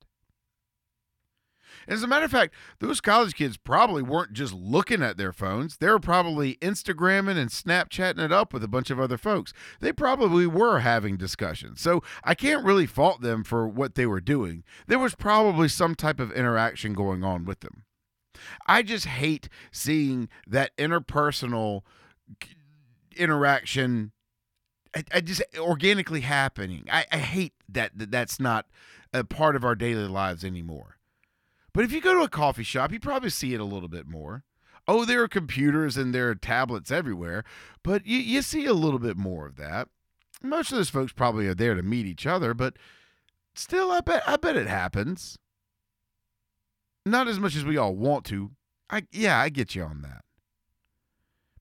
As 1.88 2.02
a 2.02 2.06
matter 2.06 2.24
of 2.24 2.30
fact, 2.30 2.54
those 2.80 3.00
college 3.00 3.34
kids 3.34 3.56
probably 3.56 4.02
weren't 4.02 4.32
just 4.32 4.52
looking 4.52 5.02
at 5.02 5.16
their 5.16 5.32
phones. 5.32 5.76
They 5.76 5.88
were 5.88 5.98
probably 5.98 6.56
Instagramming 6.56 7.36
and 7.36 7.50
Snapchatting 7.50 8.22
it 8.24 8.32
up 8.32 8.52
with 8.52 8.64
a 8.64 8.68
bunch 8.68 8.90
of 8.90 9.00
other 9.00 9.18
folks. 9.18 9.52
They 9.80 9.92
probably 9.92 10.46
were 10.46 10.80
having 10.80 11.16
discussions. 11.16 11.80
So 11.80 12.02
I 12.22 12.34
can't 12.34 12.64
really 12.64 12.86
fault 12.86 13.20
them 13.20 13.44
for 13.44 13.68
what 13.68 13.94
they 13.94 14.06
were 14.06 14.20
doing. 14.20 14.64
There 14.86 14.98
was 14.98 15.14
probably 15.14 15.68
some 15.68 15.94
type 15.94 16.20
of 16.20 16.32
interaction 16.32 16.94
going 16.94 17.24
on 17.24 17.44
with 17.44 17.60
them. 17.60 17.84
I 18.66 18.82
just 18.82 19.06
hate 19.06 19.48
seeing 19.70 20.28
that 20.46 20.76
interpersonal 20.76 21.82
interaction 23.16 24.12
I, 25.12 25.20
just 25.20 25.42
organically 25.58 26.20
happening. 26.20 26.86
I, 26.90 27.04
I 27.10 27.18
hate 27.18 27.54
that, 27.68 27.98
that 27.98 28.10
that's 28.10 28.38
not 28.38 28.66
a 29.12 29.24
part 29.24 29.56
of 29.56 29.64
our 29.64 29.74
daily 29.74 30.06
lives 30.06 30.44
anymore. 30.44 30.98
But 31.74 31.84
if 31.84 31.92
you 31.92 32.00
go 32.00 32.14
to 32.14 32.22
a 32.22 32.28
coffee 32.28 32.62
shop, 32.62 32.92
you 32.92 33.00
probably 33.00 33.30
see 33.30 33.52
it 33.52 33.60
a 33.60 33.64
little 33.64 33.88
bit 33.88 34.06
more. 34.06 34.44
Oh, 34.86 35.04
there 35.04 35.22
are 35.22 35.28
computers 35.28 35.96
and 35.96 36.14
there 36.14 36.30
are 36.30 36.34
tablets 36.34 36.90
everywhere, 36.90 37.42
but 37.82 38.06
you, 38.06 38.18
you 38.18 38.42
see 38.42 38.64
a 38.64 38.72
little 38.72 38.98
bit 38.98 39.16
more 39.16 39.46
of 39.46 39.56
that. 39.56 39.88
Most 40.42 40.70
of 40.70 40.76
those 40.76 40.90
folks 40.90 41.12
probably 41.12 41.46
are 41.48 41.54
there 41.54 41.74
to 41.74 41.82
meet 41.82 42.06
each 42.06 42.26
other, 42.26 42.54
but 42.54 42.76
still, 43.54 43.90
I 43.90 44.00
bet 44.00 44.22
I 44.26 44.36
bet 44.36 44.56
it 44.56 44.66
happens. 44.66 45.38
Not 47.06 47.28
as 47.28 47.40
much 47.40 47.56
as 47.56 47.64
we 47.64 47.76
all 47.76 47.96
want 47.96 48.24
to. 48.26 48.52
I 48.90 49.06
yeah, 49.10 49.38
I 49.38 49.48
get 49.48 49.74
you 49.74 49.82
on 49.82 50.02
that. 50.02 50.22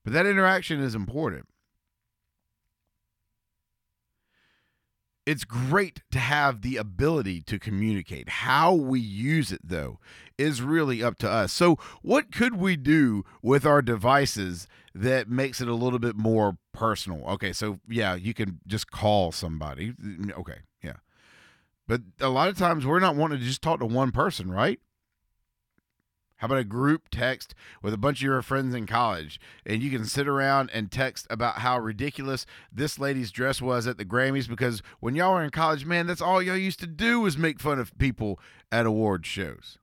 But 0.03 0.13
that 0.13 0.25
interaction 0.25 0.81
is 0.81 0.95
important. 0.95 1.47
It's 5.25 5.45
great 5.45 6.01
to 6.11 6.19
have 6.19 6.61
the 6.61 6.77
ability 6.77 7.41
to 7.41 7.57
communicate. 7.57 8.27
How 8.29 8.73
we 8.73 8.99
use 8.99 9.51
it, 9.51 9.61
though, 9.63 9.99
is 10.37 10.61
really 10.61 11.01
up 11.01 11.17
to 11.19 11.29
us. 11.29 11.53
So, 11.53 11.77
what 12.01 12.31
could 12.31 12.57
we 12.57 12.75
do 12.75 13.23
with 13.41 13.65
our 13.65 13.81
devices 13.81 14.67
that 14.93 15.29
makes 15.29 15.61
it 15.61 15.67
a 15.67 15.75
little 15.75 15.99
bit 15.99 16.15
more 16.15 16.57
personal? 16.73 17.25
Okay, 17.29 17.53
so 17.53 17.79
yeah, 17.87 18.15
you 18.15 18.33
can 18.33 18.59
just 18.67 18.91
call 18.91 19.31
somebody. 19.31 19.93
Mm, 19.93 20.37
okay, 20.37 20.59
yeah. 20.83 20.97
But 21.87 22.01
a 22.19 22.29
lot 22.29 22.49
of 22.49 22.57
times 22.57 22.85
we're 22.85 22.99
not 22.99 23.15
wanting 23.15 23.39
to 23.39 23.45
just 23.45 23.61
talk 23.61 23.79
to 23.79 23.85
one 23.85 24.11
person, 24.11 24.51
right? 24.51 24.79
How 26.43 26.47
about 26.47 26.57
a 26.57 26.65
group 26.65 27.03
text 27.09 27.55
with 27.81 27.93
a 27.93 27.97
bunch 27.97 28.17
of 28.19 28.23
your 28.23 28.41
friends 28.41 28.75
in 28.75 28.85
college 28.85 29.39
and 29.65 29.81
you 29.81 29.89
can 29.89 30.03
sit 30.03 30.27
around 30.27 30.71
and 30.73 30.91
text 30.91 31.25
about 31.29 31.59
how 31.59 31.79
ridiculous 31.79 32.45
this 32.69 32.99
lady's 32.99 33.31
dress 33.31 33.61
was 33.61 33.87
at 33.87 33.97
the 33.97 34.03
Grammys 34.03 34.49
because 34.49 34.81
when 34.99 35.15
y'all 35.15 35.35
were 35.35 35.43
in 35.45 35.51
college, 35.51 35.85
man, 35.85 36.05
that's 36.05 36.19
all 36.19 36.41
y'all 36.41 36.57
used 36.57 36.81
to 36.81 36.85
do 36.85 37.21
was 37.21 37.37
make 37.37 37.61
fun 37.61 37.79
of 37.79 37.97
people 37.97 38.41
at 38.73 38.85
award 38.85 39.25
shows. 39.25 39.77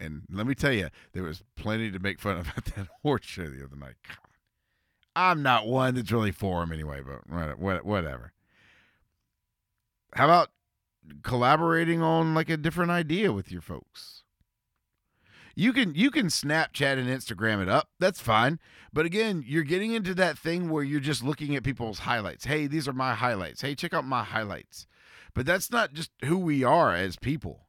And 0.00 0.22
let 0.32 0.46
me 0.46 0.54
tell 0.54 0.72
you, 0.72 0.88
there 1.12 1.22
was 1.22 1.42
plenty 1.54 1.90
to 1.90 1.98
make 1.98 2.18
fun 2.18 2.38
of 2.38 2.48
at 2.56 2.64
that 2.64 2.88
award 3.04 3.22
show 3.22 3.50
the 3.50 3.62
other 3.62 3.76
night. 3.76 3.96
God. 4.08 4.16
I'm 5.14 5.42
not 5.42 5.66
one 5.66 5.96
that's 5.96 6.10
really 6.10 6.32
for 6.32 6.60
them 6.60 6.72
anyway, 6.72 7.02
but 7.02 7.58
whatever. 7.58 8.32
How 10.14 10.24
about 10.24 10.48
collaborating 11.22 12.00
on 12.00 12.34
like 12.34 12.48
a 12.48 12.56
different 12.56 12.90
idea 12.90 13.34
with 13.34 13.52
your 13.52 13.60
folks? 13.60 14.22
You 15.58 15.72
can 15.72 15.94
you 15.94 16.10
can 16.10 16.26
Snapchat 16.26 16.98
and 16.98 17.08
Instagram 17.08 17.62
it 17.62 17.68
up. 17.68 17.88
That's 17.98 18.20
fine. 18.20 18.60
But 18.92 19.06
again, 19.06 19.42
you're 19.46 19.62
getting 19.62 19.92
into 19.92 20.14
that 20.14 20.38
thing 20.38 20.68
where 20.68 20.84
you're 20.84 21.00
just 21.00 21.24
looking 21.24 21.56
at 21.56 21.64
people's 21.64 22.00
highlights. 22.00 22.44
Hey, 22.44 22.66
these 22.66 22.86
are 22.86 22.92
my 22.92 23.14
highlights. 23.14 23.62
Hey, 23.62 23.74
check 23.74 23.94
out 23.94 24.04
my 24.04 24.22
highlights. 24.22 24.86
But 25.34 25.46
that's 25.46 25.70
not 25.70 25.94
just 25.94 26.10
who 26.26 26.36
we 26.36 26.62
are 26.62 26.94
as 26.94 27.16
people. 27.16 27.68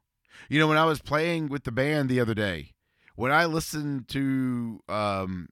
You 0.50 0.58
know, 0.58 0.68
when 0.68 0.76
I 0.76 0.84
was 0.84 1.00
playing 1.00 1.48
with 1.48 1.64
the 1.64 1.72
band 1.72 2.10
the 2.10 2.20
other 2.20 2.34
day, 2.34 2.74
when 3.16 3.32
I 3.32 3.46
listened 3.46 4.08
to 4.08 4.80
um 4.90 5.48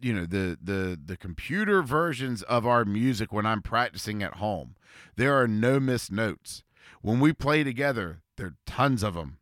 you 0.00 0.14
know 0.14 0.24
the 0.24 0.56
the 0.62 0.98
the 1.04 1.18
computer 1.18 1.82
versions 1.82 2.42
of 2.44 2.66
our 2.66 2.86
music 2.86 3.34
when 3.34 3.44
I'm 3.44 3.60
practicing 3.60 4.22
at 4.22 4.36
home, 4.36 4.76
there 5.16 5.34
are 5.38 5.46
no 5.46 5.78
missed 5.78 6.10
notes. 6.10 6.62
When 7.02 7.20
we 7.20 7.34
play 7.34 7.64
together, 7.64 8.22
there 8.38 8.46
are 8.46 8.56
tons 8.64 9.02
of 9.02 9.12
them 9.12 9.40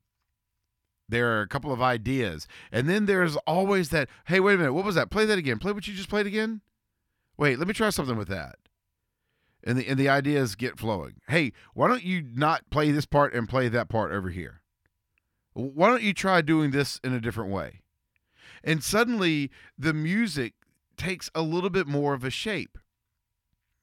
there 1.09 1.37
are 1.37 1.43
a 1.43 1.49
couple 1.49 1.73
of 1.73 1.83
ideas. 1.83 2.47
And 2.73 2.89
then 2.89 3.07
there's 3.07 3.37
always 3.47 3.91
that, 3.91 4.09
hey, 4.27 4.41
wait 4.41 4.55
a 4.55 4.59
minute, 4.59 4.73
what 4.73 4.85
was 4.85 4.95
that? 4.95 5.11
Play 5.11 5.27
that 5.27 5.39
again. 5.39 5.59
Play 5.59 5.73
what 5.73 5.87
you 5.87 5.95
just 5.95 6.09
played 6.09 6.27
again. 6.27 6.61
Wait, 7.37 7.59
let 7.59 7.69
me 7.69 7.75
try 7.75 7.91
something 7.91 8.17
with 8.17 8.29
that. 8.29 8.57
And 9.67 9.79
the 9.79 9.89
and 9.89 9.99
the 9.99 10.11
ideas 10.11 10.57
get 10.57 10.79
flowing. 10.79 11.15
Hey, 11.29 11.53
why 11.73 11.89
don't 11.89 12.05
you 12.05 12.23
not 12.35 12.69
play 12.71 12.91
this 12.91 13.07
part 13.07 13.35
and 13.35 13.49
play 13.49 13.69
that 13.69 13.89
part 13.89 14.13
over 14.13 14.29
here? 14.29 14.61
Why 15.55 15.89
don't 15.89 16.03
you 16.03 16.13
try 16.13 16.43
doing 16.43 16.71
this 16.71 17.01
in 17.03 17.15
a 17.15 17.21
different 17.21 17.51
way? 17.51 17.81
And 18.63 18.83
suddenly 18.83 19.51
the 19.79 19.95
music 19.95 20.55
takes 20.97 21.31
a 21.35 21.43
little 21.43 21.71
bit 21.71 21.87
more 21.87 22.13
of 22.13 22.25
a 22.25 22.31
shape. 22.31 22.79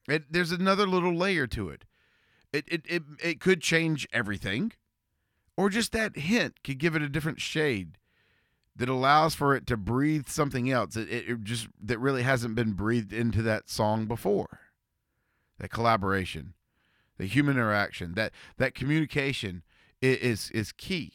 It, 0.07 0.32
there's 0.32 0.51
another 0.51 0.86
little 0.86 1.15
layer 1.15 1.47
to 1.47 1.69
it. 1.69 1.86
It, 2.53 2.65
it, 2.67 2.82
it, 2.88 3.03
it 3.24 3.39
could 3.39 3.61
change 3.61 4.07
everything 4.11 4.74
or 5.62 5.70
just 5.70 5.91
that 5.91 6.18
hint 6.18 6.64
could 6.64 6.80
give 6.80 6.95
it 6.95 7.01
a 7.01 7.09
different 7.09 7.39
shade 7.39 7.97
that 8.76 8.89
allows 8.89 9.36
for 9.36 9.55
it 9.55 9.68
to 9.68 9.78
breathe 9.78 10.28
something 10.28 10.72
else. 10.72 10.95
It, 10.95 11.09
it, 11.09 11.43
just 11.43 11.68
that 11.82 11.99
really 11.99 12.24
hasn't 12.24 12.55
been 12.55 12.74
breathed 12.74 13.14
into 13.14 13.41
that 13.43 13.70
song 13.70 14.05
before. 14.05 14.59
That 15.59 15.70
collaboration 15.70 16.55
the 17.22 17.28
human 17.28 17.55
interaction 17.55 18.16
that 18.16 18.32
that 18.57 18.74
communication 18.74 19.62
is 20.01 20.49
is 20.49 20.72
key. 20.72 21.14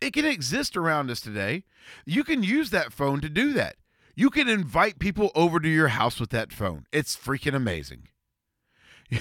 It 0.00 0.14
can 0.14 0.24
exist 0.24 0.78
around 0.78 1.10
us 1.10 1.20
today. 1.20 1.64
You 2.06 2.24
can 2.24 2.42
use 2.42 2.70
that 2.70 2.92
phone 2.92 3.20
to 3.20 3.28
do 3.28 3.52
that. 3.52 3.76
You 4.16 4.30
can 4.30 4.48
invite 4.48 4.98
people 4.98 5.30
over 5.34 5.60
to 5.60 5.68
your 5.68 5.88
house 5.88 6.18
with 6.18 6.30
that 6.30 6.52
phone. 6.52 6.86
It's 6.90 7.14
freaking 7.14 7.54
amazing 7.54 8.08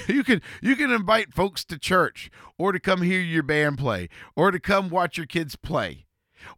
You 0.07 0.23
can 0.23 0.41
you 0.61 0.75
can 0.75 0.91
invite 0.91 1.33
folks 1.33 1.63
to 1.65 1.77
church 1.77 2.29
or 2.57 2.71
to 2.71 2.79
come 2.79 3.01
hear 3.01 3.19
your 3.21 3.43
band 3.43 3.77
play 3.77 4.09
or 4.35 4.51
to 4.51 4.59
come 4.59 4.89
watch 4.89 5.17
your 5.17 5.25
kids 5.25 5.55
play. 5.55 6.05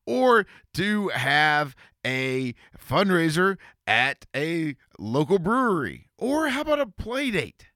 or 0.05 0.45
to 0.73 1.09
have 1.09 1.75
a 2.05 2.53
fundraiser 2.77 3.57
at 3.87 4.25
a 4.35 4.75
local 4.99 5.39
brewery, 5.39 6.07
or 6.17 6.49
how 6.49 6.61
about 6.61 6.79
a 6.79 6.87
play 6.87 7.31
date? 7.31 7.67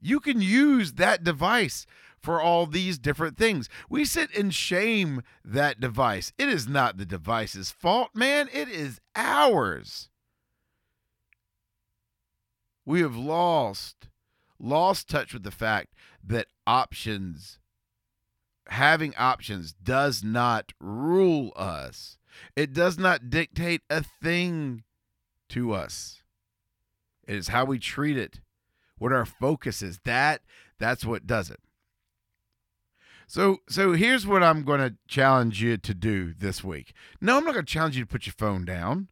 You 0.00 0.20
can 0.20 0.40
use 0.40 0.94
that 0.94 1.24
device 1.24 1.86
for 2.18 2.40
all 2.40 2.66
these 2.66 2.98
different 2.98 3.36
things. 3.36 3.68
We 3.88 4.04
sit 4.04 4.36
and 4.36 4.52
shame 4.54 5.22
that 5.44 5.80
device. 5.80 6.32
It 6.38 6.48
is 6.48 6.66
not 6.68 6.96
the 6.96 7.06
device's 7.06 7.70
fault, 7.70 8.10
man. 8.14 8.48
It 8.52 8.68
is 8.68 9.00
ours. 9.14 10.08
We 12.84 13.00
have 13.00 13.16
lost 13.16 14.08
lost 14.58 15.08
touch 15.08 15.32
with 15.32 15.42
the 15.42 15.50
fact 15.50 15.94
that 16.24 16.48
options 16.66 17.58
having 18.68 19.14
options 19.16 19.72
does 19.72 20.24
not 20.24 20.72
rule 20.80 21.52
us. 21.56 22.18
It 22.54 22.72
does 22.72 22.98
not 22.98 23.30
dictate 23.30 23.82
a 23.88 24.02
thing 24.02 24.82
to 25.50 25.72
us. 25.72 26.22
It 27.26 27.36
is 27.36 27.48
how 27.48 27.64
we 27.64 27.78
treat 27.78 28.16
it, 28.16 28.40
what 28.98 29.12
our 29.12 29.26
focus 29.26 29.82
is. 29.82 30.00
That 30.04 30.42
that's 30.78 31.04
what 31.04 31.26
does 31.26 31.50
it. 31.50 31.60
So 33.26 33.58
so 33.68 33.92
here's 33.92 34.26
what 34.26 34.42
I'm 34.42 34.62
going 34.62 34.80
to 34.80 34.94
challenge 35.08 35.62
you 35.62 35.76
to 35.78 35.94
do 35.94 36.32
this 36.32 36.62
week. 36.62 36.92
No, 37.20 37.38
I'm 37.38 37.44
not 37.44 37.54
going 37.54 37.66
to 37.66 37.72
challenge 37.72 37.96
you 37.96 38.04
to 38.04 38.08
put 38.10 38.26
your 38.26 38.34
phone 38.36 38.64
down. 38.64 39.08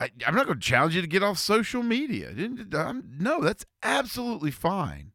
I, 0.00 0.10
am 0.26 0.34
not 0.34 0.46
going 0.46 0.58
to 0.58 0.66
challenge 0.66 0.94
you 0.94 1.00
to 1.02 1.06
get 1.06 1.22
off 1.22 1.38
social 1.38 1.82
media. 1.82 2.34
I'm, 2.72 3.16
no, 3.18 3.40
that's 3.40 3.64
absolutely 3.82 4.50
fine. 4.50 5.12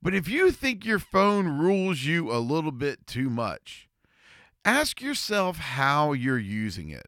But 0.00 0.14
if 0.14 0.28
you 0.28 0.50
think 0.50 0.84
your 0.84 0.98
phone 0.98 1.58
rules 1.58 2.02
you 2.02 2.32
a 2.32 2.38
little 2.38 2.72
bit 2.72 3.06
too 3.06 3.30
much, 3.30 3.88
ask 4.64 5.00
yourself 5.00 5.58
how 5.58 6.12
you're 6.12 6.38
using 6.38 6.90
it. 6.90 7.06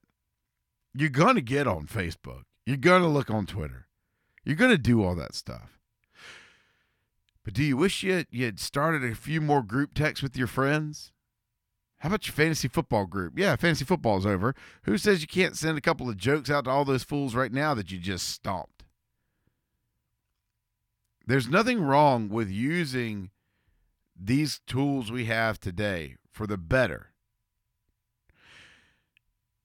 You're 0.94 1.10
going 1.10 1.34
to 1.34 1.42
get 1.42 1.66
on 1.66 1.86
Facebook. 1.86 2.42
You're 2.66 2.76
going 2.76 3.02
to 3.02 3.08
look 3.08 3.30
on 3.30 3.46
Twitter. 3.46 3.88
You're 4.44 4.56
going 4.56 4.70
to 4.70 4.78
do 4.78 5.02
all 5.02 5.14
that 5.16 5.34
stuff. 5.34 5.78
But 7.44 7.54
do 7.54 7.62
you 7.62 7.76
wish 7.76 8.02
you 8.02 8.24
you 8.30 8.46
had 8.46 8.58
started 8.58 9.04
a 9.04 9.14
few 9.14 9.40
more 9.40 9.62
group 9.62 9.94
texts 9.94 10.22
with 10.22 10.36
your 10.36 10.46
friends? 10.46 11.12
How 12.04 12.08
about 12.08 12.26
your 12.26 12.34
fantasy 12.34 12.68
football 12.68 13.06
group? 13.06 13.38
Yeah, 13.38 13.56
fantasy 13.56 13.86
football 13.86 14.18
is 14.18 14.26
over. 14.26 14.54
Who 14.82 14.98
says 14.98 15.22
you 15.22 15.26
can't 15.26 15.56
send 15.56 15.78
a 15.78 15.80
couple 15.80 16.06
of 16.06 16.18
jokes 16.18 16.50
out 16.50 16.66
to 16.66 16.70
all 16.70 16.84
those 16.84 17.02
fools 17.02 17.34
right 17.34 17.50
now 17.50 17.72
that 17.72 17.90
you 17.90 17.98
just 17.98 18.28
stomped? 18.28 18.84
There's 21.26 21.48
nothing 21.48 21.80
wrong 21.80 22.28
with 22.28 22.50
using 22.50 23.30
these 24.14 24.60
tools 24.66 25.10
we 25.10 25.24
have 25.24 25.58
today 25.58 26.16
for 26.30 26.46
the 26.46 26.58
better. 26.58 27.06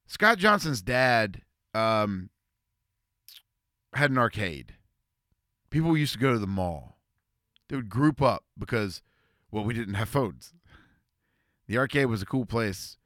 Scott 0.08 0.38
Johnson's 0.38 0.82
dad 0.82 1.42
um, 1.74 2.30
had 3.94 4.12
an 4.12 4.18
arcade. 4.18 4.76
People 5.70 5.98
used 5.98 6.14
to 6.14 6.20
go 6.20 6.32
to 6.32 6.40
the 6.40 6.48
mall. 6.48 7.00
They 7.68 7.76
would 7.76 7.90
group 7.90 8.22
up 8.22 8.46
because, 8.58 9.02
well, 9.52 9.66
we 9.66 9.74
didn't 9.74 9.96
have 9.96 10.08
phones. 10.08 10.54
The 11.70 11.78
arcade 11.78 12.08
was 12.08 12.24
a 12.24 12.26
cool 12.26 12.48
place 12.48 12.98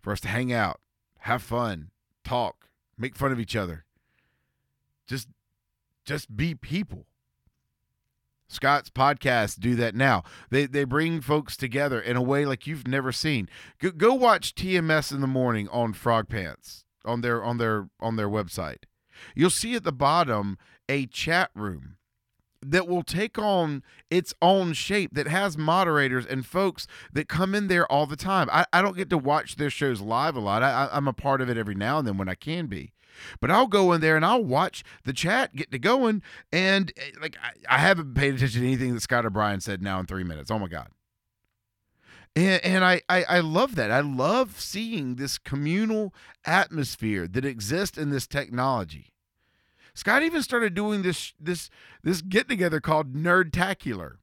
for 0.00 0.14
us 0.14 0.20
to 0.20 0.28
hang 0.28 0.50
out, 0.50 0.80
have 1.18 1.42
fun, 1.42 1.90
talk, 2.24 2.70
make 2.96 3.14
fun 3.14 3.32
of 3.32 3.38
each 3.38 3.54
other. 3.54 3.84
Just 5.06 5.28
just 6.06 6.34
be 6.34 6.54
people. 6.54 7.04
Scott's 8.48 8.88
podcasts 8.88 9.60
do 9.60 9.74
that 9.74 9.94
now. 9.94 10.22
They 10.48 10.64
they 10.64 10.84
bring 10.84 11.20
folks 11.20 11.54
together 11.54 12.00
in 12.00 12.16
a 12.16 12.22
way 12.22 12.46
like 12.46 12.66
you've 12.66 12.88
never 12.88 13.12
seen. 13.12 13.46
Go, 13.78 13.90
go 13.90 14.14
watch 14.14 14.54
TMS 14.54 15.12
in 15.12 15.20
the 15.20 15.26
morning 15.26 15.68
on 15.68 15.92
Frogpants 15.92 16.84
on 17.04 17.20
their 17.20 17.44
on 17.44 17.58
their 17.58 17.90
on 18.00 18.16
their 18.16 18.28
website. 18.28 18.84
You'll 19.34 19.50
see 19.50 19.74
at 19.74 19.84
the 19.84 19.92
bottom 19.92 20.56
a 20.88 21.04
chat 21.04 21.50
room 21.54 21.98
that 22.64 22.88
will 22.88 23.02
take 23.02 23.38
on 23.38 23.82
its 24.10 24.34
own 24.40 24.72
shape 24.72 25.14
that 25.14 25.26
has 25.26 25.58
moderators 25.58 26.26
and 26.26 26.46
folks 26.46 26.86
that 27.12 27.28
come 27.28 27.54
in 27.54 27.68
there 27.68 27.90
all 27.90 28.06
the 28.06 28.16
time. 28.16 28.48
I, 28.52 28.64
I 28.72 28.82
don't 28.82 28.96
get 28.96 29.10
to 29.10 29.18
watch 29.18 29.56
their 29.56 29.70
shows 29.70 30.00
live 30.00 30.36
a 30.36 30.40
lot. 30.40 30.62
I, 30.62 30.88
I'm 30.92 31.08
a 31.08 31.12
part 31.12 31.40
of 31.40 31.50
it 31.50 31.56
every 31.56 31.74
now 31.74 31.98
and 31.98 32.06
then 32.06 32.16
when 32.16 32.28
I 32.28 32.34
can 32.34 32.66
be. 32.66 32.92
But 33.40 33.50
I'll 33.50 33.66
go 33.66 33.92
in 33.92 34.00
there 34.00 34.16
and 34.16 34.24
I'll 34.24 34.44
watch 34.44 34.84
the 35.04 35.12
chat 35.12 35.54
get 35.54 35.70
to 35.72 35.78
going. 35.78 36.22
And 36.52 36.92
eh, 36.96 37.10
like, 37.20 37.36
I, 37.42 37.76
I 37.76 37.78
haven't 37.78 38.14
paid 38.14 38.34
attention 38.34 38.62
to 38.62 38.66
anything 38.66 38.94
that 38.94 39.00
Scott 39.00 39.26
or 39.26 39.30
Brian 39.30 39.60
said 39.60 39.82
now 39.82 40.00
in 40.00 40.06
three 40.06 40.24
minutes. 40.24 40.50
Oh 40.50 40.58
my 40.58 40.68
God. 40.68 40.88
And, 42.34 42.64
and 42.64 42.84
I, 42.84 43.02
I, 43.08 43.24
I 43.24 43.40
love 43.40 43.74
that. 43.74 43.90
I 43.90 44.00
love 44.00 44.58
seeing 44.58 45.16
this 45.16 45.36
communal 45.36 46.14
atmosphere 46.46 47.28
that 47.28 47.44
exists 47.44 47.98
in 47.98 48.10
this 48.10 48.26
technology. 48.26 49.11
Scott 49.94 50.22
even 50.22 50.42
started 50.42 50.74
doing 50.74 51.02
this 51.02 51.34
this 51.38 51.70
this 52.02 52.22
get 52.22 52.48
together 52.48 52.80
called 52.80 53.14
Nerdtacular, 53.14 54.16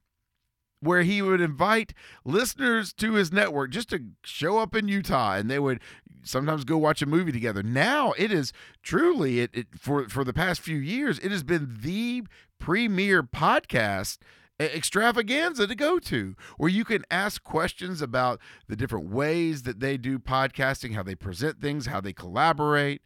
where 0.80 1.02
he 1.02 1.22
would 1.22 1.40
invite 1.40 1.94
listeners 2.24 2.92
to 2.94 3.14
his 3.14 3.32
network 3.32 3.70
just 3.70 3.90
to 3.90 4.00
show 4.24 4.58
up 4.58 4.74
in 4.74 4.88
Utah, 4.88 5.34
and 5.34 5.50
they 5.50 5.58
would 5.58 5.80
sometimes 6.22 6.64
go 6.64 6.76
watch 6.76 7.02
a 7.02 7.06
movie 7.06 7.32
together. 7.32 7.62
Now 7.62 8.12
it 8.18 8.32
is 8.32 8.52
truly 8.82 9.40
it, 9.40 9.50
it 9.52 9.66
for 9.78 10.08
for 10.08 10.24
the 10.24 10.32
past 10.32 10.60
few 10.60 10.78
years 10.78 11.18
it 11.20 11.30
has 11.30 11.42
been 11.42 11.78
the 11.80 12.24
premier 12.58 13.22
podcast 13.22 14.18
eh, 14.58 14.68
extravaganza 14.74 15.66
to 15.66 15.74
go 15.74 15.98
to 15.98 16.34
where 16.58 16.68
you 16.68 16.84
can 16.84 17.04
ask 17.10 17.42
questions 17.42 18.02
about 18.02 18.40
the 18.68 18.76
different 18.76 19.08
ways 19.08 19.62
that 19.62 19.80
they 19.80 19.96
do 19.96 20.18
podcasting, 20.18 20.94
how 20.94 21.02
they 21.02 21.14
present 21.14 21.60
things, 21.60 21.86
how 21.86 22.00
they 22.00 22.12
collaborate 22.12 23.02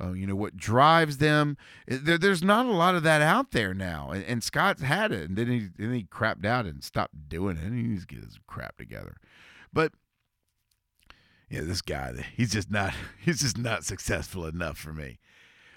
uh, 0.00 0.12
you 0.12 0.26
know 0.26 0.36
what 0.36 0.56
drives 0.56 1.18
them. 1.18 1.56
There, 1.86 2.18
there's 2.18 2.42
not 2.42 2.66
a 2.66 2.72
lot 2.72 2.94
of 2.94 3.02
that 3.04 3.22
out 3.22 3.52
there 3.52 3.72
now, 3.72 4.10
and, 4.10 4.24
and 4.24 4.44
Scott's 4.44 4.82
had 4.82 5.12
it, 5.12 5.28
and 5.28 5.38
then 5.38 5.46
he 5.48 5.68
then 5.78 5.94
he 5.94 6.04
crapped 6.04 6.44
out 6.44 6.66
and 6.66 6.84
stopped 6.84 7.28
doing 7.28 7.56
it. 7.56 7.64
And 7.64 7.76
he 7.76 7.82
needs 7.82 8.06
to 8.06 8.14
get 8.14 8.24
his 8.24 8.38
crap 8.46 8.76
together. 8.76 9.16
But 9.72 9.92
yeah, 11.48 11.62
this 11.62 11.80
guy, 11.80 12.26
he's 12.36 12.52
just 12.52 12.70
not 12.70 12.92
he's 13.24 13.40
just 13.40 13.58
not 13.58 13.84
successful 13.84 14.46
enough 14.46 14.76
for 14.76 14.92
me. 14.92 15.18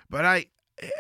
But 0.10 0.26
I, 0.26 0.48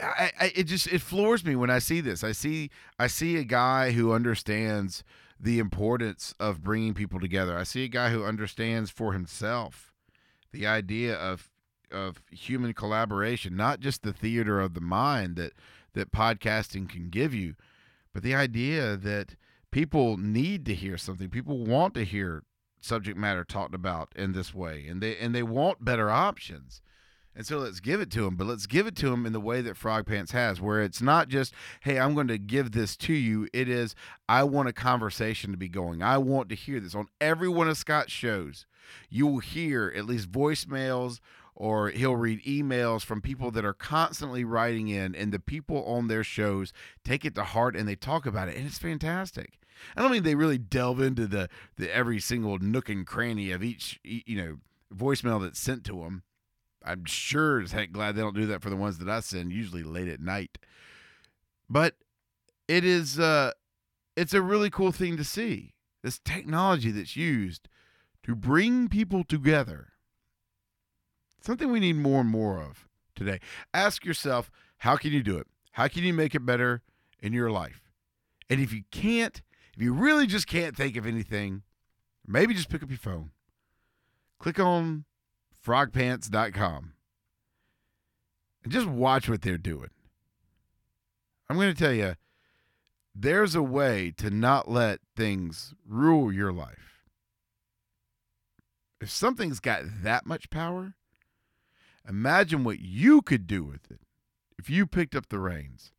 I, 0.01 0.31
I 0.39 0.51
it 0.55 0.63
just 0.63 0.87
it 0.87 1.01
floors 1.01 1.43
me 1.43 1.55
when 1.55 1.69
I 1.69 1.79
see 1.79 1.99
this. 2.01 2.23
I 2.23 2.31
see 2.31 2.69
I 2.97 3.07
see 3.07 3.35
a 3.37 3.43
guy 3.43 3.91
who 3.91 4.13
understands 4.13 5.03
the 5.39 5.59
importance 5.59 6.33
of 6.39 6.63
bringing 6.63 6.93
people 6.93 7.19
together. 7.19 7.57
I 7.57 7.63
see 7.63 7.83
a 7.83 7.89
guy 7.89 8.11
who 8.11 8.23
understands 8.23 8.89
for 8.89 9.13
himself 9.13 9.93
the 10.51 10.67
idea 10.67 11.15
of 11.15 11.49
of 11.91 12.21
human 12.31 12.73
collaboration, 12.73 13.55
not 13.55 13.79
just 13.79 14.03
the 14.03 14.13
theater 14.13 14.59
of 14.59 14.73
the 14.73 14.81
mind 14.81 15.35
that 15.35 15.53
that 15.93 16.11
podcasting 16.11 16.87
can 16.87 17.09
give 17.09 17.33
you, 17.33 17.55
but 18.13 18.23
the 18.23 18.35
idea 18.35 18.95
that 18.95 19.35
people 19.71 20.17
need 20.17 20.65
to 20.65 20.75
hear 20.75 20.97
something. 20.97 21.29
People 21.29 21.65
want 21.65 21.93
to 21.95 22.05
hear 22.05 22.43
subject 22.81 23.17
matter 23.17 23.43
talked 23.43 23.75
about 23.75 24.11
in 24.15 24.33
this 24.33 24.53
way, 24.53 24.85
and 24.87 25.01
they 25.01 25.17
and 25.17 25.33
they 25.33 25.43
want 25.43 25.83
better 25.83 26.09
options. 26.09 26.81
And 27.35 27.45
so 27.45 27.59
let's 27.59 27.79
give 27.79 28.01
it 28.01 28.11
to 28.11 28.23
them, 28.23 28.35
but 28.35 28.47
let's 28.47 28.65
give 28.65 28.85
it 28.85 28.95
to 28.97 29.09
them 29.09 29.25
in 29.25 29.33
the 29.33 29.39
way 29.39 29.61
that 29.61 29.77
Frogpants 29.77 30.31
has, 30.31 30.59
where 30.59 30.81
it's 30.81 31.01
not 31.01 31.29
just, 31.29 31.53
hey, 31.81 31.99
I'm 31.99 32.13
going 32.13 32.27
to 32.27 32.37
give 32.37 32.71
this 32.71 32.97
to 32.97 33.13
you. 33.13 33.47
It 33.53 33.69
is, 33.69 33.95
I 34.27 34.43
want 34.43 34.67
a 34.67 34.73
conversation 34.73 35.51
to 35.51 35.57
be 35.57 35.69
going. 35.69 36.03
I 36.03 36.17
want 36.17 36.49
to 36.49 36.55
hear 36.55 36.79
this 36.79 36.95
on 36.95 37.07
every 37.21 37.47
one 37.47 37.69
of 37.69 37.77
Scott's 37.77 38.11
shows. 38.11 38.65
You 39.09 39.27
will 39.27 39.39
hear 39.39 39.93
at 39.95 40.05
least 40.05 40.31
voicemails 40.31 41.19
or 41.59 41.89
he'll 41.89 42.15
read 42.15 42.41
emails 42.43 43.03
from 43.03 43.21
people 43.21 43.51
that 43.51 43.65
are 43.65 43.73
constantly 43.73 44.43
writing 44.43 44.87
in 44.87 45.13
and 45.13 45.31
the 45.31 45.39
people 45.39 45.83
on 45.85 46.07
their 46.07 46.23
shows 46.23 46.73
take 47.03 47.25
it 47.25 47.35
to 47.35 47.43
heart 47.43 47.75
and 47.75 47.87
they 47.87 47.95
talk 47.95 48.25
about 48.25 48.47
it 48.47 48.55
and 48.55 48.65
it's 48.65 48.79
fantastic 48.79 49.59
i 49.95 50.01
don't 50.01 50.11
mean 50.11 50.23
they 50.23 50.35
really 50.35 50.57
delve 50.57 51.01
into 51.01 51.27
the, 51.27 51.49
the 51.77 51.93
every 51.93 52.19
single 52.19 52.57
nook 52.59 52.89
and 52.89 53.05
cranny 53.05 53.51
of 53.51 53.61
each 53.61 53.99
you 54.03 54.37
know 54.37 54.57
voicemail 54.95 55.41
that's 55.41 55.59
sent 55.59 55.83
to 55.83 56.01
them 56.01 56.23
i'm 56.83 57.05
sure 57.05 57.61
as 57.61 57.71
heck 57.71 57.91
glad 57.91 58.15
they 58.15 58.21
don't 58.21 58.35
do 58.35 58.47
that 58.47 58.61
for 58.61 58.69
the 58.69 58.75
ones 58.75 58.97
that 58.97 59.09
i 59.09 59.19
send 59.19 59.51
usually 59.51 59.83
late 59.83 60.07
at 60.07 60.19
night 60.19 60.57
but 61.69 61.95
it 62.67 62.83
is 62.83 63.19
uh 63.19 63.51
it's 64.15 64.33
a 64.33 64.41
really 64.41 64.69
cool 64.69 64.91
thing 64.91 65.17
to 65.17 65.23
see 65.23 65.73
this 66.03 66.19
technology 66.19 66.91
that's 66.91 67.15
used 67.15 67.67
to 68.23 68.35
bring 68.35 68.87
people 68.87 69.23
together 69.23 69.89
Something 71.41 71.71
we 71.71 71.79
need 71.79 71.95
more 71.95 72.21
and 72.21 72.29
more 72.29 72.61
of 72.61 72.87
today. 73.15 73.39
Ask 73.73 74.05
yourself, 74.05 74.51
how 74.79 74.97
can 74.97 75.11
you 75.11 75.23
do 75.23 75.37
it? 75.37 75.47
How 75.73 75.87
can 75.87 76.03
you 76.03 76.13
make 76.13 76.35
it 76.35 76.45
better 76.45 76.81
in 77.21 77.33
your 77.33 77.49
life? 77.49 77.89
And 78.49 78.59
if 78.59 78.73
you 78.73 78.83
can't, 78.91 79.41
if 79.75 79.81
you 79.81 79.93
really 79.93 80.27
just 80.27 80.47
can't 80.47 80.75
think 80.75 80.97
of 80.97 81.05
anything, 81.05 81.63
maybe 82.27 82.53
just 82.53 82.69
pick 82.69 82.83
up 82.83 82.89
your 82.89 82.97
phone. 82.97 83.31
Click 84.39 84.59
on 84.59 85.05
frogpants.com 85.65 86.93
and 88.63 88.73
just 88.73 88.87
watch 88.87 89.29
what 89.29 89.41
they're 89.41 89.57
doing. 89.57 89.89
I'm 91.49 91.57
going 91.57 91.73
to 91.73 91.79
tell 91.79 91.93
you, 91.93 92.15
there's 93.15 93.55
a 93.55 93.63
way 93.63 94.13
to 94.17 94.29
not 94.29 94.69
let 94.69 94.99
things 95.15 95.73
rule 95.87 96.31
your 96.31 96.53
life. 96.53 97.03
If 99.01 99.09
something's 99.09 99.59
got 99.59 99.81
that 100.03 100.25
much 100.25 100.49
power, 100.49 100.93
imagine 102.07 102.63
what 102.63 102.79
you 102.79 103.21
could 103.21 103.47
do 103.47 103.63
with 103.63 103.89
it 103.89 104.01
if 104.57 104.69
you 104.69 104.85
picked 104.85 105.15
up 105.15 105.29
the 105.29 105.39
reins 105.39 105.91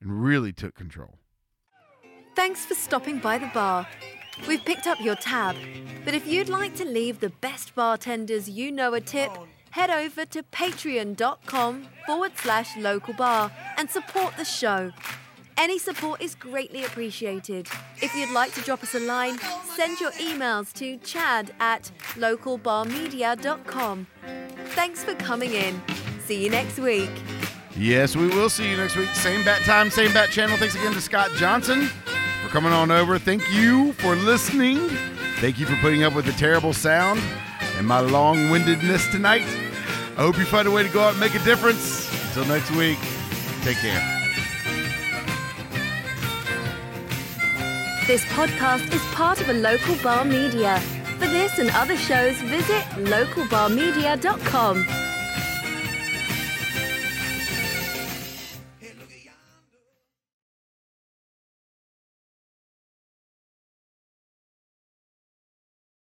and 0.00 0.24
really 0.24 0.52
took 0.52 0.74
control. 0.74 1.18
Thanks 2.34 2.66
for 2.66 2.74
stopping 2.74 3.18
by 3.18 3.38
the 3.38 3.50
bar. 3.54 3.86
We've 4.46 4.64
picked 4.64 4.86
up 4.86 5.00
your 5.00 5.16
tab, 5.16 5.56
but 6.04 6.14
if 6.14 6.26
you'd 6.26 6.48
like 6.48 6.74
to 6.76 6.84
leave 6.84 7.20
the 7.20 7.30
best 7.30 7.74
bartenders 7.74 8.48
you 8.48 8.70
know 8.70 8.94
a 8.94 9.00
tip, 9.00 9.30
head 9.70 9.90
over 9.90 10.24
to 10.24 10.42
patreon.com 10.42 11.88
forward 12.06 12.32
slash 12.36 12.76
local 12.76 13.14
bar 13.14 13.50
and 13.76 13.90
support 13.90 14.36
the 14.36 14.44
show. 14.44 14.92
Any 15.58 15.78
support 15.78 16.20
is 16.20 16.34
greatly 16.34 16.84
appreciated. 16.84 17.68
If 18.02 18.14
you'd 18.14 18.32
like 18.32 18.52
to 18.54 18.60
drop 18.60 18.82
us 18.82 18.94
a 18.94 19.00
line, 19.00 19.38
send 19.74 20.00
your 20.00 20.12
emails 20.12 20.72
to 20.74 20.98
chad 20.98 21.52
at 21.60 21.90
localbarmedia.com. 22.14 24.06
Thanks 24.66 25.02
for 25.02 25.14
coming 25.14 25.52
in. 25.52 25.80
See 26.26 26.44
you 26.44 26.50
next 26.50 26.78
week. 26.78 27.10
Yes, 27.74 28.16
we 28.16 28.28
will 28.28 28.50
see 28.50 28.70
you 28.70 28.76
next 28.76 28.96
week. 28.96 29.08
Same 29.10 29.44
bat 29.44 29.62
time, 29.62 29.90
same 29.90 30.12
bat 30.12 30.30
channel. 30.30 30.56
Thanks 30.56 30.74
again 30.74 30.92
to 30.92 31.00
Scott 31.00 31.30
Johnson 31.36 31.86
for 31.86 32.15
coming 32.56 32.72
on 32.72 32.90
over. 32.90 33.18
Thank 33.18 33.52
you 33.52 33.92
for 33.92 34.16
listening. 34.16 34.78
Thank 35.42 35.58
you 35.58 35.66
for 35.66 35.76
putting 35.82 36.04
up 36.04 36.14
with 36.14 36.24
the 36.24 36.32
terrible 36.32 36.72
sound 36.72 37.20
and 37.76 37.86
my 37.86 38.00
long 38.00 38.48
windedness 38.48 39.12
tonight. 39.12 39.44
I 40.16 40.22
hope 40.22 40.38
you 40.38 40.46
find 40.46 40.66
a 40.66 40.70
way 40.70 40.82
to 40.82 40.88
go 40.88 41.02
out 41.02 41.10
and 41.10 41.20
make 41.20 41.34
a 41.34 41.38
difference. 41.40 42.10
Until 42.28 42.46
next 42.46 42.70
week, 42.70 42.96
take 43.60 43.76
care. 43.76 44.00
This 48.06 48.24
podcast 48.32 48.90
is 48.90 49.02
part 49.14 49.38
of 49.38 49.50
a 49.50 49.52
local 49.52 49.94
bar 49.96 50.24
media. 50.24 50.80
For 51.18 51.26
this 51.26 51.58
and 51.58 51.68
other 51.72 51.98
shows, 51.98 52.40
visit 52.40 52.82
localbarmedia.com. 52.96 55.05